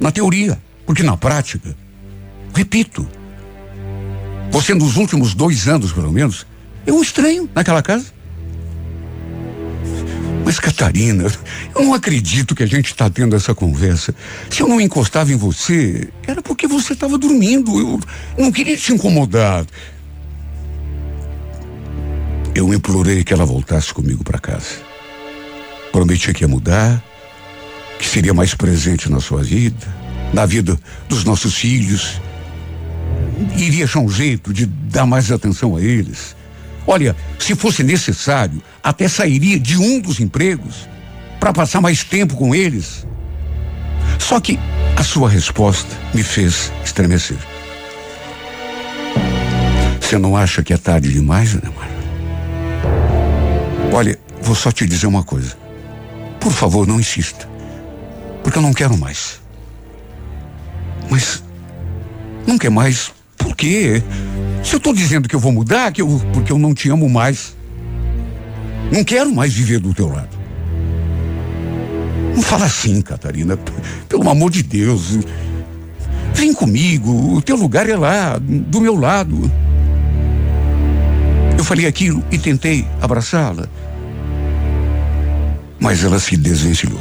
na 0.00 0.12
teoria. 0.12 0.58
Porque 0.86 1.02
na 1.02 1.16
prática, 1.16 1.76
repito, 2.54 3.06
você 4.50 4.74
nos 4.74 4.96
últimos 4.96 5.34
dois 5.34 5.66
anos, 5.66 5.92
pelo 5.92 6.12
menos, 6.12 6.46
é 6.86 6.92
um 6.92 7.02
estranho 7.02 7.50
naquela 7.52 7.82
casa. 7.82 8.11
Mas, 10.44 10.58
Catarina, 10.58 11.26
eu 11.74 11.84
não 11.84 11.94
acredito 11.94 12.54
que 12.54 12.62
a 12.62 12.66
gente 12.66 12.86
está 12.86 13.08
tendo 13.08 13.36
essa 13.36 13.54
conversa. 13.54 14.14
Se 14.50 14.62
eu 14.62 14.68
não 14.68 14.80
encostava 14.80 15.32
em 15.32 15.36
você, 15.36 16.08
era 16.26 16.42
porque 16.42 16.66
você 16.66 16.94
estava 16.94 17.16
dormindo. 17.16 17.78
Eu 17.78 18.00
não 18.36 18.50
queria 18.50 18.76
te 18.76 18.92
incomodar. 18.92 19.64
Eu 22.54 22.72
implorei 22.74 23.22
que 23.24 23.32
ela 23.32 23.46
voltasse 23.46 23.94
comigo 23.94 24.24
para 24.24 24.38
casa. 24.38 24.82
Prometi 25.92 26.32
que 26.32 26.42
ia 26.44 26.48
mudar, 26.48 27.02
que 27.98 28.06
seria 28.06 28.34
mais 28.34 28.54
presente 28.54 29.10
na 29.10 29.20
sua 29.20 29.42
vida, 29.42 29.86
na 30.32 30.44
vida 30.44 30.78
dos 31.08 31.24
nossos 31.24 31.54
filhos. 31.54 32.20
Iria 33.56 33.84
achar 33.84 34.00
um 34.00 34.08
jeito 34.08 34.52
de 34.52 34.66
dar 34.66 35.06
mais 35.06 35.30
atenção 35.30 35.76
a 35.76 35.80
eles. 35.80 36.34
Olha, 36.86 37.14
se 37.38 37.54
fosse 37.54 37.82
necessário, 37.82 38.62
até 38.82 39.08
sairia 39.08 39.58
de 39.58 39.76
um 39.78 40.00
dos 40.00 40.20
empregos 40.20 40.88
para 41.38 41.52
passar 41.52 41.80
mais 41.80 42.02
tempo 42.02 42.36
com 42.36 42.54
eles. 42.54 43.06
Só 44.18 44.40
que 44.40 44.58
a 44.96 45.02
sua 45.02 45.28
resposta 45.28 45.90
me 46.12 46.22
fez 46.22 46.72
estremecer. 46.84 47.38
Você 50.00 50.18
não 50.18 50.36
acha 50.36 50.62
que 50.62 50.72
é 50.72 50.76
tarde 50.76 51.12
demais, 51.12 51.56
Anemar? 51.56 51.88
Olha, 53.92 54.18
vou 54.40 54.54
só 54.54 54.70
te 54.70 54.86
dizer 54.86 55.06
uma 55.06 55.22
coisa. 55.22 55.56
Por 56.38 56.52
favor, 56.52 56.86
não 56.86 57.00
insista. 57.00 57.48
Porque 58.42 58.58
eu 58.58 58.62
não 58.62 58.72
quero 58.72 58.96
mais. 58.96 59.40
Mas 61.08 61.42
não 62.46 62.58
quer 62.58 62.70
mais 62.70 63.12
por 63.36 63.56
quê? 63.56 64.02
Se 64.62 64.74
eu 64.74 64.78
estou 64.78 64.94
dizendo 64.94 65.28
que 65.28 65.34
eu 65.34 65.40
vou 65.40 65.52
mudar, 65.52 65.92
que 65.92 66.00
eu, 66.00 66.20
porque 66.32 66.52
eu 66.52 66.58
não 66.58 66.72
te 66.72 66.88
amo 66.88 67.08
mais. 67.08 67.56
Não 68.90 69.02
quero 69.02 69.34
mais 69.34 69.52
viver 69.52 69.80
do 69.80 69.92
teu 69.92 70.08
lado. 70.08 70.36
Não 72.34 72.42
fala 72.42 72.66
assim, 72.66 73.00
Catarina. 73.02 73.58
Pelo 74.08 74.28
amor 74.30 74.50
de 74.50 74.62
Deus. 74.62 75.18
Vem 76.34 76.54
comigo. 76.54 77.36
O 77.36 77.42
teu 77.42 77.56
lugar 77.56 77.88
é 77.88 77.96
lá, 77.96 78.38
do 78.38 78.80
meu 78.80 78.98
lado. 78.98 79.50
Eu 81.58 81.64
falei 81.64 81.86
aquilo 81.86 82.24
e 82.30 82.38
tentei 82.38 82.86
abraçá-la. 83.00 83.68
Mas 85.78 86.04
ela 86.04 86.18
se 86.18 86.36
desvencilhou. 86.36 87.00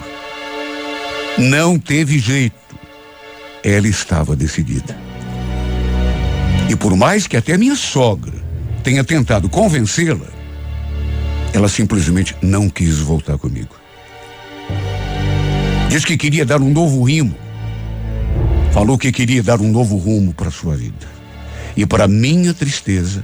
Não 1.38 1.78
teve 1.78 2.20
jeito. 2.20 2.56
Ela 3.64 3.88
estava 3.88 4.36
decidida. 4.36 5.11
E 6.72 6.76
por 6.78 6.96
mais 6.96 7.28
que 7.28 7.36
até 7.36 7.58
minha 7.58 7.76
sogra 7.76 8.32
tenha 8.82 9.04
tentado 9.04 9.50
convencê-la, 9.50 10.26
ela 11.52 11.68
simplesmente 11.68 12.34
não 12.42 12.70
quis 12.70 13.00
voltar 13.00 13.38
comigo. 13.38 13.76
Diz 15.90 16.06
que 16.06 16.16
queria 16.16 16.46
dar 16.46 16.62
um 16.62 16.70
novo 16.72 17.04
rimo. 17.04 17.36
Falou 18.72 18.98
que 18.98 19.12
queria 19.12 19.44
dar 19.44 19.60
um 19.60 19.70
novo 19.70 19.98
rumo 19.98 20.34
para 20.34 20.50
sua 20.50 20.78
vida. 20.78 21.06
E 21.76 21.86
para 21.86 22.08
minha 22.08 22.54
tristeza, 22.54 23.22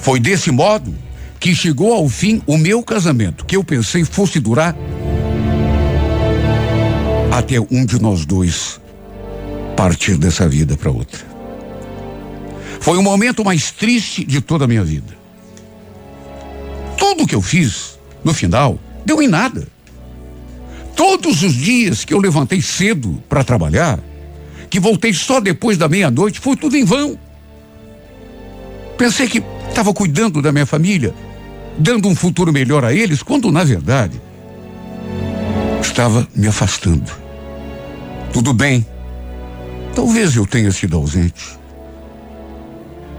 foi 0.00 0.20
desse 0.20 0.52
modo 0.52 0.94
que 1.40 1.52
chegou 1.52 1.92
ao 1.92 2.08
fim 2.08 2.40
o 2.46 2.56
meu 2.56 2.80
casamento, 2.80 3.44
que 3.44 3.56
eu 3.56 3.64
pensei 3.64 4.04
fosse 4.04 4.38
durar 4.38 4.72
até 7.32 7.58
um 7.58 7.84
de 7.84 8.00
nós 8.00 8.24
dois 8.24 8.80
partir 9.76 10.16
dessa 10.16 10.48
vida 10.48 10.76
para 10.76 10.92
outra. 10.92 11.37
Foi 12.80 12.96
o 12.96 13.02
momento 13.02 13.44
mais 13.44 13.70
triste 13.70 14.24
de 14.24 14.40
toda 14.40 14.64
a 14.64 14.68
minha 14.68 14.84
vida. 14.84 15.16
Tudo 16.96 17.26
que 17.26 17.34
eu 17.34 17.42
fiz, 17.42 17.98
no 18.24 18.32
final, 18.32 18.78
deu 19.04 19.22
em 19.22 19.28
nada. 19.28 19.66
Todos 20.94 21.42
os 21.42 21.54
dias 21.54 22.04
que 22.04 22.12
eu 22.12 22.18
levantei 22.18 22.60
cedo 22.60 23.22
para 23.28 23.44
trabalhar, 23.44 23.98
que 24.68 24.80
voltei 24.80 25.12
só 25.12 25.40
depois 25.40 25.78
da 25.78 25.88
meia-noite, 25.88 26.40
foi 26.40 26.56
tudo 26.56 26.76
em 26.76 26.84
vão. 26.84 27.18
Pensei 28.96 29.28
que 29.28 29.42
estava 29.68 29.94
cuidando 29.94 30.42
da 30.42 30.50
minha 30.50 30.66
família, 30.66 31.14
dando 31.78 32.08
um 32.08 32.14
futuro 32.16 32.52
melhor 32.52 32.84
a 32.84 32.92
eles, 32.92 33.22
quando 33.22 33.50
na 33.52 33.62
verdade 33.62 34.20
estava 35.80 36.26
me 36.34 36.46
afastando. 36.46 37.10
Tudo 38.32 38.52
bem. 38.52 38.86
Talvez 39.94 40.36
eu 40.36 40.46
tenha 40.46 40.70
sido 40.70 40.96
ausente. 40.96 41.58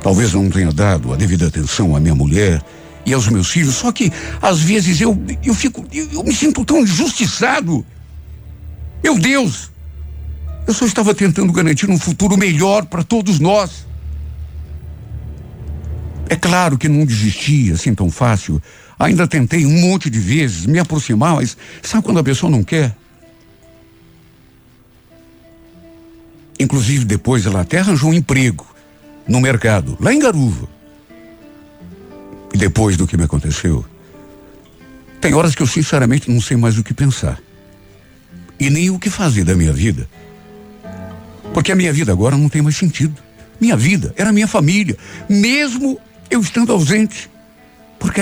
Talvez 0.01 0.33
não 0.33 0.49
tenha 0.49 0.71
dado 0.71 1.13
a 1.13 1.15
devida 1.15 1.47
atenção 1.47 1.95
à 1.95 1.99
minha 1.99 2.15
mulher 2.15 2.63
e 3.05 3.13
aos 3.13 3.27
meus 3.27 3.49
filhos, 3.49 3.75
só 3.75 3.91
que 3.91 4.11
às 4.41 4.59
vezes 4.59 5.01
eu 5.01 5.17
eu 5.43 5.53
fico 5.53 5.85
eu, 5.91 6.07
eu 6.11 6.23
me 6.23 6.33
sinto 6.33 6.63
tão 6.63 6.79
injustiçado. 6.79 7.85
Meu 9.03 9.17
Deus, 9.17 9.71
eu 10.67 10.73
só 10.73 10.85
estava 10.85 11.13
tentando 11.13 11.51
garantir 11.51 11.89
um 11.89 11.97
futuro 11.97 12.37
melhor 12.37 12.85
para 12.85 13.03
todos 13.03 13.39
nós. 13.39 13.87
É 16.29 16.35
claro 16.35 16.77
que 16.77 16.87
não 16.87 17.05
desisti 17.05 17.71
assim 17.71 17.93
tão 17.93 18.09
fácil. 18.09 18.61
Ainda 18.97 19.27
tentei 19.27 19.65
um 19.65 19.81
monte 19.81 20.09
de 20.09 20.19
vezes 20.19 20.65
me 20.65 20.77
aproximar, 20.77 21.35
mas 21.35 21.57
sabe 21.81 22.03
quando 22.03 22.19
a 22.19 22.23
pessoa 22.23 22.51
não 22.51 22.63
quer? 22.63 22.95
Inclusive 26.59 27.05
depois 27.05 27.45
ela 27.45 27.61
até 27.61 27.79
arranjou 27.79 28.11
um 28.11 28.13
emprego 28.13 28.65
no 29.29 29.39
mercado, 29.39 29.95
lá 30.01 30.11
em 30.11 30.19
Garuva. 30.19 30.67
E 32.51 32.57
depois 32.57 32.97
do 32.97 33.05
que 33.05 33.15
me 33.15 33.23
aconteceu, 33.23 33.85
tem 35.21 35.35
horas 35.35 35.53
que 35.53 35.61
eu 35.61 35.67
sinceramente 35.67 36.31
não 36.31 36.41
sei 36.41 36.57
mais 36.57 36.77
o 36.79 36.83
que 36.83 36.95
pensar. 36.95 37.39
E 38.59 38.69
nem 38.69 38.89
o 38.89 38.97
que 38.97 39.09
fazer 39.09 39.43
da 39.43 39.55
minha 39.55 39.71
vida. 39.71 40.09
Porque 41.53 41.71
a 41.71 41.75
minha 41.75 41.93
vida 41.93 42.11
agora 42.11 42.35
não 42.35 42.49
tem 42.49 42.61
mais 42.61 42.75
sentido. 42.75 43.15
Minha 43.61 43.77
vida 43.77 44.13
era 44.17 44.31
minha 44.31 44.47
família, 44.47 44.97
mesmo 45.29 45.99
eu 46.29 46.41
estando 46.41 46.71
ausente. 46.71 47.29
Porque, 47.99 48.21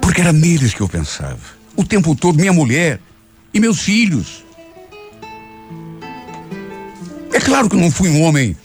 porque 0.00 0.20
era 0.20 0.32
neles 0.32 0.74
que 0.74 0.80
eu 0.80 0.88
pensava. 0.88 1.38
O 1.76 1.84
tempo 1.84 2.16
todo, 2.16 2.38
minha 2.38 2.52
mulher 2.52 3.00
e 3.54 3.60
meus 3.60 3.80
filhos. 3.80 4.44
É 7.32 7.40
claro 7.40 7.70
que 7.70 7.76
não 7.76 7.90
fui 7.90 8.08
um 8.08 8.22
homem 8.22 8.56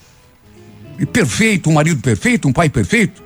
perfeito, 1.06 1.70
um 1.70 1.74
marido 1.74 2.02
perfeito, 2.02 2.48
um 2.48 2.54
pai 2.54 2.70
perfeito. 2.70 3.24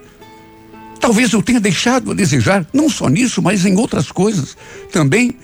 Talvez 0.99 1.34
eu 1.34 1.41
tenha 1.41 1.59
deixado 1.59 2.11
a 2.11 2.13
desejar, 2.13 2.65
não 2.72 2.89
só 2.89 3.09
nisso, 3.09 3.41
mas 3.41 3.65
em 3.65 3.76
outras 3.76 4.11
coisas 4.11 4.55
também. 4.91 5.36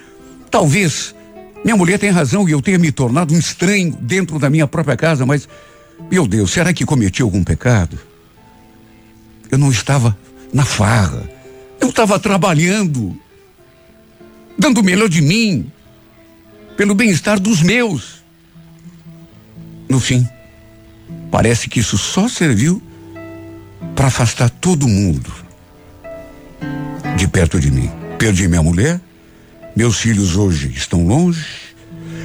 Talvez 0.52 1.16
minha 1.64 1.76
mulher 1.76 1.98
tenha 2.00 2.14
razão 2.14 2.48
e 2.48 2.52
eu 2.52 2.62
tenha 2.62 2.78
me 2.78 2.92
tornado 2.92 3.34
um 3.34 3.38
estranho 3.38 3.92
dentro 4.00 4.40
da 4.40 4.50
minha 4.50 4.68
própria 4.68 4.96
casa, 4.96 5.26
mas, 5.26 5.50
meu 6.10 6.28
Deus, 6.28 6.52
será 6.52 6.72
que 6.74 6.86
cometi 6.86 7.22
algum 7.22 7.44
pecado? 7.44 7.98
Eu 9.52 9.58
não 9.58 9.72
estava 9.72 10.18
na 10.54 10.64
farra. 10.64 11.30
Eu 11.80 11.90
estava 11.90 12.20
trabalhando, 12.20 13.18
dando 14.58 14.80
o 14.80 14.84
melhor 14.84 15.10
de 15.10 15.22
mim, 15.22 15.72
pelo 16.76 16.96
bem-estar 16.96 17.40
dos 17.40 17.62
meus. 17.62 18.24
No 19.90 20.00
fim, 20.00 20.28
parece 21.32 21.68
que 21.70 21.80
isso 21.80 21.98
só 21.98 22.28
serviu 22.28 22.82
para 23.96 24.08
afastar 24.08 24.50
todo 24.50 24.88
mundo 24.88 25.32
de 27.18 27.28
perto 27.28 27.60
de 27.60 27.72
mim. 27.72 27.90
Perdi 28.18 28.48
minha 28.48 28.64
mulher, 28.64 29.00
meus 29.76 30.00
filhos 30.00 30.36
hoje 30.36 30.72
estão 30.76 31.06
longe. 31.06 31.46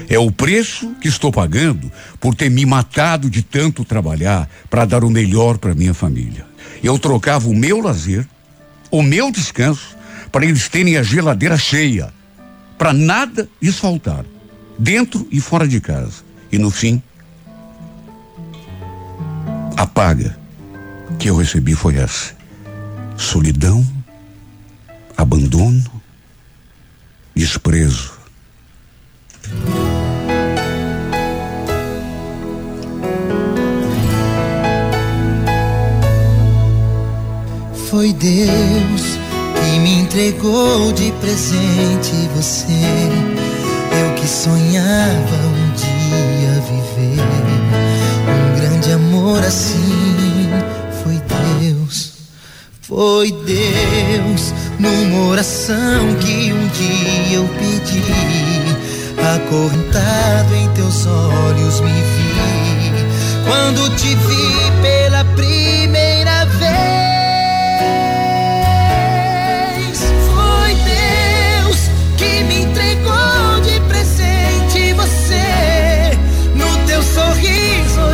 É 0.08 0.18
o 0.18 0.30
preço 0.30 0.94
que 1.00 1.08
estou 1.08 1.32
pagando 1.32 1.90
por 2.20 2.34
ter 2.34 2.50
me 2.50 2.66
matado 2.66 3.30
de 3.30 3.42
tanto 3.42 3.84
trabalhar 3.84 4.48
para 4.68 4.84
dar 4.84 5.04
o 5.04 5.10
melhor 5.10 5.58
para 5.58 5.74
minha 5.74 5.94
família. 5.94 6.44
Eu 6.82 6.98
trocava 6.98 7.48
o 7.48 7.54
meu 7.54 7.80
lazer, 7.80 8.26
o 8.90 9.02
meu 9.02 9.30
descanso, 9.30 9.96
para 10.30 10.44
eles 10.44 10.68
terem 10.68 10.96
a 10.96 11.02
geladeira 11.02 11.56
cheia, 11.56 12.12
para 12.76 12.92
nada 12.92 13.48
lhes 13.60 13.78
faltar, 13.78 14.24
dentro 14.78 15.26
e 15.30 15.40
fora 15.40 15.66
de 15.66 15.80
casa. 15.80 16.24
E 16.50 16.58
no 16.58 16.70
fim, 16.70 17.02
a 19.76 19.86
paga 19.86 20.36
que 21.18 21.28
eu 21.28 21.36
recebi 21.36 21.74
foi 21.74 21.96
essa: 21.96 22.34
solidão, 23.16 23.86
abandono, 25.16 25.84
desprezo. 27.34 28.12
Foi 37.90 38.12
Deus 38.14 39.02
que 39.60 39.78
me 39.80 40.00
entregou 40.00 40.92
de 40.92 41.12
presente 41.20 42.12
você. 42.34 42.72
Eu 44.00 44.14
que 44.14 44.26
sonhava 44.26 45.36
um 45.36 45.72
dia 45.74 46.60
viver 46.62 46.91
amor 49.22 49.38
assim. 49.44 50.50
Foi 51.02 51.20
Deus, 51.60 52.12
foi 52.80 53.30
Deus 53.30 54.52
numa 54.80 55.28
oração 55.28 56.14
que 56.20 56.52
um 56.52 56.68
dia 56.68 57.36
eu 57.36 57.48
pedi. 57.58 58.02
Acorrentado 59.34 60.54
em 60.56 60.68
teus 60.70 61.06
olhos 61.06 61.80
me 61.80 61.92
vi. 61.92 62.32
Quando 63.46 63.94
te 63.96 64.14
vi 64.14 64.82
pela 64.82 65.01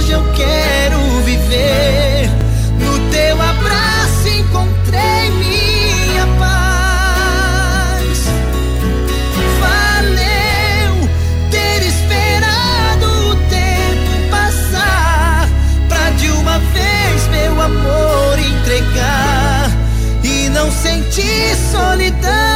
hoje 0.09 0.13
eu 0.13 0.23
quero 0.33 0.99
viver. 1.23 2.31
No 2.79 3.11
teu 3.11 3.41
abraço 3.41 4.29
encontrei 4.29 5.31
minha 5.33 6.27
paz. 6.39 8.25
Valeu 9.61 11.09
ter 11.51 11.83
esperado 11.87 13.07
o 13.31 13.37
tempo 13.49 14.31
passar 14.31 15.49
pra 15.89 16.11
de 16.11 16.31
uma 16.31 16.59
vez 16.59 17.29
meu 17.31 17.61
amor 17.61 18.39
entregar 18.39 19.71
e 20.25 20.49
não 20.49 20.71
sentir 20.71 21.55
solidão 21.71 22.48